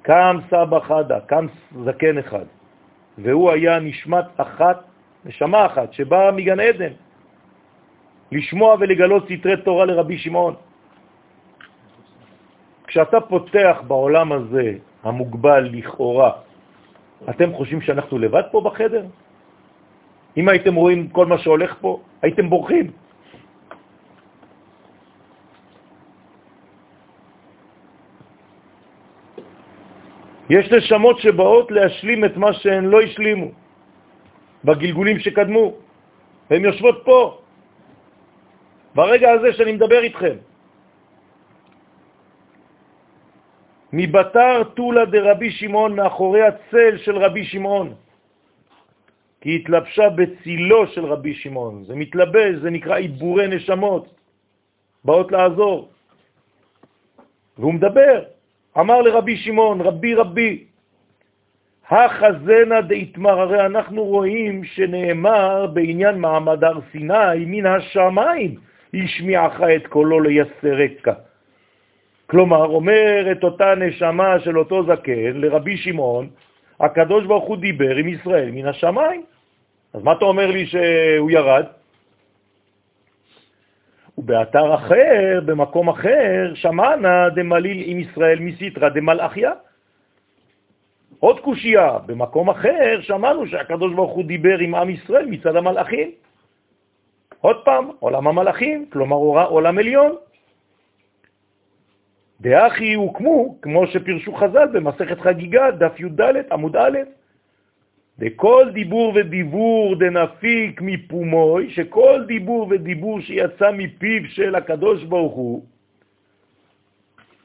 [0.01, 1.45] קם סבא חדה, קם
[1.85, 2.45] זקן אחד,
[3.17, 4.83] והוא היה נשמת אחת,
[5.25, 6.93] נשמה אחת, שבאה מגן עדן,
[8.31, 10.55] לשמוע ולגלות סתרי תורה לרבי שמעון.
[12.87, 14.73] כשאתה פותח בעולם הזה,
[15.03, 16.31] המוגבל לכאורה,
[17.29, 19.05] אתם חושבים שאנחנו לבד פה בחדר?
[20.37, 22.91] אם הייתם רואים כל מה שהולך פה, הייתם בורחים.
[30.51, 33.51] יש נשמות שבאות להשלים את מה שהן לא השלימו
[34.63, 35.65] בגלגולים שקדמו.
[36.51, 37.19] הן יושבות פה,
[38.95, 40.35] ברגע הזה שאני מדבר איתכם.
[43.93, 47.95] מבתר תולה דרבי שמעון, מאחורי הצל של רבי שמעון.
[49.41, 51.83] כי התלבשה בצילו של רבי שמעון.
[51.83, 54.13] זה מתלבש, זה נקרא עיבורי נשמות,
[55.05, 55.89] באות לעזור.
[57.57, 58.23] והוא מדבר,
[58.79, 60.63] אמר לרבי שמעון, רבי רבי,
[61.89, 68.55] החזנה דאיתמר, הרי אנחנו רואים שנאמר בעניין מעמד הר סיני, מן השמיים
[68.93, 71.13] השמיעך את קולו ליסרקה.
[72.27, 76.29] כלומר, אומר את אותה נשמה של אותו זקן לרבי שמעון,
[76.79, 79.23] הקדוש ברוך הוא דיבר עם ישראל מן השמיים.
[79.93, 81.65] אז מה אתה אומר לי שהוא ירד?
[84.17, 89.51] ובאתר אחר, במקום אחר, שמענה דמליל עם ישראל מסיתרא דמלאכיה.
[91.19, 96.11] עוד קושייה, במקום אחר שמענו שהקדוש ברוך הוא דיבר עם עם ישראל מצד המלאכים.
[97.41, 99.15] עוד פעם, עולם המלאכים, כלומר
[99.45, 100.15] עולם עליון.
[102.41, 106.97] דאחי הוקמו, כמו שפרשו חז"ל במסכת חגיגה, דף י"ד עמוד א',
[108.19, 115.65] דכל דיבור ודיבור דנפיק מפומוי, שכל דיבור ודיבור שיצא מפיו של הקדוש ברוך הוא,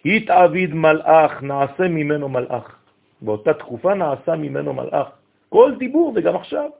[0.04, 2.78] התעביד מלאך, נעשה ממנו מלאך.
[3.22, 5.08] באותה תקופה נעשה ממנו מלאך.
[5.48, 6.70] כל דיבור וגם עכשיו.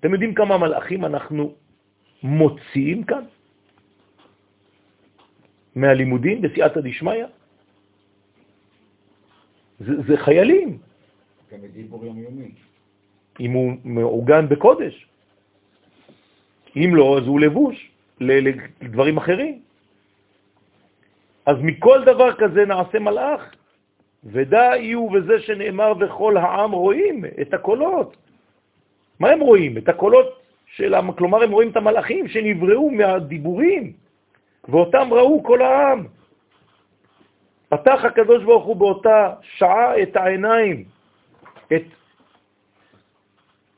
[0.00, 1.54] אתם יודעים כמה מלאכים אנחנו
[2.22, 3.24] מוציאים כאן?
[5.74, 7.24] מהלימודים בסייעתא דשמיא?
[9.80, 10.78] זה, זה חיילים.
[11.52, 12.50] גם בדיבור יומיומי.
[13.40, 15.06] אם הוא מעוגן בקודש.
[16.76, 17.90] אם לא, אז הוא לבוש
[18.20, 19.60] לדברים אחרים.
[21.46, 23.54] אז מכל דבר כזה נעשה מלאך,
[24.24, 28.16] ודאי הוא וזה שנאמר וכל העם רואים את הקולות.
[29.20, 29.78] מה הם רואים?
[29.78, 30.26] את הקולות
[30.66, 33.92] של העם, כלומר הם רואים את המלאכים שנבראו מהדיבורים,
[34.68, 36.06] ואותם ראו כל העם.
[37.68, 40.84] פתח הקדוש ברוך הוא באותה שעה את העיניים,
[41.72, 41.82] את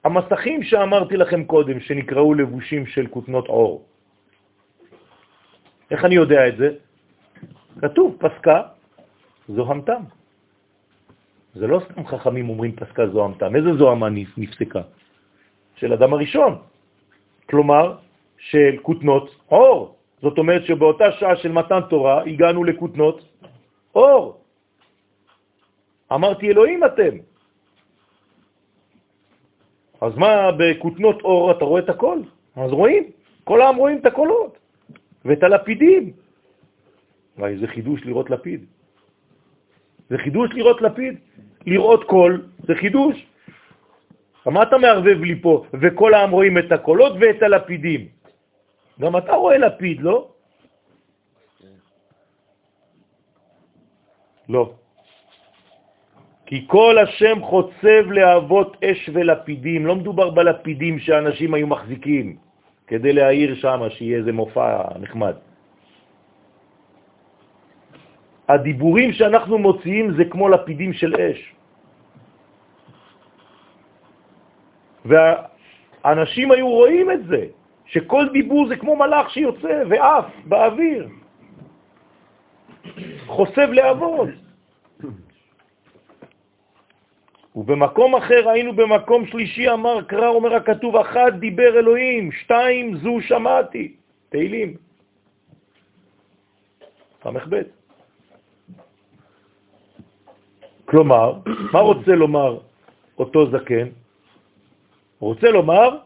[0.04, 3.84] המסכים שאמרתי לכם קודם, שנקראו לבושים של כותנות עור.
[5.90, 6.68] איך אני יודע את זה?
[7.80, 8.62] כתוב, פסקה
[9.48, 10.02] זוהמתם.
[11.54, 13.56] זה לא סתם חכמים אומרים פסקה זוהמתם.
[13.56, 14.82] איזה זוהמה נפסקה?
[15.76, 16.58] של אדם הראשון.
[17.48, 17.96] כלומר,
[18.38, 19.94] של כותנות עור.
[20.22, 23.24] זאת אומרת שבאותה שעה של מתן תורה הגענו לכותנות
[23.94, 24.40] אור.
[26.12, 27.14] אמרתי, אלוהים אתם.
[30.00, 32.18] אז מה, בכותנות אור אתה רואה את הכל?
[32.56, 33.04] אז רואים,
[33.44, 34.58] כל העם רואים את הקולות
[35.24, 36.12] ואת הלפידים.
[37.38, 38.64] וואי, זה חידוש לראות לפיד.
[40.10, 41.18] זה חידוש לראות לפיד.
[41.66, 43.26] לראות קול זה חידוש.
[44.46, 45.64] מה אתה מערבב לי פה?
[45.80, 48.08] וכל העם רואים את הקולות ואת הלפידים.
[49.00, 50.28] גם אתה רואה לפיד, לא?
[54.48, 54.72] לא.
[56.46, 62.36] כי כל השם חוצב להבות אש ולפידים, לא מדובר בלפידים שאנשים היו מחזיקים
[62.86, 65.34] כדי להעיר שם, שיהיה איזה מופע נחמד.
[68.48, 71.40] הדיבורים שאנחנו מוציאים זה כמו לפידים של אש.
[75.04, 77.42] והאנשים היו רואים את זה,
[77.86, 81.08] שכל דיבור זה כמו מלאך שיוצא ואף באוויר,
[83.26, 84.28] חושף להבות.
[87.56, 93.96] ובמקום אחר היינו במקום שלישי, אמר קרא, אומר הכתוב, אחד דיבר אלוהים, שתיים זו שמעתי,
[94.28, 94.76] תהילים.
[97.22, 97.54] ס"ב.
[100.84, 101.32] כלומר,
[101.72, 102.58] מה רוצה לומר
[103.18, 103.88] אותו זקן?
[105.20, 105.98] רוצה לומר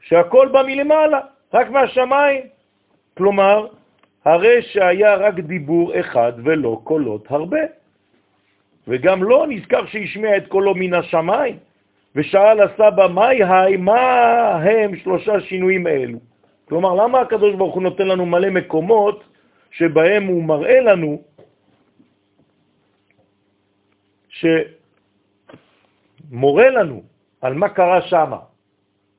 [0.00, 1.20] שהכל בא מלמעלה,
[1.54, 2.42] רק מהשמיים.
[3.16, 3.66] כלומר,
[4.26, 7.60] הרי שהיה רק דיבור אחד ולא קולות הרבה.
[8.88, 11.58] וגם לא נזכר שהשמיע את קולו מן השמיים,
[12.14, 14.02] ושאל הסבא, מהי היי, מה
[14.66, 16.18] הם שלושה שינויים האלו?
[16.68, 19.24] כלומר, למה הקדוש ברוך הוא נותן לנו מלא מקומות
[19.70, 21.22] שבהם הוא מראה לנו
[26.28, 27.02] שמורה לנו
[27.40, 28.32] על מה קרה שם.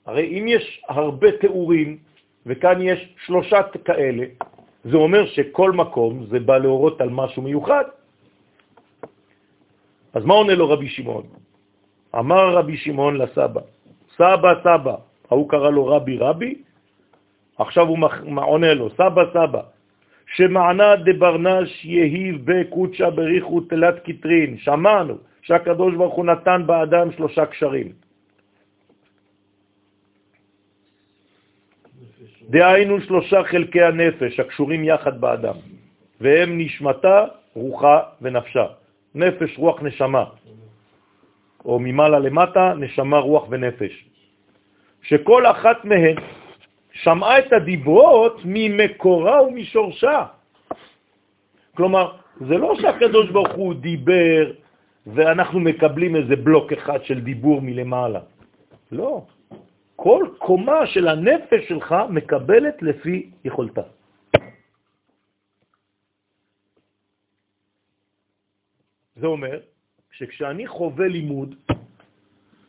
[0.06, 1.98] הרי אם יש הרבה תיאורים,
[2.46, 4.26] וכאן יש שלושה כאלה,
[4.92, 7.84] זה אומר שכל מקום זה בא להורות על משהו מיוחד.
[10.14, 11.24] אז מה עונה לו רבי שמעון?
[12.16, 13.62] אמר רבי שמעון לסבא,
[14.16, 14.96] סבא, סבא,
[15.30, 16.56] ההוא קרא לו רבי רבי,
[17.58, 17.98] עכשיו הוא
[18.42, 19.62] עונה לו, סבא, סבא,
[20.36, 28.07] שמענה דברנש יהיב בקודשה בריחו תלת קטרין, שמענו שהקדוש ברוך הוא נתן באדם שלושה קשרים.
[32.50, 35.56] דהיינו שלושה חלקי הנפש הקשורים יחד באדם,
[36.22, 38.66] והם נשמתה, רוחה ונפשה.
[39.16, 40.26] נפש, רוח, נשמה,
[41.66, 44.06] או ממעלה למטה, נשמה, רוח ונפש.
[45.02, 46.16] שכל אחת מהן
[46.92, 50.26] שמעה את הדיברות ממקורה ומשורשה.
[51.76, 52.12] כלומר,
[52.48, 54.52] זה לא שהקדוש ברוך הוא דיבר
[55.08, 58.20] ואנחנו מקבלים איזה בלוק אחד של דיבור מלמעלה.
[58.92, 59.22] לא.
[59.98, 63.82] כל קומה של הנפש שלך מקבלת לפי יכולתה.
[69.16, 69.60] זה אומר
[70.12, 71.56] שכשאני חווה לימוד,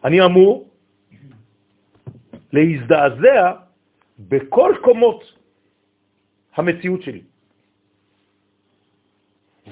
[0.04, 0.68] אני אמור
[2.52, 3.52] להזדעזע
[4.18, 5.20] בכל קומות
[6.56, 7.22] המציאות שלי.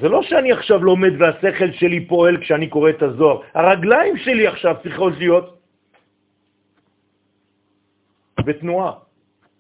[0.01, 4.77] זה לא שאני עכשיו לומד והשכל שלי פועל כשאני קורא את הזוהר, הרגליים שלי עכשיו
[4.83, 5.56] צריכות להיות
[8.47, 8.93] בתנועה.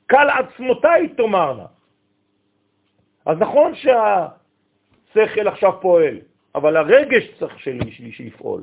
[0.06, 1.66] קל עצמותיי תאמרנה.
[3.26, 6.18] אז נכון שהשכל עכשיו פועל,
[6.54, 8.62] אבל הרגש צריך שלי, שלי שיפעול.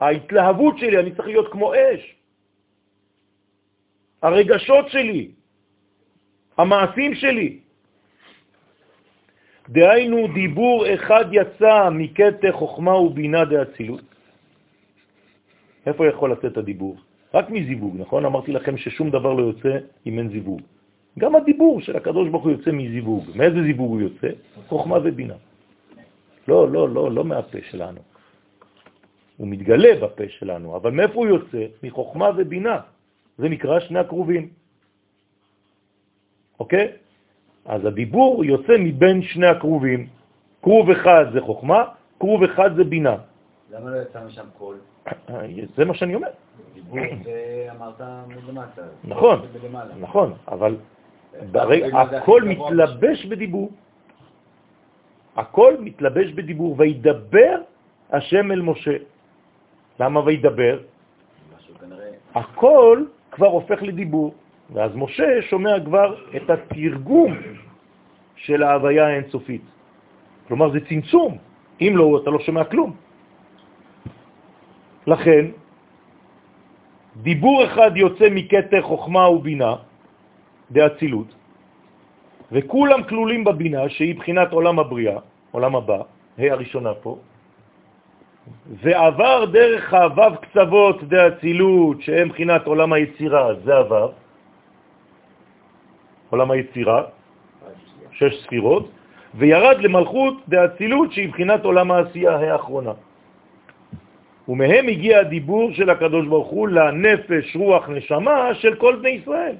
[0.00, 2.14] ההתלהבות שלי, אני צריך להיות כמו אש.
[4.22, 5.30] הרגשות שלי,
[6.58, 7.60] המעשים שלי.
[9.68, 14.06] דהיינו דיבור אחד יצא מקטע חוכמה ובינה דאצילות.
[15.86, 17.07] איפה יכול לצאת הדיבור?
[17.34, 18.24] רק מזיווג, נכון?
[18.24, 20.60] אמרתי לכם ששום דבר לא יוצא אם אין זיווג.
[21.18, 23.24] גם הדיבור של הקדוש ברוך הוא יוצא מזיווג.
[23.34, 24.28] מאיזה זיווג הוא יוצא?
[24.68, 25.34] חוכמה ובינה.
[26.48, 28.00] לא, לא, לא, לא מהפה שלנו.
[29.36, 31.66] הוא מתגלה בפה שלנו, אבל מאיפה הוא יוצא?
[31.82, 32.80] מחוכמה ובינה.
[33.38, 34.48] זה נקרא שני הקרובים.
[36.60, 36.86] אוקיי?
[37.64, 40.06] אז הדיבור יוצא מבין שני הקרובים.
[40.60, 41.84] קרוב אחד זה חוכמה,
[42.18, 43.16] קרוב אחד זה בינה.
[43.70, 44.76] למה לא יצא משם קול?
[45.76, 46.28] זה מה שאני אומר.
[46.74, 48.82] דיבור זה אמרת מלמטה.
[49.04, 49.40] נכון.
[50.00, 50.76] נכון, אבל
[51.34, 52.42] אה, הכל.
[52.42, 53.70] מתלבש בדיבור.
[55.36, 57.56] הכל מתלבש בדיבור, וידבר
[58.10, 58.96] השם אל משה.
[60.00, 60.78] למה וידבר?
[62.34, 64.34] הכל כבר הופך לדיבור,
[64.72, 67.32] ואז משה שומע כבר את התרגום
[68.36, 69.62] של ההוויה האינסופית.
[70.48, 71.38] כלומר, זה צמצום.
[71.80, 72.96] אם לא, אתה לא שומע כלום.
[75.08, 75.44] לכן,
[77.16, 79.74] דיבור אחד יוצא מקטר חוכמה ובינה,
[80.70, 81.34] באצילות,
[82.52, 85.18] וכולם כלולים בבינה, שהיא בחינת עולם הבריאה,
[85.50, 86.00] עולם הבא,
[86.38, 87.16] ה' הראשונה פה,
[88.84, 94.12] ועבר דרך הוו קצוות דאצילות, שהם בחינת עולם היצירה, זה הוו,
[96.30, 97.02] עולם היצירה,
[98.12, 98.84] שש ספירות,
[99.34, 103.07] וירד למלכות דאצילות, שהיא בחינת עולם העשייה האחרונה.
[104.48, 109.56] ומהם הגיע הדיבור של הקדוש ברוך הוא לנפש, רוח, נשמה של כל בני ישראל.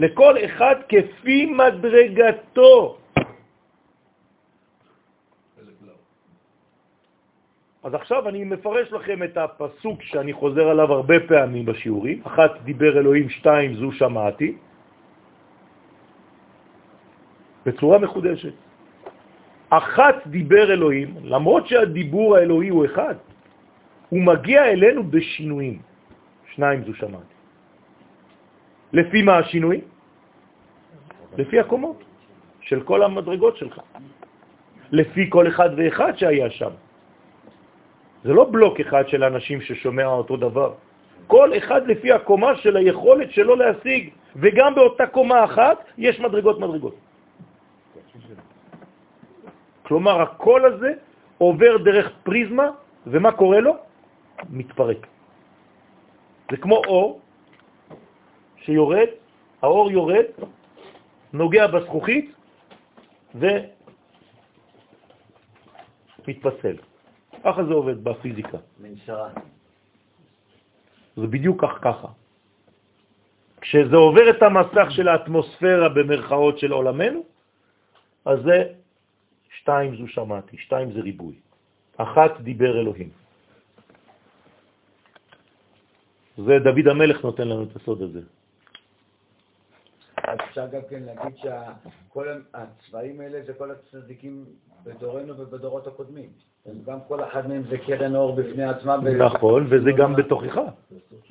[0.00, 2.98] לכל אחד כפי מדרגתו.
[7.82, 12.20] אז עכשיו אני מפרש לכם את הפסוק שאני חוזר עליו הרבה פעמים בשיעורים.
[12.24, 14.56] אחת דיבר אלוהים, שתיים זו שמעתי,
[17.66, 18.52] בצורה מחודשת.
[19.70, 23.14] אחת דיבר אלוהים, למרות שהדיבור האלוהי הוא אחד,
[24.08, 25.78] הוא מגיע אלינו בשינויים.
[26.54, 27.34] שניים זו שמעתי.
[28.92, 29.80] לפי מה השינוי?
[31.36, 32.04] לפי הקומות
[32.60, 33.80] של כל המדרגות שלך.
[34.92, 36.70] לפי כל אחד ואחד שהיה שם.
[38.24, 40.74] זה לא בלוק אחד של אנשים ששומע אותו דבר.
[41.26, 46.96] כל אחד לפי הקומה של היכולת שלו להשיג, וגם באותה קומה אחת יש מדרגות מדרגות.
[49.82, 50.92] כלומר, הקול הזה
[51.38, 52.68] עובר דרך פריזמה,
[53.06, 53.87] ומה קורה לו?
[54.50, 55.06] מתפרק.
[56.50, 57.20] זה כמו אור
[58.56, 59.08] שיורד,
[59.62, 60.24] האור יורד,
[61.32, 62.34] נוגע בזכוכית
[66.24, 66.76] ומתפצל.
[67.44, 68.58] ככה זה עובד בפיזיקה.
[68.80, 69.30] מנשרה.
[71.16, 72.08] זה בדיוק כך ככה.
[73.60, 77.22] כשזה עובר את המסך של האטמוספירה במרכאות של עולמנו,
[78.24, 78.58] אז זה
[79.50, 81.34] שתיים זו שמעתי, שתיים זה ריבוי.
[81.96, 83.10] אחת דיבר אלוהים.
[86.46, 88.20] זה דוד המלך נותן לנו את הסוד הזה.
[90.28, 94.44] אז אפשר גם כן להגיד שכל הצבעים האלה זה כל הצדיקים
[94.84, 96.28] בדורנו ובדורות הקודמים.
[96.86, 98.96] גם כל אחד מהם זה קרן אור בפני עצמה.
[98.96, 100.60] נכון, וזה גם בתוכך,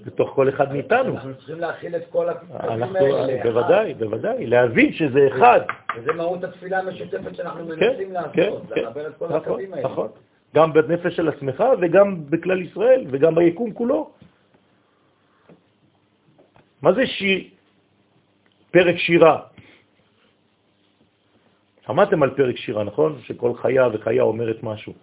[0.05, 1.13] בתוך כל אחד מאיתנו.
[1.13, 3.43] אנחנו צריכים להכיל את כל אנחנו, האלה.
[3.43, 5.61] בוודאי, בוודאי, להבין שזה אחד.
[5.97, 8.83] וזה מהות התפילה המשותפת שאנחנו כן, מנסים כן, לעשות, כן.
[8.83, 9.89] לחבר את כל נכון, הקווים האלה.
[9.89, 10.07] נכון.
[10.55, 14.11] גם בנפש של עצמך וגם בכלל ישראל וגם ביקום כולו.
[16.87, 17.43] מה זה שיר?
[18.71, 19.35] פרק שירה.
[21.85, 23.19] שמעתם על פרק שירה, נכון?
[23.27, 24.93] שכל חיה וחיה אומרת משהו.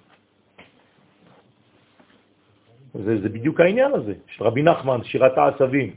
[2.95, 5.93] זה, זה בדיוק העניין הזה, של רבי נחמן, שירת העצבים.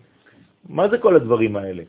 [0.68, 1.84] מה זה כל הדברים האלה?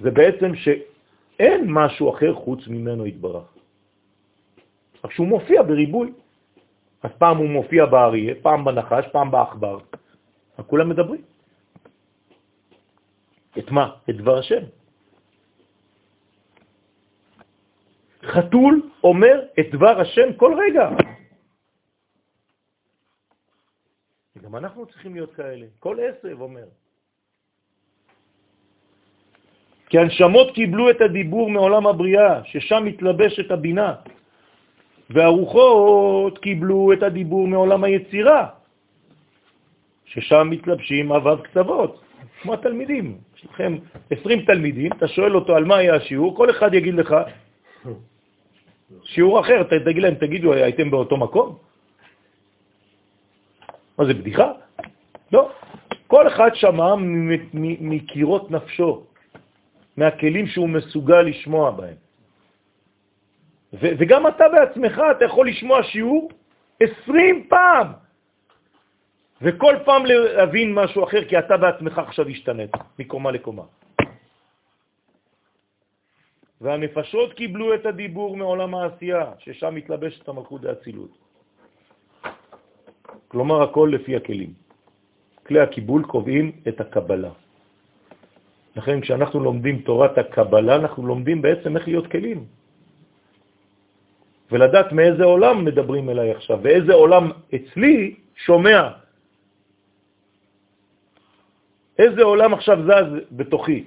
[0.00, 3.48] זה בעצם שאין משהו אחר חוץ ממנו יתברך.
[5.04, 6.12] רק שהוא מופיע בריבוי.
[7.02, 9.78] אז פעם הוא מופיע באריה, פעם בנחש, פעם באחבר.
[10.68, 11.31] כולם מדברים.
[13.58, 13.86] את מה?
[14.10, 14.62] את דבר השם.
[18.22, 20.88] חתול אומר את דבר השם כל רגע.
[24.42, 25.66] גם אנחנו צריכים להיות כאלה.
[25.78, 26.64] כל עשב אומר.
[29.92, 33.94] כי הנשמות קיבלו את הדיבור מעולם הבריאה, ששם מתלבשת הבינה,
[35.10, 38.42] והרוחות קיבלו את הדיבור מעולם היצירה,
[40.04, 42.00] ששם מתלבשים אבב קצוות,
[42.42, 43.20] כמו התלמידים.
[43.42, 43.76] יש לכם
[44.10, 47.14] 20 תלמידים, אתה שואל אותו על מה היה השיעור, כל אחד יגיד לך
[49.04, 51.58] שיעור אחר, תגיד להם, תגידו, הייתם באותו מקום?
[53.98, 54.52] מה זה, בדיחה?
[55.32, 55.50] לא.
[56.06, 56.94] כל אחד שמע
[57.80, 59.02] מקירות נפשו,
[59.96, 61.94] מהכלים שהוא מסוגל לשמוע בהם.
[63.72, 66.30] וגם אתה בעצמך, אתה יכול לשמוע שיעור
[66.80, 67.86] 20 פעם,
[69.42, 73.66] וכל פעם להבין משהו אחר, כי אתה בעצמך עכשיו השתנית מקומה לקומה.
[76.62, 81.10] והנפשות קיבלו את הדיבור מעולם העשייה, ששם מתלבשת המלכות האצילות.
[83.28, 84.52] כלומר, הכל לפי הכלים.
[85.46, 87.34] כלי הקיבול קובעים את הקבלה.
[88.76, 92.46] לכן כשאנחנו לומדים תורת הקבלה, אנחנו לומדים בעצם איך להיות כלים.
[94.52, 98.14] ולדעת מאיזה עולם מדברים אליי עכשיו, ואיזה עולם אצלי
[98.46, 99.01] שומע.
[101.98, 103.84] איזה עולם עכשיו זז בתוכי.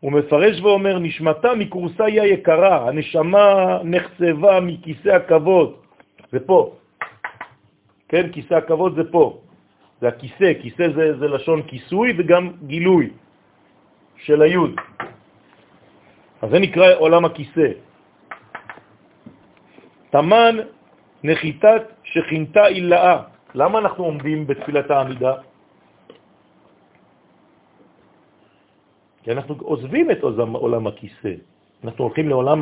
[0.00, 5.76] הוא מפרש ואומר, נשמתה מקורסאי היקרה, הנשמה נחצבה מכיסא הכבוד,
[6.32, 6.74] זה פה.
[8.08, 9.40] כן, כיסא הכבוד זה פה.
[10.00, 13.10] זה הכיסא, כיסא זה, זה לשון כיסוי וגם גילוי
[14.16, 14.74] של היוד.
[16.42, 17.68] אז זה נקרא עולם הכיסא.
[20.10, 20.56] תמן
[21.24, 23.35] נחיתת שכינתה אילאה.
[23.56, 25.34] למה אנחנו עומדים בתפילת העמידה?
[29.22, 30.18] כי אנחנו עוזבים את
[30.52, 31.34] עולם הכיסא,
[31.84, 32.60] אנחנו הולכים לעולם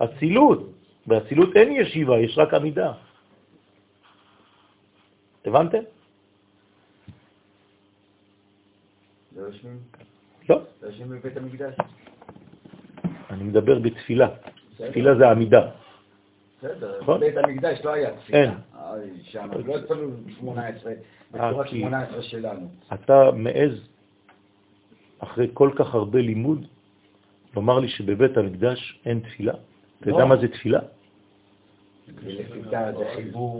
[0.00, 0.60] האצילות.
[1.06, 2.92] באצילות אין ישיבה, יש רק עמידה.
[5.44, 5.82] הבנתם?
[9.36, 9.78] לא יושבים?
[10.48, 10.56] לא.
[10.82, 11.74] לא יושבים בבית המקדש?
[13.30, 14.28] אני מדבר בתפילה.
[14.76, 15.81] תפילה זה עמידה.
[16.62, 17.20] בסדר, נכון.
[17.20, 18.54] בית המקדש לא היה תפילה.
[19.22, 20.96] שם לא התפללו 18, אה,
[21.50, 22.68] בצורת כי- 18 שלנו.
[22.94, 23.88] אתה מעז,
[25.18, 26.66] אחרי כל כך הרבה לימוד,
[27.56, 29.52] לומר לי שבבית המקדש אין תפילה?
[30.00, 30.26] אתה יודע לא.
[30.28, 30.80] מה זה תפילה?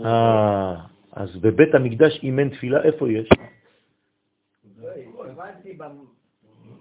[0.05, 0.75] אה,
[1.11, 3.29] אז בבית המקדש, אם אין תפילה, איפה יש?
[4.81, 4.89] לא,
[5.25, 5.77] הבנתי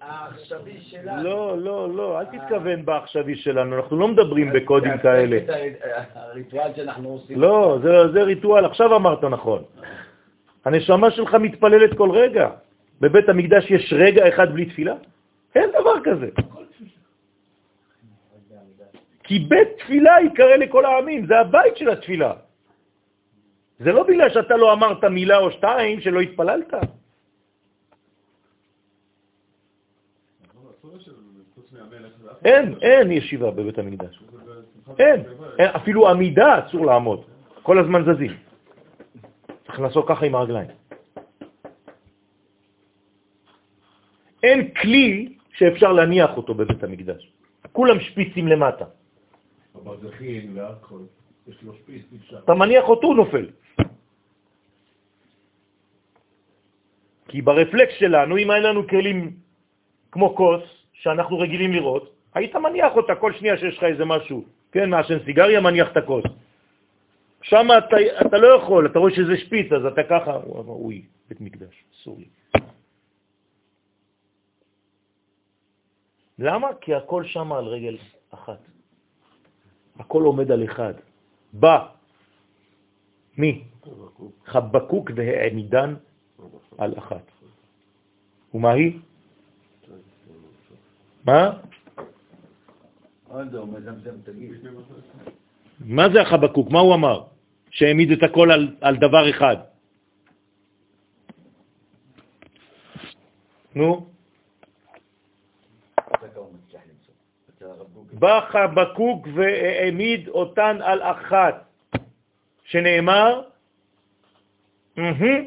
[0.02, 1.22] העכשווי שלנו.
[1.22, 5.38] לא, לא, לא, אל תתכוון בעכשווי שלנו, אנחנו לא מדברים בקודים כאלה.
[6.14, 7.40] הריטואל שאנחנו עושים.
[7.40, 7.78] לא,
[8.12, 9.62] זה, ריטואל, עכשיו אמרת נכון.
[10.64, 12.50] הנשמה שלך מתפללת כל רגע.
[13.00, 14.94] בבית המקדש יש רגע אחד בלי תפילה?
[15.54, 16.28] אין דבר כזה.
[19.22, 22.32] כי בית תפילה יקרא לכל העמים, זה הבית של התפילה.
[23.78, 26.74] זה לא בגלל שאתה לא אמרת מילה או שתיים שלא התפללת.
[32.44, 34.22] אין, אין ישיבה בבית המקדש.
[34.98, 35.22] אין,
[35.58, 37.24] אין, אפילו עמידה אסור לעמוד,
[37.62, 38.32] כל הזמן זזים.
[39.66, 40.70] צריך לעשות ככה עם הרגליים.
[44.42, 47.32] אין כלי שאפשר להניח אותו בבית המקדש.
[47.72, 48.84] כולם שפיצים למטה.
[49.74, 51.00] הברזחים והכל,
[51.48, 52.38] יש לו שפיץ, אפשר.
[52.44, 53.46] אתה מניח אותו, הוא נופל.
[57.28, 59.36] כי ברפלקס שלנו, אם אין לנו כלים
[60.12, 60.62] כמו כוס,
[60.92, 65.60] שאנחנו רגילים לראות, היית מניח אותה כל שנייה שיש לך איזה משהו, כן, מעשן סיגריה,
[65.60, 66.24] מניח את הכוס.
[67.42, 67.96] שם אתה,
[68.26, 71.84] אתה לא יכול, אתה רואה שזה שפיץ, אז אתה ככה, הוא אמר, אוי, בית מקדש,
[71.94, 72.28] אסור לי.
[76.38, 76.68] למה?
[76.80, 77.96] כי הכל שם על רגל
[78.30, 78.58] אחת.
[79.98, 80.94] הכל עומד על אחד.
[81.52, 81.86] בא.
[83.36, 83.64] מי?
[84.44, 85.94] חבקוק והעמידן
[86.78, 87.24] על אחת.
[88.54, 88.98] ומה היא?
[91.24, 91.50] מה?
[93.21, 93.21] עוד לא, מזמזם, תגיד.
[95.80, 96.70] מה זה החבקוק?
[96.70, 97.24] מה הוא אמר?
[97.70, 99.56] שהעמיד את הכל על, על דבר אחד.
[103.74, 104.06] נו.
[108.12, 111.64] בא חבקוק והעמיד אותן על אחת,
[112.64, 113.42] שנאמר,
[114.96, 115.46] "מהם,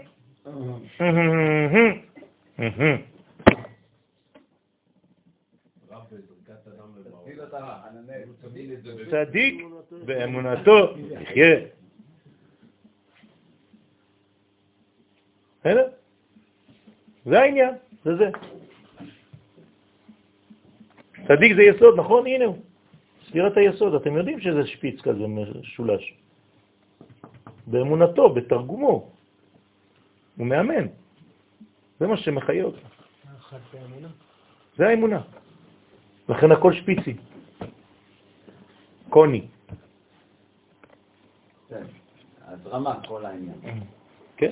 [1.00, 2.02] מהם,
[2.58, 3.02] מהם."
[5.90, 7.24] רב בזרקת אדם לבאות.
[7.24, 7.45] תפיל אותה, עננאל.
[7.45, 7.45] תמיד את זה ב-
[9.12, 9.66] צדיק
[10.06, 11.56] באמונתו יחיה.
[15.60, 15.88] בסדר?
[17.26, 17.74] זה העניין,
[18.06, 18.30] זה זה.
[21.28, 22.28] צדיק זה יסוד, נכון?
[22.28, 22.58] הנה הוא.
[23.28, 26.14] ספירת היסוד, אתם יודעים שזה שפיץ כזה משולש.
[27.68, 29.12] באמונתו, בתרגומו.
[30.38, 30.88] הוא מאמן.
[32.00, 32.80] זה מה שמחיה אותך.
[34.78, 35.22] זה האמונה.
[36.30, 37.16] לכן הכל שפיצי.
[39.16, 39.42] קוני.
[41.70, 41.88] כן.
[42.48, 43.56] הזרמה, כל העניין.
[44.38, 44.52] כן?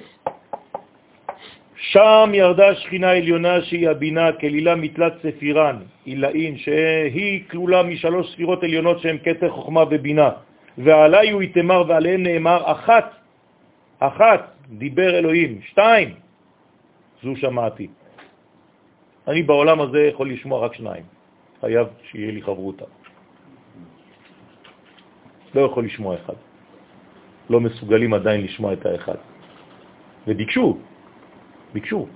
[1.75, 8.99] שם ירדה שכינה עליונה שהיא הבינה כלילה מתלת ספירן, עילאין, שהיא כלולה משלוש ספירות עליונות
[8.99, 10.29] שהן כתר חוכמה ובינה.
[10.77, 13.07] ועליי הוא יתמר ועליהן נאמר אחת,
[13.99, 14.41] אחת,
[14.79, 16.09] דיבר אלוהים, שתיים,
[17.23, 17.87] זו שמעתי.
[19.27, 21.03] אני בעולם הזה יכול לשמוע רק שניים,
[21.61, 23.02] חייב שיהיה לי חברותה.
[25.55, 26.33] לא יכול לשמוע אחד.
[27.49, 29.15] לא מסוגלים עדיין לשמוע את האחד.
[30.27, 30.77] וביקשו,
[31.73, 32.07] ביקשו.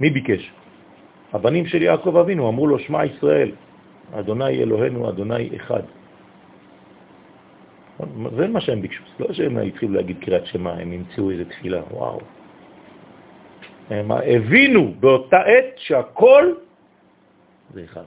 [0.00, 0.52] מי ביקש?
[1.32, 3.50] הבנים של יעקב אבינו אמרו לו, שמע ישראל,
[4.12, 5.82] אדוני אלוהינו, אדוני אחד.
[8.36, 12.20] זה מה שהם ביקשו, לא שהם התחילו להגיד קריאת שמה, הם ימצאו איזה תפילה, וואו.
[13.90, 16.54] הם הבינו באותה עת שהכל
[17.74, 18.04] זה אחד.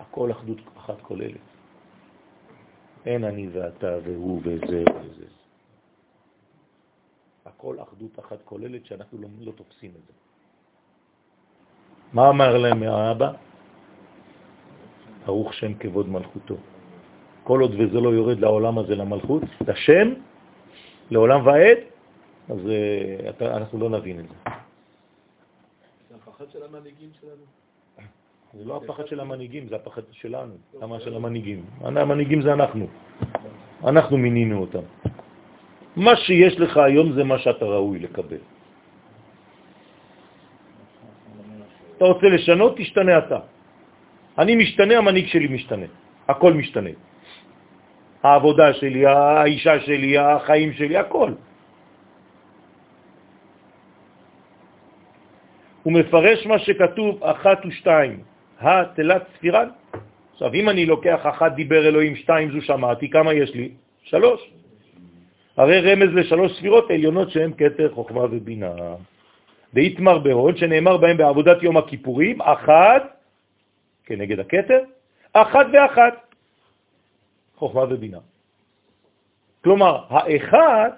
[0.00, 1.55] הכל אחדות אחת כוללת.
[3.06, 5.26] אין אני ואתה והוא וזה וזה.
[7.44, 10.12] הכל אחדות אחת כוללת שאנחנו לא, לא תופסים את זה.
[12.12, 13.32] מה אמר להם האבא?
[15.26, 16.56] ברוך שם כבוד מלכותו.
[17.44, 20.08] כל עוד וזה לא יורד לעולם הזה, למלכות, את השם,
[21.10, 21.78] לעולם ועד,
[22.48, 24.34] אז uh, אנחנו לא נבין את זה.
[26.08, 27.65] זה הפחד של המנהיגים שלנו.
[28.56, 31.60] זה לא הפחד של המנהיגים, זה הפחד שלנו, למה של המנהיגים.
[31.84, 32.86] המנהיגים זה אנחנו.
[33.84, 34.84] אנחנו מינינו אותם.
[35.96, 38.42] מה שיש לך היום זה מה שאתה ראוי לקבל.
[41.96, 43.38] אתה רוצה לשנות, תשתנה אתה.
[44.38, 45.86] אני משתנה, המנהיג שלי משתנה.
[46.28, 46.90] הכל משתנה.
[48.22, 51.30] העבודה שלי, האישה שלי, החיים שלי, הכל.
[55.82, 59.68] הוא מפרש מה שכתוב אחת ושתיים, התלת ספירן.
[60.32, 63.70] עכשיו, אם אני לוקח אחת דיבר אלוהים, שתיים זו שמעתי, כמה יש לי?
[64.02, 64.50] שלוש.
[65.56, 68.72] הרי רמז לשלוש ספירות עליונות שהן כתר, חוכמה ובינה.
[69.74, 73.02] דאיתמר בהוד, שנאמר בהם בעבודת יום הכיפורים, אחת
[74.04, 74.80] כנגד הכתר,
[75.32, 76.14] אחת ואחת,
[77.56, 78.18] חוכמה ובינה.
[79.64, 80.90] כלומר, האחד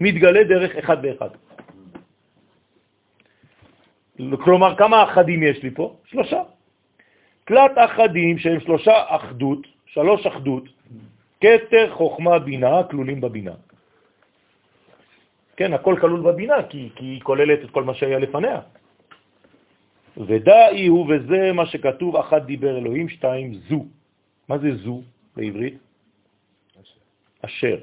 [0.00, 1.28] מתגלה דרך אחד ואחד.
[4.18, 5.96] כלומר, כמה אחדים יש לי פה?
[6.04, 6.42] שלושה.
[7.44, 10.64] תלת אחדים שהם שלושה אחדות, שלוש אחדות,
[11.40, 13.54] כתר, חוכמה, בינה, כלולים בבינה.
[15.56, 18.60] כן, הכל כלול בבינה, כי, כי היא כוללת את כל מה שהיה לפניה.
[20.16, 23.86] ודאי הוא, וזה מה שכתוב, אחת דיבר אלוהים, שתיים זו.
[24.48, 25.02] מה זה זו
[25.36, 25.78] בעברית?
[26.74, 27.00] אשר.
[27.42, 27.76] אשר.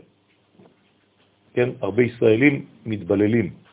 [1.53, 3.64] כן, הרבה ישראלים מתבללים.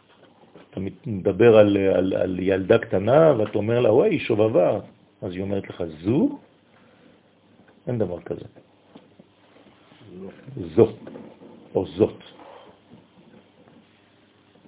[0.72, 4.80] אתה מדבר על, על, על ילדה קטנה ואתה אומר לה, וואי, שובבה.
[5.22, 6.38] אז היא אומרת לך, זו?
[7.86, 8.44] אין דבר כזה.
[10.76, 10.92] זו,
[11.74, 12.20] או זאת.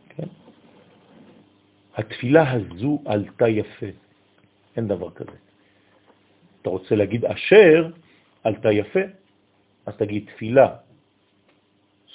[0.08, 0.28] כן?
[1.94, 3.86] התפילה הזו עלתה יפה,
[4.76, 5.36] אין דבר כזה.
[6.62, 7.90] אתה רוצה להגיד אשר
[8.44, 9.04] עלתה יפה,
[9.86, 10.76] אז תגיד תפילה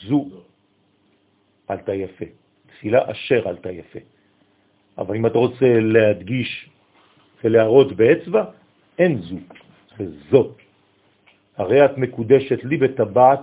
[0.05, 0.29] זו
[1.67, 2.25] עלתה יפה.
[2.79, 3.99] תפילה אשר עלתה יפה.
[4.97, 6.69] אבל אם אתה רוצה להדגיש
[7.43, 8.43] ולהראות באצבע,
[8.99, 9.35] אין זו,
[9.97, 10.55] זה זאת.
[11.59, 13.39] הרי את מקודשת לי בטבעת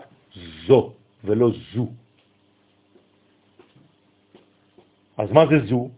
[0.67, 0.93] זו,
[1.25, 1.87] ולא זו.
[5.21, 5.91] אז מה זה זו?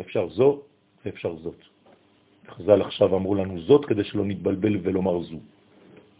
[0.00, 0.62] אפשר זו
[1.06, 1.60] ואפשר זאת.
[2.50, 5.38] חז"ל עכשיו אמרו לנו זאת כדי שלא נתבלבל ולומר זו.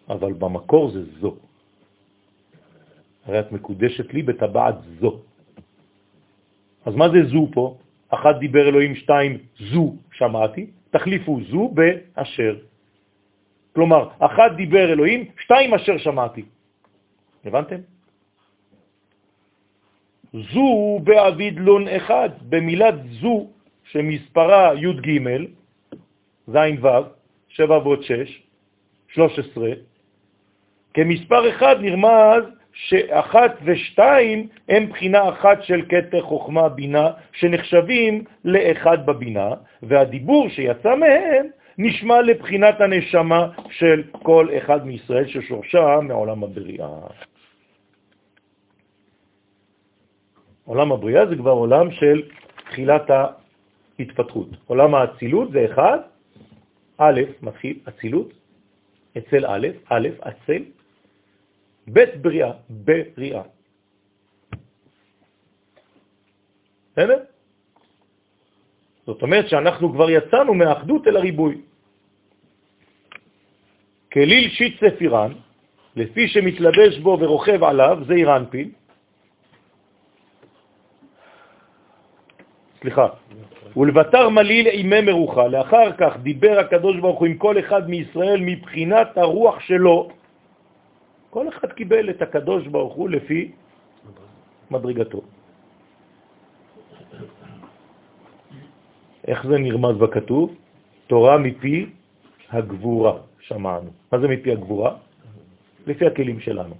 [0.08, 1.36] אבל במקור זה זו.
[3.26, 5.20] הרי את מקודשת לי בטבעת זו.
[6.84, 7.76] אז מה זה זו פה?
[8.08, 9.38] אחת דיבר אלוהים, שתיים
[9.72, 12.56] זו שמעתי, תחליפו זו באשר.
[13.74, 16.44] כלומר, אחת דיבר אלוהים, שתיים אשר שמעתי.
[17.44, 17.80] הבנתם?
[20.32, 23.48] זו באביד לון אחד, במילת זו,
[23.84, 25.10] שמספרה י' ג',
[26.48, 26.88] ז' ו',
[27.48, 28.42] שבע ועוד שש,
[29.08, 29.72] שלוש עשרה,
[30.94, 39.50] כמספר אחד נרמז שאחת ושתיים הם בחינה אחת של קטר חוכמה בינה, שנחשבים לאחד בבינה,
[39.82, 41.46] והדיבור שיצא מהם
[41.78, 46.88] נשמע לבחינת הנשמה של כל אחד מישראל ששורשה מעולם הבריאה.
[50.64, 52.22] עולם הבריאה זה כבר עולם של
[52.70, 54.48] תחילת ההתפתחות.
[54.66, 55.98] עולם האצילות זה אחד,
[56.98, 58.32] א', מתחיל אצילות,
[59.18, 60.62] אצל א', א', אצל,
[61.86, 63.42] בית בריאה, בריאה.
[66.92, 67.18] בסדר?
[69.06, 71.60] זאת אומרת שאנחנו כבר יצאנו מהאחדות אל הריבוי.
[74.12, 75.32] כליל שיט ספירן,
[75.96, 78.68] לפי שמתלבש בו ורוכב עליו, זה אירנפיל.
[82.80, 83.08] סליחה.
[83.76, 89.18] ולבטר מליל אימי מרוחה, לאחר כך דיבר הקדוש ברוך הוא עם כל אחד מישראל מבחינת
[89.18, 90.08] הרוח שלו,
[91.32, 93.52] כל אחד קיבל את הקדוש ברוך הוא לפי
[94.70, 95.20] מדרגתו.
[99.24, 100.54] איך זה נרמז בכתוב?
[101.06, 101.88] תורה מפי
[102.50, 103.90] הגבורה, שמענו.
[104.12, 104.96] מה זה מפי הגבורה?
[105.86, 106.74] לפי הכלים שלנו.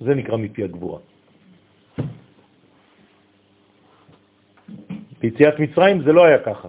[0.00, 1.00] זה נקרא מפי הגבורה.
[5.22, 6.68] ביציאת מצרים זה לא היה ככה.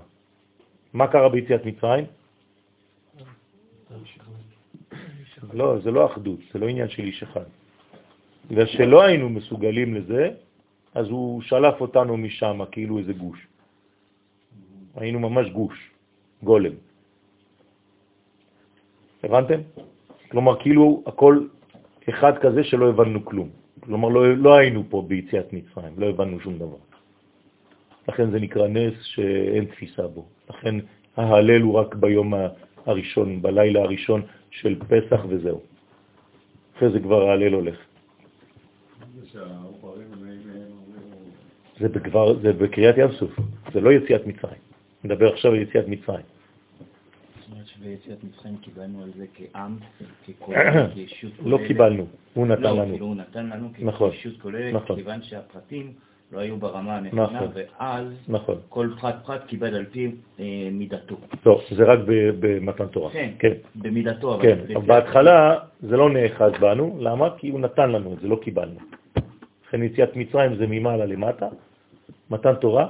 [0.93, 2.05] מה קרה ביציאת מצרים?
[5.53, 7.43] לא, זה לא אחדות, זה לא עניין של איש אחד.
[8.51, 10.29] ושלא היינו מסוגלים לזה,
[10.93, 13.47] אז הוא שלף אותנו משם כאילו איזה גוש.
[14.95, 15.91] היינו ממש גוש,
[16.43, 16.73] גולם.
[19.23, 19.59] הבנתם?
[20.31, 21.47] כלומר, כאילו הכל
[22.09, 23.49] אחד כזה שלא הבנו כלום.
[23.79, 26.77] כלומר, לא, לא היינו פה ביציאת מצרים, לא הבנו שום דבר.
[28.07, 30.25] לכן זה נקרא נס שאין תפיסה בו.
[30.49, 30.75] לכן
[31.17, 32.33] ההלל הוא רק ביום
[32.85, 34.21] הראשון, בלילה הראשון
[34.61, 35.61] של פסח וזהו.
[36.77, 37.77] אחרי זה כבר ההלל הולך.
[41.79, 43.31] זה, בכבר, זה בקריאת ים סוף,
[43.73, 44.61] זה לא יציאת מצרים.
[45.03, 46.25] נדבר עכשיו על יציאת מצרים.
[47.81, 49.77] ביציאת מצרים קיבלנו על זה כעם,
[50.27, 50.53] ככל,
[50.93, 51.61] כישות כוללת.
[51.61, 52.91] לא קיבלנו, הוא נתן לא, לנו.
[52.91, 54.95] כאילו הוא נתן לנו נכון, כישות כוללת, נכון.
[54.95, 55.93] כיוון שהפרטים
[56.31, 57.47] לא היו ברמה הנכונה, נכון.
[57.53, 58.55] ואז נכון.
[58.69, 61.15] כל פרט פרט קיבל על פי אה, מידתו.
[61.45, 61.99] לא, זה רק
[62.39, 63.11] במתן תורה.
[63.11, 63.53] כן, כן.
[63.75, 64.43] במידתו, אבל...
[64.43, 67.29] כן, ביציאת- בהתחלה זה לא נאחז בנו, למה?
[67.37, 68.79] כי הוא נתן לנו את זה, לא קיבלנו.
[69.67, 71.47] לכן יציאת מצרים זה ממעלה למטה,
[72.29, 72.87] מתן תורה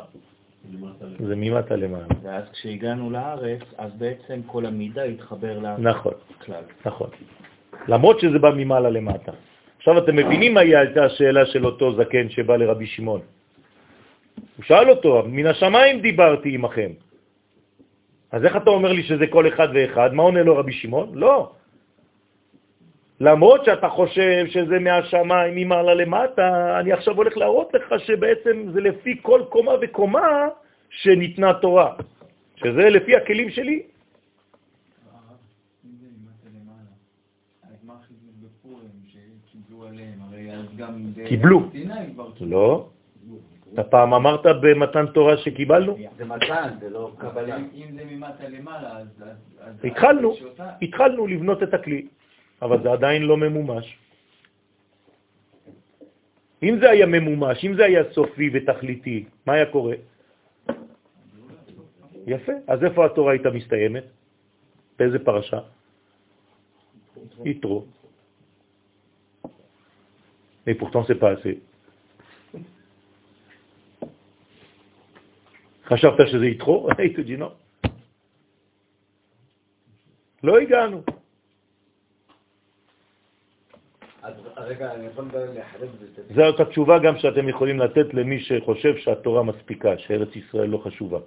[1.20, 2.06] זה ממטה למעלה.
[2.24, 6.62] ואז כשהגענו לארץ, אז בעצם כל המידע התחבר נכון, לכלל.
[6.86, 7.10] נכון.
[7.88, 9.32] למרות שזה בא ממעלה למטה.
[9.78, 13.22] עכשיו אתם מבינים מה הייתה השאלה של אותו זקן שבא לרבי שמעון.
[14.58, 16.92] הוא שאל אותו, מן השמיים דיברתי עמכם.
[18.32, 20.14] אז איך אתה אומר לי שזה כל אחד ואחד?
[20.14, 21.16] מה עונה לו רבי שמעון?
[21.16, 21.52] לא.
[23.20, 29.18] למרות שאתה חושב שזה מהשמיים, ממעלה למטה, אני עכשיו הולך להראות לך שבעצם זה לפי
[29.22, 30.48] כל קומה וקומה
[30.90, 31.96] שניתנה תורה,
[32.56, 33.82] שזה לפי הכלים שלי.
[35.86, 36.94] אם זה למטה למעלה,
[37.64, 40.20] אז מה החיזוק בפורים שקיבלו עליהם?
[40.22, 40.66] הרי אז גם...
[40.66, 40.67] ב-
[41.28, 41.70] קיבלו.
[42.42, 42.90] לא.
[43.74, 45.98] אתה פעם אמרת במתן תורה שקיבלנו?
[46.18, 47.58] זה מתן, זה לא קבלה.
[47.58, 49.08] אם- זה ממטה למעלה, אז...
[49.84, 50.34] התחלנו,
[50.82, 52.08] התחלנו לבנות את הכלי,
[52.62, 53.98] אבל זה עדיין לא ממומש.
[56.64, 59.96] אם זה היה ממומש, אם זה היה סופי ותכליתי, מה היה קורה?
[62.28, 62.54] יפה.
[62.68, 64.04] אז איפה התורה הייתה מסתיימת?
[65.00, 65.60] באיזה פרשה?
[67.46, 67.86] יתרו.
[70.68, 71.60] Et pourtant, c'est pas assez.
[75.86, 76.90] חשבת שזה יתרו?
[77.38, 77.52] לא.
[80.44, 81.04] לא הגענו.
[84.58, 86.34] רגע, אני יכול לחדד את זה.
[86.36, 91.20] זאת התשובה גם שאתם יכולים לתת למי שחושב שהתורה מספיקה, שארץ ישראל לא חשובה.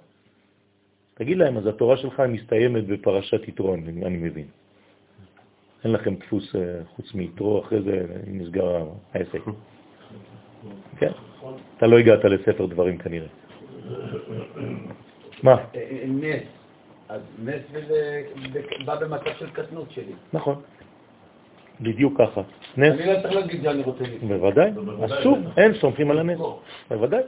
[1.13, 4.47] תגיד להם, אז התורה שלך מסתיימת בפרשת יתרון, אני מבין.
[5.83, 6.61] אין לכם דפוס אה,
[6.95, 9.41] חוץ מיתרו, אחרי זה נסגר העסק.
[10.97, 11.11] כן?
[11.77, 13.27] אתה לא הגעת לספר דברים כנראה.
[15.43, 15.51] מה?
[15.51, 16.43] אה, אה, נס.
[17.09, 18.23] אז נס וזה
[18.85, 20.13] בא במצב של קטנות שלי.
[20.33, 20.61] נכון.
[21.81, 22.41] בדיוק ככה.
[22.77, 24.29] נס, אני לא צריך להגיד שאני רוצה לקרוא.
[24.29, 24.71] בוודאי,
[25.05, 26.39] אסור, אין סומכים על הנס.
[26.89, 27.23] בוודאי.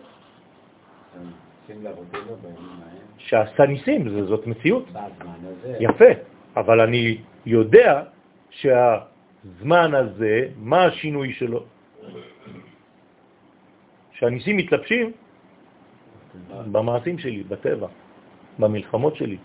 [1.67, 4.85] בימים ההם, שעשה ניסים, זאת מציאות.
[5.79, 6.05] יפה,
[6.55, 8.03] אבל אני יודע
[8.53, 11.63] שהזמן הזה, מה השינוי שלו?
[14.11, 15.11] שהניסים מתלבשים
[16.71, 17.87] במעשים שלי, בטבע,
[18.59, 19.37] במלחמות שלי,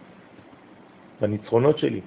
[1.21, 2.01] בניצחונות שלי.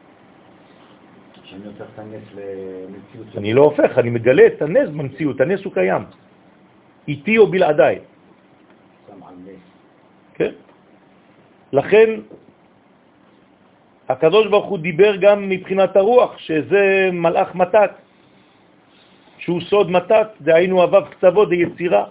[3.37, 6.03] אני לא הופך, אני מגלה את הנס במציאות, הנס הוא קיים.
[7.07, 7.99] איתי או בלעדיי.
[10.33, 10.51] כן?
[11.73, 12.09] לכן
[14.11, 17.91] הקדוש ברוך הוא דיבר גם מבחינת הרוח, שזה מלאך מתת,
[19.37, 22.03] שהוא סוד מתת, דהיינו אבב קצוות, זה יצירה.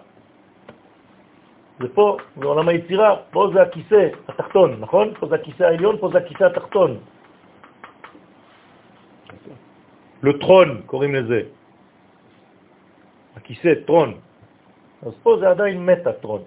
[1.80, 5.14] זה פה, בעולם היצירה, פה זה הכיסא התחתון, נכון?
[5.20, 6.90] פה זה הכיסא העליון, פה זה הכיסא התחתון.
[10.22, 11.40] לוטרון קוראים לזה.
[13.36, 14.10] הכיסא, טרון.
[15.06, 16.42] אז פה זה עדיין מטה טרון.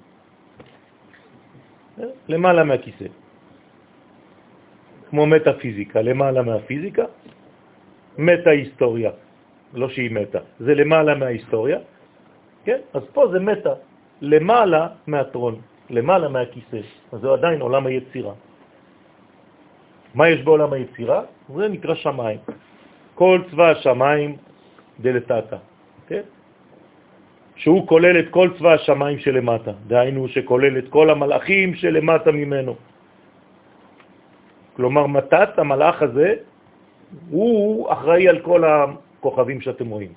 [2.28, 3.23] למעלה מהכיסא.
[5.14, 7.06] כמו מטאפיזיקה, למעלה מהפיזיקה,
[8.18, 9.12] מטה-היסטוריה,
[9.74, 11.80] לא שהיא מטה, זה למעלה מההיסטוריה,
[12.66, 12.80] כן?
[12.94, 13.74] אז פה זה מטה,
[14.22, 16.82] למעלה מהטרון, למעלה מהכיסא,
[17.14, 18.34] אז זה עדיין עולם היצירה.
[20.18, 21.22] מה יש בעולם היצירה?
[21.56, 22.40] זה נקרא שמיים.
[23.14, 24.32] כל צבא השמיים
[25.00, 25.58] דלתתא,
[26.10, 26.26] כן?
[27.56, 32.93] שהוא כולל את כל צבא השמיים שלמטה, דהיינו שכולל את כל המלאכים שלמטה ממנו.
[34.76, 36.36] כלומר, מתת, המלאך הזה,
[37.30, 40.14] הוא אחראי על כל הכוכבים שאתם רואים.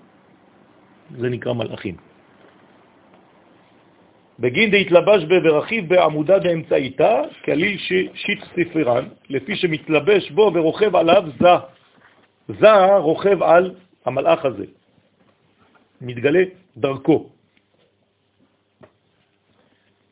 [1.18, 1.96] זה נקרא מלאכים.
[4.38, 7.12] בגין דהתלבש ברכיב בעמודה באמצעיתה,
[7.44, 7.78] כליל
[8.14, 11.54] שיט ספרן, לפי שמתלבש בו ורוכב עליו זה.
[12.60, 13.74] זה רוכב על
[14.04, 14.64] המלאך הזה.
[16.00, 16.42] מתגלה
[16.76, 17.28] דרכו.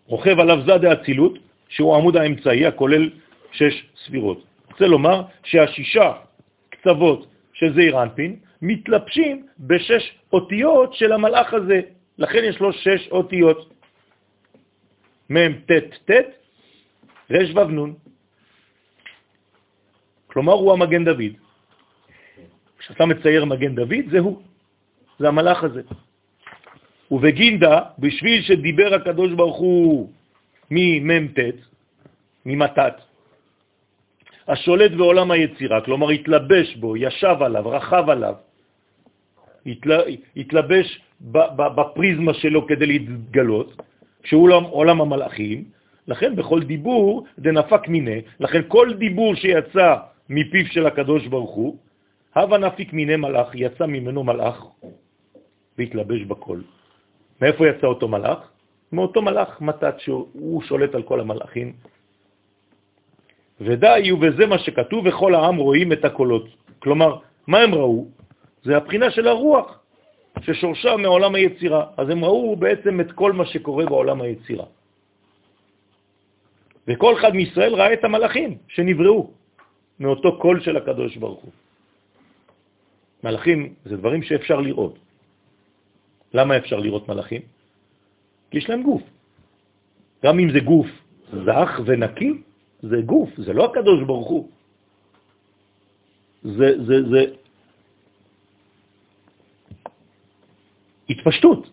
[0.07, 1.39] רוכב עליו זה דאצילות,
[1.69, 3.11] שהוא עמוד האמצעי הכולל
[3.55, 4.45] שש ספירות.
[4.71, 6.13] רוצה לומר שהשישה
[6.71, 11.81] קצוות של זעיר אנפין מתלבשים בשש אותיות של המלאך הזה.
[12.19, 13.71] לכן יש לו שש אותיות.
[15.31, 16.11] מ' ט' ט',
[17.31, 17.95] ר' ו' נ'.
[20.27, 21.33] כלומר, הוא המגן דוד.
[22.79, 24.43] כשאתה מצייר מגן דוד, זה הוא,
[25.19, 25.83] זה המלאך הזה.
[27.11, 30.13] ובגינדה, בשביל שדיבר הקדוש ברוך הוא
[30.71, 31.39] ממ"ט,
[32.47, 32.97] ממתת,
[34.49, 38.35] השולט בעולם היצירה, כלומר התלבש בו, ישב עליו, רכב עליו,
[39.67, 40.01] התל...
[40.37, 41.01] התלבש
[41.57, 43.83] בפריזמה שלו כדי להתגלות,
[44.25, 45.65] שהוא עולם, עולם המלאכים,
[46.09, 49.95] לכן בכל דיבור דנפק מיני, לכן כל דיבור שיצא
[50.29, 51.77] מפיו של הקדוש ברוך הוא,
[52.37, 54.65] הווה נפיק מיני מלאך, יצא ממנו מלאך
[55.79, 56.59] והתלבש בכל.
[57.41, 58.39] מאיפה יצא אותו מלאך?
[58.93, 61.73] מאותו מלאך מתת שהוא שולט על כל המלאכים.
[63.61, 66.47] ודאי, וזה מה שכתוב, וכל העם רואים את הקולות.
[66.79, 68.07] כלומר, מה הם ראו?
[68.65, 69.81] זה הבחינה של הרוח,
[70.41, 71.83] ששורשה מעולם היצירה.
[71.97, 74.67] אז הם ראו בעצם את כל מה שקורה בעולם היצירה.
[76.89, 79.31] וכל אחד מישראל ראה את המלאכים שנבראו
[80.01, 81.53] מאותו קול של הקדוש ברוך הוא.
[83.25, 84.99] מלאכים זה דברים שאפשר לראות.
[86.35, 87.43] למה אפשר לראות מלאכים?
[88.51, 89.03] כי יש להם גוף.
[90.25, 90.87] גם אם זה גוף
[91.33, 92.33] זך ונקי,
[92.89, 94.49] זה גוף, זה לא הקדוש ברוך הוא.
[96.43, 97.23] זה, זה, זה
[101.09, 101.71] התפשטות.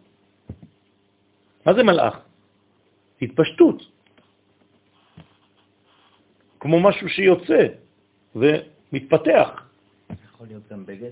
[1.65, 2.15] מה זה מלאך?
[3.21, 3.79] התפשטות.
[6.59, 7.61] כמו משהו שיוצא
[8.35, 9.49] ומתפתח.
[10.09, 11.11] יכול להיות גם בגד?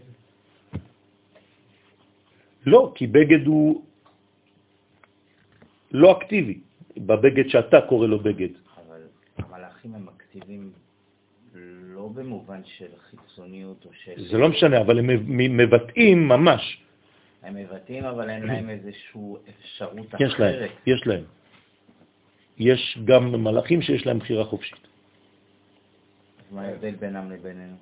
[2.65, 3.83] לא, כי בגד הוא
[5.91, 6.59] לא אקטיבי,
[6.97, 8.68] בבגד שאתה קורא לו בגד.
[9.89, 10.71] המלאכים הם אקטיביים
[11.95, 14.29] לא במובן של חיצוניות או של...
[14.31, 15.09] זה לא משנה, אבל הם
[15.57, 16.81] מבטאים ממש.
[17.43, 20.39] הם מבטאים, אבל אין להם איזושהי אפשרות יש אחרת.
[20.39, 21.23] להם, יש להם.
[22.57, 24.87] יש גם מלאכים שיש להם בחירה חופשית.
[26.39, 27.75] אז מה ההבדל בינם לבינינו?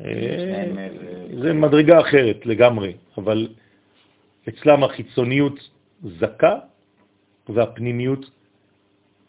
[0.00, 0.64] אה,
[1.42, 3.48] זה מדרגה אחרת לגמרי, אבל
[4.48, 5.70] אצלם החיצוניות
[6.02, 6.58] זקה
[7.48, 8.30] והפנימיות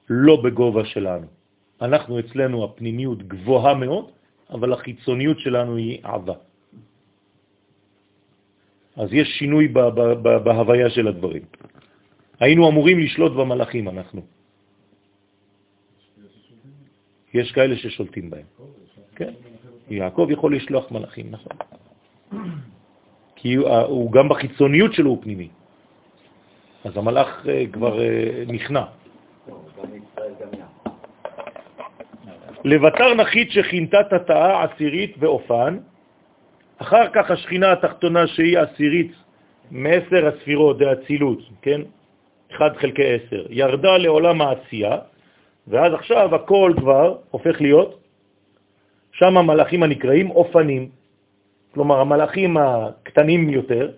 [0.10, 1.39] לא בגובה שלנו.
[1.82, 4.06] אנחנו אצלנו הפנימיות גבוהה מאוד,
[4.50, 6.34] אבל החיצוניות שלנו היא עבה.
[8.96, 9.68] אז יש שינוי
[10.44, 11.44] בהוויה של הדברים.
[12.40, 14.22] היינו אמורים לשלוט במלאכים, אנחנו.
[17.34, 18.48] יש כאלה ששולטים בהם.
[19.16, 19.34] כן,
[19.90, 21.52] יעקב יכול לשלוח מלאכים, נכון.
[23.36, 25.50] כי הוא גם בחיצוניות שלו הוא פנימי.
[26.84, 28.86] אז המלאך אה, כבר אה, נכנע.
[32.64, 35.78] לבטר נחית שכינתה תתאה עשירית ואופן,
[36.78, 39.12] אחר כך השכינה התחתונה שהיא עשירית
[39.72, 41.82] מעשר הספירות, דאצילות, כן?
[42.52, 44.98] 1 חלקי 10, ירדה לעולם העשייה,
[45.68, 48.00] ואז עכשיו הכל כבר הופך להיות,
[49.12, 50.90] שם המלאכים הנקראים אופנים.
[51.74, 53.92] כלומר, המלאכים הקטנים יותר,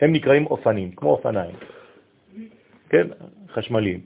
[0.00, 1.54] הם נקראים אופנים, כמו אופניים,
[2.88, 3.06] כן?
[3.52, 4.00] חשמליים.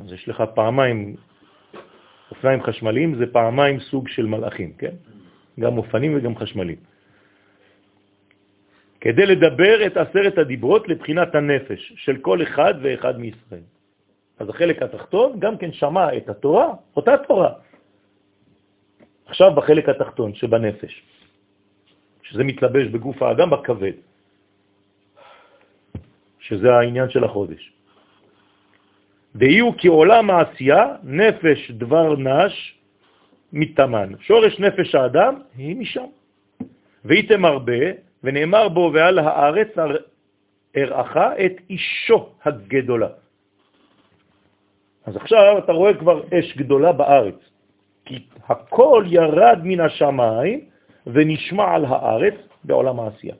[0.00, 1.16] אז יש לך פעמיים,
[2.30, 4.94] אופניים חשמליים זה פעמיים סוג של מלאכים, כן?
[5.60, 6.76] גם אופנים וגם חשמלים.
[9.00, 13.66] כדי לדבר את עשרת הדיברות לבחינת הנפש של כל אחד ואחד מישראל.
[14.38, 17.52] אז החלק התחתון גם כן שמע את התורה, אותה תורה.
[19.26, 21.02] עכשיו בחלק התחתון שבנפש,
[22.22, 23.96] שזה מתלבש בגוף האדם בכבד,
[26.38, 27.75] שזה העניין של החודש.
[29.38, 32.74] ויהיו כעולם העשייה, נפש דבר נש
[33.52, 34.12] מתאמן.
[34.20, 36.06] שורש נפש האדם היא משם.
[37.04, 37.80] והייתם הרבה,
[38.24, 39.68] ונאמר בו ועל הארץ
[40.76, 43.08] ארעך את אישו הגדולה.
[45.06, 47.38] אז עכשיו אתה רואה כבר אש גדולה בארץ,
[48.04, 50.60] כי הכל ירד מן השמיים
[51.06, 52.34] ונשמע על הארץ
[52.64, 53.34] בעולם העשייה.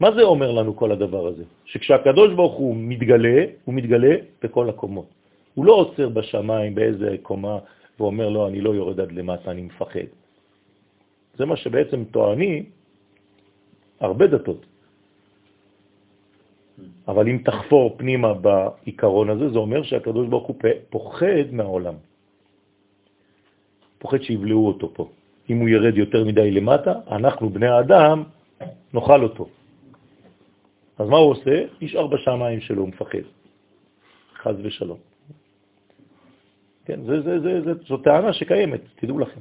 [0.00, 1.44] מה זה אומר לנו כל הדבר הזה?
[1.64, 5.06] שכשהקדוש ברוך הוא מתגלה, הוא מתגלה בכל הקומות.
[5.54, 7.58] הוא לא עוצר בשמיים באיזה קומה
[8.00, 10.08] ואומר לו, אני לא יורד עד למטה, אני מפחד.
[11.36, 12.64] זה מה שבעצם טוענים
[14.00, 14.66] הרבה דתות.
[17.08, 20.56] אבל אם תחפור פנימה בעיקרון הזה, זה אומר שהקדוש ברוך הוא
[20.90, 21.94] פוחד מהעולם.
[23.98, 25.04] פוחד שיבלעו אותו פה.
[25.50, 28.24] אם הוא ירד יותר מדי למטה, אנחנו, בני האדם,
[28.94, 29.59] נאכל אותו.
[31.00, 31.64] אז מה הוא עושה?
[31.80, 33.24] נשאר בשמיים שלו, הוא מפחד.
[34.36, 34.98] חז ושלום.
[36.84, 39.40] כן, זה, זה, זה, זה, זו טענה שקיימת, תדעו לכם.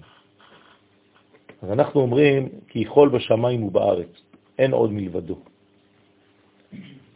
[1.62, 4.12] אז אנחנו אומרים, כי יכול בשמיים ובארץ,
[4.60, 5.38] אין עוד מלבדו.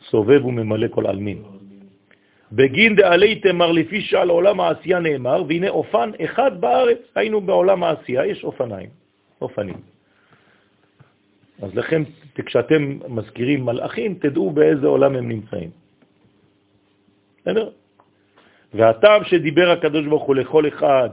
[0.10, 1.44] סובב וממלא כל אלמין.
[2.52, 8.26] בגין דעלי תמר לפי שעל עולם העשייה נאמר, והנה אופן אחד בארץ, היינו בעולם העשייה,
[8.26, 8.90] יש אופניים,
[9.42, 9.80] אופנים.
[11.62, 12.02] אז לכן,
[12.42, 15.70] כשאתם מזכירים מלאכים, תדעו באיזה עולם הם נמצאים.
[17.42, 17.70] בסדר?
[18.74, 21.10] והטעם שדיבר הקדוש ברוך הוא לכל אחד,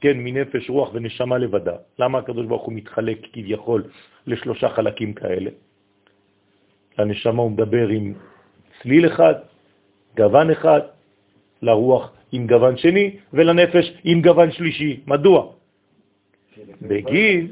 [0.00, 1.76] כן, מנפש, רוח ונשמה לבדה.
[1.98, 3.84] למה הקדוש ברוך הוא מתחלק כביכול
[4.26, 5.50] לשלושה חלקים כאלה?
[6.98, 8.14] לנשמה הוא מדבר עם
[8.82, 9.34] צליל אחד,
[10.16, 10.80] גוון אחד,
[11.62, 15.00] לרוח עם גוון שני, ולנפש עם גוון שלישי.
[15.06, 15.52] מדוע?
[16.82, 17.50] בגין,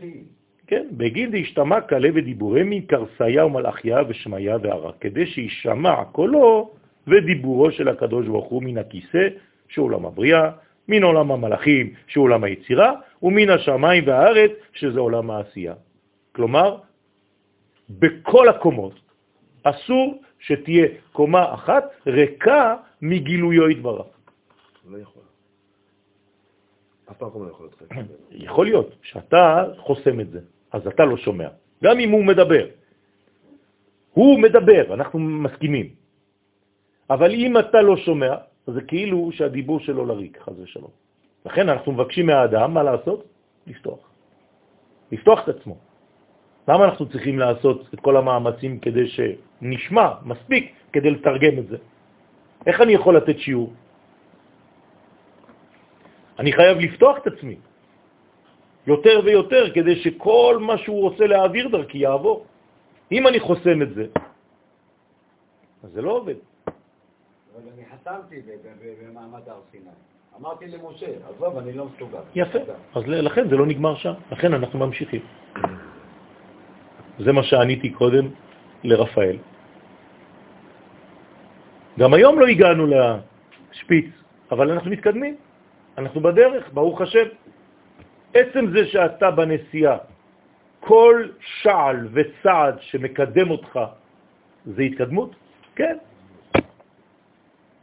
[0.66, 6.70] כן, בגין דהשתמע כלה ודיבורי מקרסיה ומלאכיה ושמיה וערה, כדי שישמע קולו
[7.06, 9.28] ודיבורו של הקדוש ברוך הוא מן הכיסא,
[9.68, 10.50] שהוא עולם הבריאה,
[10.88, 15.74] מן עולם המלאכים, שהוא עולם היצירה, ומן השמיים והארץ, שזה עולם העשייה.
[16.32, 16.76] כלומר,
[17.90, 19.00] בכל הקומות
[19.62, 24.06] אסור שתהיה קומה אחת ריקה מגילויו יתברך.
[24.90, 25.31] לא יכול.
[27.12, 28.08] אף פעם לא יכול להיות
[28.48, 30.40] יכול להיות שאתה חוסם את זה,
[30.72, 31.48] אז אתה לא שומע.
[31.84, 32.66] גם אם הוא מדבר.
[34.12, 35.88] הוא מדבר, אנחנו מסכימים.
[37.10, 38.32] אבל אם אתה לא שומע,
[38.66, 40.90] זה כאילו שהדיבור שלו לריק, חז ושלום.
[41.46, 43.24] לכן אנחנו מבקשים מהאדם, מה לעשות?
[43.66, 44.00] לפתוח.
[45.12, 45.76] לפתוח את עצמו.
[46.68, 51.76] למה אנחנו צריכים לעשות את כל המאמצים כדי שנשמע מספיק כדי לתרגם את זה?
[52.66, 53.72] איך אני יכול לתת שיעור?
[56.42, 57.56] אני חייב לפתוח את עצמי
[58.86, 62.46] יותר ויותר כדי שכל מה שהוא רוצה להעביר דרכי יעבור.
[63.12, 64.06] אם אני חוסם את זה,
[65.84, 66.34] אז זה לא עובד.
[66.66, 68.42] אבל אני חתמתי
[68.82, 69.94] במעמד הר סיני.
[70.40, 72.26] אמרתי למשה, עזוב, אני לא מסוגל.
[72.34, 72.58] יפה,
[72.94, 75.22] אז לכן זה לא נגמר שם, לכן אנחנו ממשיכים.
[77.18, 78.28] זה מה שעניתי קודם
[78.84, 79.36] לרפאל.
[81.98, 84.10] גם היום לא הגענו לשפיץ,
[84.50, 85.36] אבל אנחנו מתקדמים,
[85.98, 87.26] אנחנו בדרך, ברוך השם.
[88.34, 89.96] עצם זה שאתה בנסיעה,
[90.80, 93.80] כל שעל וצעד שמקדם אותך
[94.66, 95.30] זה התקדמות?
[95.74, 95.96] כן.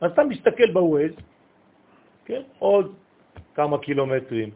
[0.02, 1.12] אז אתה מסתכל בווייז,
[2.26, 2.94] כן, עוד
[3.56, 4.50] כמה קילומטרים.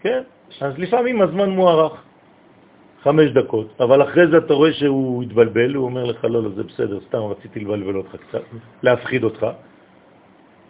[0.00, 0.22] כן,
[0.60, 2.02] אז לפעמים הזמן מוארך.
[3.02, 6.62] חמש דקות, אבל אחרי זה אתה רואה שהוא התבלבל, הוא אומר לך, לא, לא, זה
[6.62, 8.42] בסדר, סתם רציתי לבלבל אותך קצת,
[8.82, 9.46] להפחיד אותך.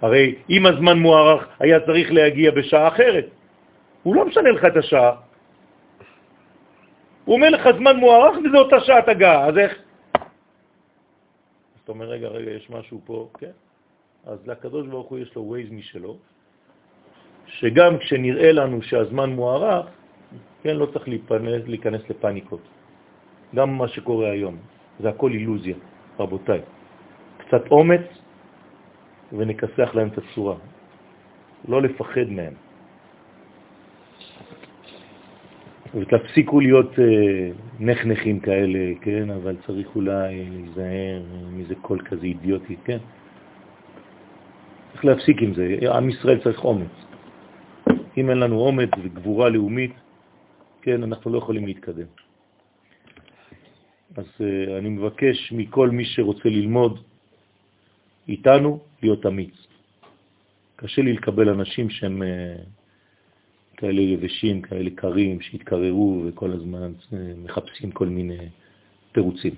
[0.03, 3.27] הרי אם הזמן מוארך, היה צריך להגיע בשעה אחרת.
[4.03, 5.13] הוא לא משנה לך את השעה.
[7.25, 9.73] הוא אומר לך זמן מוארך וזה אותה שעת הגעה, אז איך?
[10.15, 13.55] אז אתה אומר, רגע, רגע, יש משהו פה, כן?
[14.27, 16.17] אז לקדוש ברוך הוא יש לו ווייז משלו,
[17.47, 19.87] שגם כשנראה לנו שהזמן מוארך,
[20.63, 22.61] כן, לא צריך להיכנס, להיכנס לפניקות.
[23.55, 24.57] גם מה שקורה היום,
[25.01, 25.77] זה הכל אילוזיה,
[26.19, 26.61] רבותיי.
[27.39, 28.07] קצת אומץ
[29.33, 30.57] ונכסח להם את הצורה.
[31.69, 32.55] לא לפחד מהם.
[35.95, 37.51] ותפסיקו להיות אה,
[37.81, 41.23] נחנכים כאלה, כן, אבל צריך אולי להיזהר
[41.53, 42.99] מזה קול כזה אידיוטי, כן?
[44.93, 45.77] צריך להפסיק עם זה.
[45.95, 46.95] עם ישראל צריך אומץ.
[48.17, 49.93] אם אין לנו אומץ וגבורה לאומית,
[50.83, 52.07] כן, אנחנו לא יכולים להתקדם.
[54.17, 56.99] אז uh, אני מבקש מכל מי שרוצה ללמוד
[58.29, 59.55] איתנו להיות אמיץ.
[60.77, 62.27] קשה לי לקבל אנשים שהם uh,
[63.77, 67.15] כאלה יבשים, כאלה קרים, שהתקררו וכל הזמן uh,
[67.45, 68.49] מחפשים כל מיני
[69.13, 69.55] תירוצים.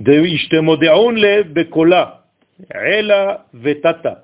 [0.00, 2.04] דהשתמודעון לב בקולה,
[2.72, 4.14] עלה ותתה,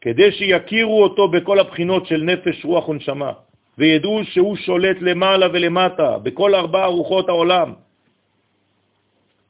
[0.00, 3.32] כדי שיכירו אותו בכל הבחינות של נפש, רוח ונשמה.
[3.78, 7.72] וידעו שהוא שולט למעלה ולמטה, בכל ארבע רוחות העולם.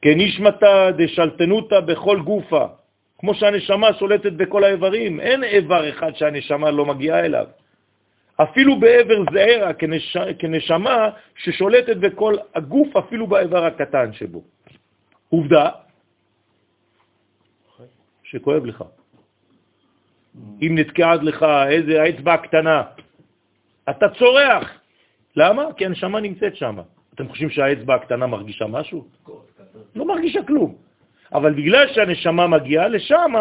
[0.01, 2.65] כנשמתה דשלטנותה בכל גופה,
[3.21, 7.47] כמו שהנשמה שולטת בכל האיברים, אין איבר אחד שהנשמה לא מגיעה אליו.
[8.43, 10.17] אפילו בעבר זעירה, כנש...
[10.39, 14.41] כנשמה ששולטת בכל הגוף, אפילו באיבר הקטן שבו.
[15.29, 15.69] עובדה
[18.23, 18.83] שכואב לך.
[20.61, 22.83] אם נתקעת לך איזה האצבע קטנה
[23.89, 24.79] אתה צורח.
[25.35, 25.73] למה?
[25.77, 26.77] כי הנשמה נמצאת שם.
[27.13, 29.05] אתם חושבים שהאצבע הקטנה מרגישה משהו?
[29.95, 30.90] לא מרגישה כלום.
[31.33, 33.33] אבל בגלל שהנשמה מגיעה לשם,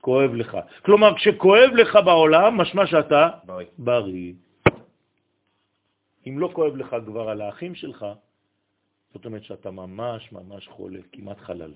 [0.00, 0.58] כואב לך.
[0.84, 3.66] כלומר, כשכואב לך בעולם, משמע שאתה בריא.
[3.78, 4.32] בריא.
[6.26, 8.06] אם לא כואב לך כבר על האחים שלך,
[9.14, 11.72] זאת אומרת שאתה ממש ממש חולה, כמעט חלל.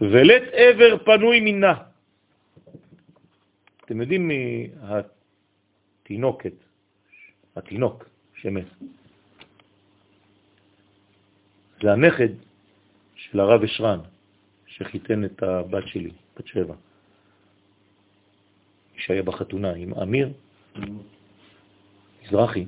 [0.00, 1.74] ולית עבר פנוי מינה.
[3.84, 6.52] אתם יודעים מי התינוקת,
[7.56, 8.04] התינוק
[8.34, 8.66] שמת.
[11.82, 12.28] זה הנכד
[13.14, 14.00] של הרב אשרן,
[14.66, 16.74] שחיתן את הבת שלי, בת שבע.
[18.96, 20.32] שהיה בחתונה עם אמיר
[22.22, 22.66] מזרחי,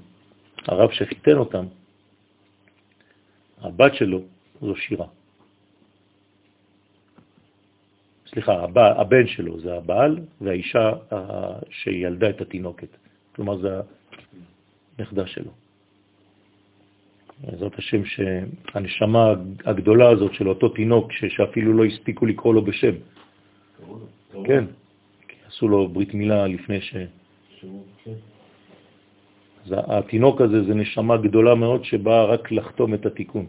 [0.66, 1.66] הרב שחיתן אותם,
[3.58, 4.22] הבת שלו
[4.60, 5.06] זו שירה.
[8.26, 10.92] סליחה, הבא, הבן שלו זה הבעל, והאישה
[11.70, 12.88] שילדה את התינוקת.
[13.36, 13.80] כלומר, זה
[14.98, 15.50] הנכדה שלו.
[17.58, 19.32] זאת השם שהנשמה
[19.64, 22.94] הגדולה הזאת של אותו תינוק, שאפילו לא הספיקו לקרוא לו בשם.
[24.44, 24.64] כן,
[25.28, 26.96] כי עשו לו ברית מילה לפני ש...
[29.66, 33.46] אז התינוק הזה זה נשמה גדולה מאוד שבאה רק לחתום את התיקון.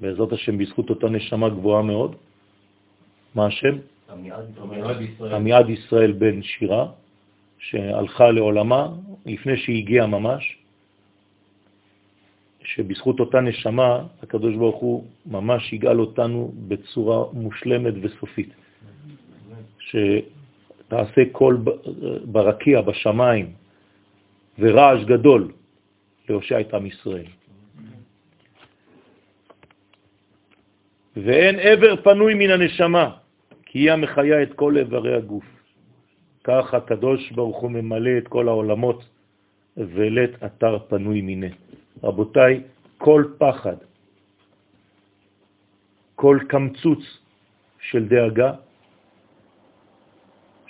[0.00, 2.16] בעזרת השם, בזכות אותה נשמה גבוהה מאוד,
[3.34, 3.76] מה השם?
[5.32, 6.86] עמיעד ישראל בן שירה,
[7.58, 8.88] שהלכה לעולמה
[9.26, 10.59] לפני שהיא הגיעה ממש,
[12.74, 18.50] שבזכות אותה נשמה הקדוש ברוך הוא ממש יגאל אותנו בצורה מושלמת וסופית.
[19.78, 21.58] שתעשה קול
[22.24, 23.52] ברקיע בשמיים
[24.58, 25.52] ורעש גדול
[26.28, 27.26] להושע את עם ישראל.
[31.16, 33.10] ואין עבר פנוי מן הנשמה,
[33.66, 35.44] כי היא המחיה את כל איברי הגוף.
[36.44, 39.04] כך הקדוש ברוך הוא ממלא את כל העולמות
[39.76, 41.50] ולית אתר פנוי מיני.
[42.02, 42.62] רבותיי,
[42.98, 43.76] כל פחד,
[46.14, 47.02] כל קמצוץ
[47.80, 48.52] של דאגה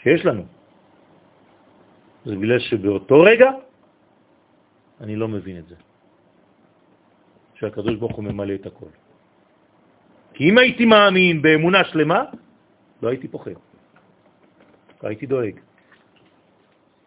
[0.02, 0.44] שיש לנו,
[2.24, 3.50] זה בגלל שבאותו רגע
[5.00, 5.74] אני לא מבין את זה,
[7.54, 8.92] שהקדוש ברוך הוא ממלא את הכל.
[10.34, 12.24] כי אם הייתי מאמין באמונה שלמה,
[13.02, 13.58] לא הייתי פוחד,
[15.02, 15.60] לא הייתי דואג,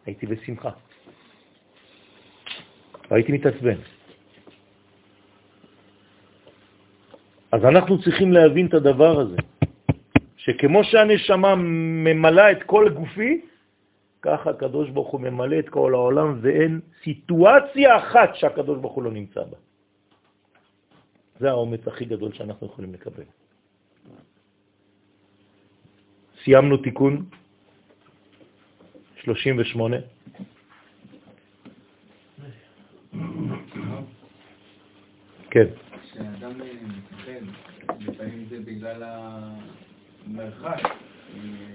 [0.05, 0.69] הייתי בשמחה,
[3.11, 3.77] לא הייתי מתעצבן.
[7.53, 9.37] אז אנחנו צריכים להבין את הדבר הזה,
[10.37, 13.41] שכמו שהנשמה ממלאה את כל גופי,
[14.21, 19.11] ככה הקדוש ברוך הוא ממלא את כל העולם, ואין סיטואציה אחת שהקדוש ברוך הוא לא
[19.11, 19.57] נמצא בה.
[21.39, 23.23] זה האומץ הכי גדול שאנחנו יכולים לקבל.
[26.43, 27.25] סיימנו תיקון
[29.23, 29.97] 38.
[35.53, 35.67] כן.
[36.01, 37.02] כשאדם מפחד,
[38.07, 39.03] לפעמים זה בגלל
[40.27, 40.79] המרחק.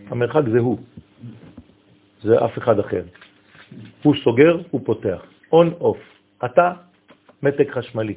[0.06, 0.78] המרחק זה הוא,
[2.22, 3.04] זה אף אחד אחר.
[4.02, 5.22] הוא סוגר, הוא פותח.
[5.52, 5.98] און אוף.
[6.44, 6.72] אתה
[7.42, 8.14] מתק חשמלי.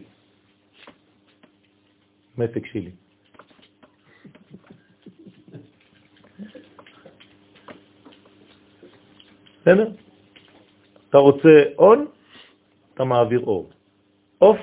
[2.38, 2.92] מתק שלי.
[9.62, 9.92] בסדר?
[11.10, 12.08] אתה רוצה on,
[12.94, 13.70] אתה מעביר אור.
[14.42, 14.58] off,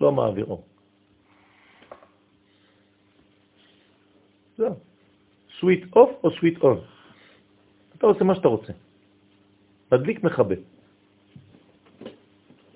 [0.00, 0.64] לא מעביר אור.
[5.64, 6.80] switch off או switch on.
[7.96, 8.72] אתה עושה מה שאתה רוצה.
[9.88, 10.54] תדליק מכבה.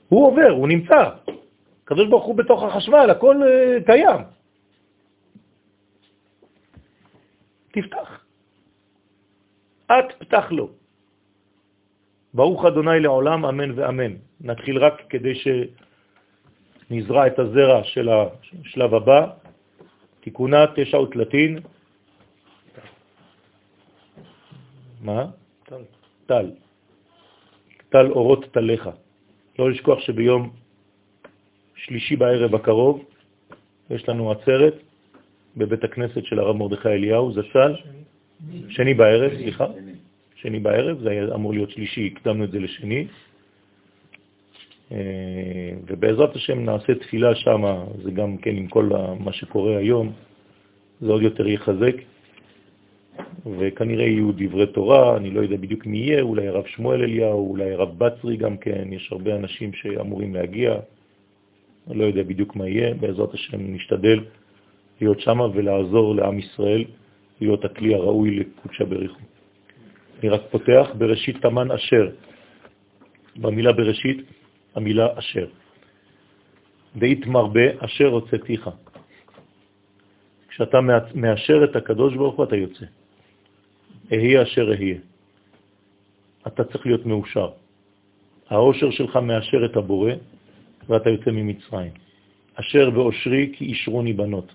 [0.09, 1.11] הוא עובר, הוא נמצא.
[1.85, 4.21] הקדוש ברוך הוא בתוך החשמל, הכל uh, קיים.
[7.73, 8.25] תפתח.
[9.87, 10.69] את פתח לו.
[12.35, 14.13] ברוך אדוני לעולם, אמן ואמן.
[14.41, 15.35] נתחיל רק כדי
[16.89, 19.27] שנזרע את הזרע של השלב הבא,
[20.21, 21.61] תיקונה תשע ותלתין.
[25.01, 25.27] מה?
[25.65, 25.83] טל.
[26.27, 26.51] טל.
[27.89, 28.89] טל אורות תליך.
[29.59, 30.51] לא לשכוח שביום
[31.77, 33.05] שלישי בערב הקרוב
[33.91, 34.75] יש לנו עצרת
[35.57, 37.75] בבית הכנסת של הרב מרדכי אליהו, זצ"ל,
[38.69, 39.67] שני בערב, סליחה,
[40.35, 43.07] שני בערב, זה אמור להיות שלישי, הקדמנו את זה לשני,
[44.93, 44.97] אה,
[45.87, 47.63] ובעזרת השם נעשה תפילה שם,
[48.03, 50.13] זה גם כן עם כל מה שקורה היום,
[51.01, 51.95] זה עוד יותר יחזק,
[53.59, 57.73] וכנראה יהיו דברי תורה, אני לא יודע בדיוק מי יהיה, אולי הרב שמואל אליהו, אולי
[57.73, 60.75] הרב בצרי גם כן, יש הרבה אנשים שאמורים להגיע,
[61.91, 64.21] לא יודע בדיוק מה יהיה, בעזרת השם נשתדל
[65.01, 66.85] להיות שם ולעזור לעם ישראל
[67.41, 69.21] להיות הכלי הראוי לקודשה בריחו.
[70.21, 72.11] אני רק פותח בראשית תמן אשר.
[73.37, 74.19] במילה בראשית
[74.75, 75.47] המילה אשר.
[76.97, 78.71] דאית מרבה אשר הוצאתיך.
[80.49, 80.79] כשאתה
[81.15, 82.87] מאשר את הקדוש ברוך הוא אתה יוצא.
[84.13, 84.97] אהיה אשר אהיה.
[86.47, 87.51] אתה צריך להיות מאושר.
[88.51, 90.13] האושר שלך מאשר את הבורא
[90.89, 91.93] ואתה יוצא ממצרים.
[92.55, 94.53] אשר באושרי כי אישרוני בנות.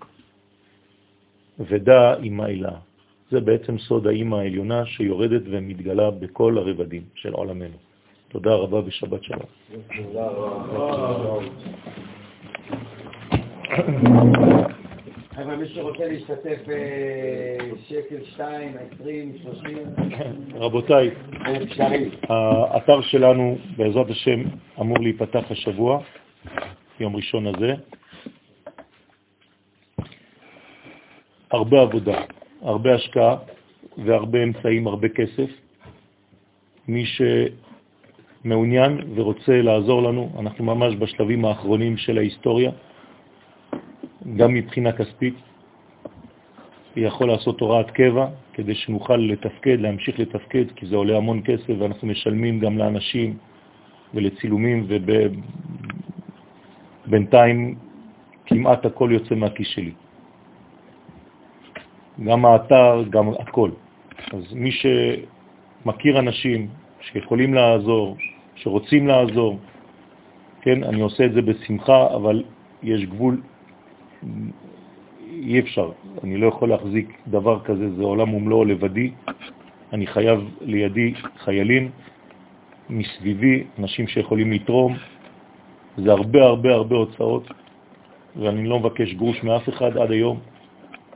[1.59, 2.71] ודע אימה אלה.
[3.31, 7.77] זה בעצם סוד האימא העליונה שיורדת ומתגלה בכל הרבדים של עולמנו.
[8.29, 9.49] תודה רבה ושבת שלום.
[15.35, 19.77] חבר'ה, מי שרוצה להשתתף בשקל 2, 20, 30...
[20.55, 21.11] רבותיי,
[22.29, 24.43] האתר שלנו, בעזרת השם,
[24.81, 25.99] אמור להיפתח השבוע,
[26.99, 27.73] יום ראשון הזה.
[31.51, 32.21] הרבה עבודה,
[32.61, 33.35] הרבה השקעה
[34.05, 35.49] והרבה אמצעים, הרבה כסף.
[36.87, 37.03] מי
[38.43, 42.71] שמעוניין ורוצה לעזור לנו, אנחנו ממש בשלבים האחרונים של ההיסטוריה,
[44.37, 45.35] גם מבחינה כספית.
[46.95, 52.07] יכול לעשות הוראת קבע כדי שנוכל לתפקד, להמשיך לתפקד, כי זה עולה המון כסף ואנחנו
[52.07, 53.37] משלמים גם לאנשים
[54.13, 54.87] ולצילומים,
[57.07, 57.75] ובינתיים
[58.45, 59.91] כמעט הכל יוצא מהכיס שלי.
[62.23, 63.71] גם האתר, גם הכל.
[64.33, 66.67] אז מי שמכיר אנשים
[67.01, 68.17] שיכולים לעזור,
[68.55, 69.59] שרוצים לעזור,
[70.61, 72.43] כן, אני עושה את זה בשמחה, אבל
[72.83, 73.41] יש גבול,
[75.29, 75.91] אי אפשר.
[76.23, 79.11] אני לא יכול להחזיק דבר כזה, זה עולם ומלואו לבדי.
[79.93, 81.89] אני חייב לידי חיילים
[82.89, 84.95] מסביבי, אנשים שיכולים לתרום.
[85.97, 87.47] זה הרבה הרבה הרבה הוצאות,
[88.35, 90.39] ואני לא מבקש גרוש מאף אחד עד היום.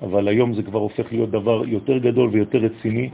[0.02, 3.10] אבל היום זה כבר הופך להיות דבר יותר גדול ויותר רציני.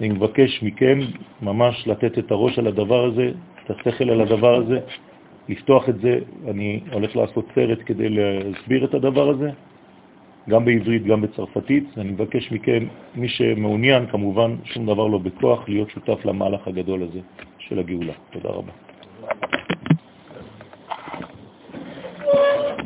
[0.00, 0.98] אני מבקש מכם
[1.42, 3.30] ממש לתת את הראש על הדבר הזה,
[3.64, 4.78] את השכל על הדבר הזה,
[5.50, 6.18] לפתוח את זה.
[6.48, 9.50] אני הולך לעשות סרט כדי להסביר את הדבר הזה,
[10.48, 11.84] גם בעברית, גם בצרפתית.
[11.96, 17.20] אני מבקש מכם, מי שמעוניין, כמובן, שום דבר לא בכוח, להיות שותף למהלך הגדול הזה
[17.58, 18.12] של הגאולה.
[18.30, 18.89] תודה רבה.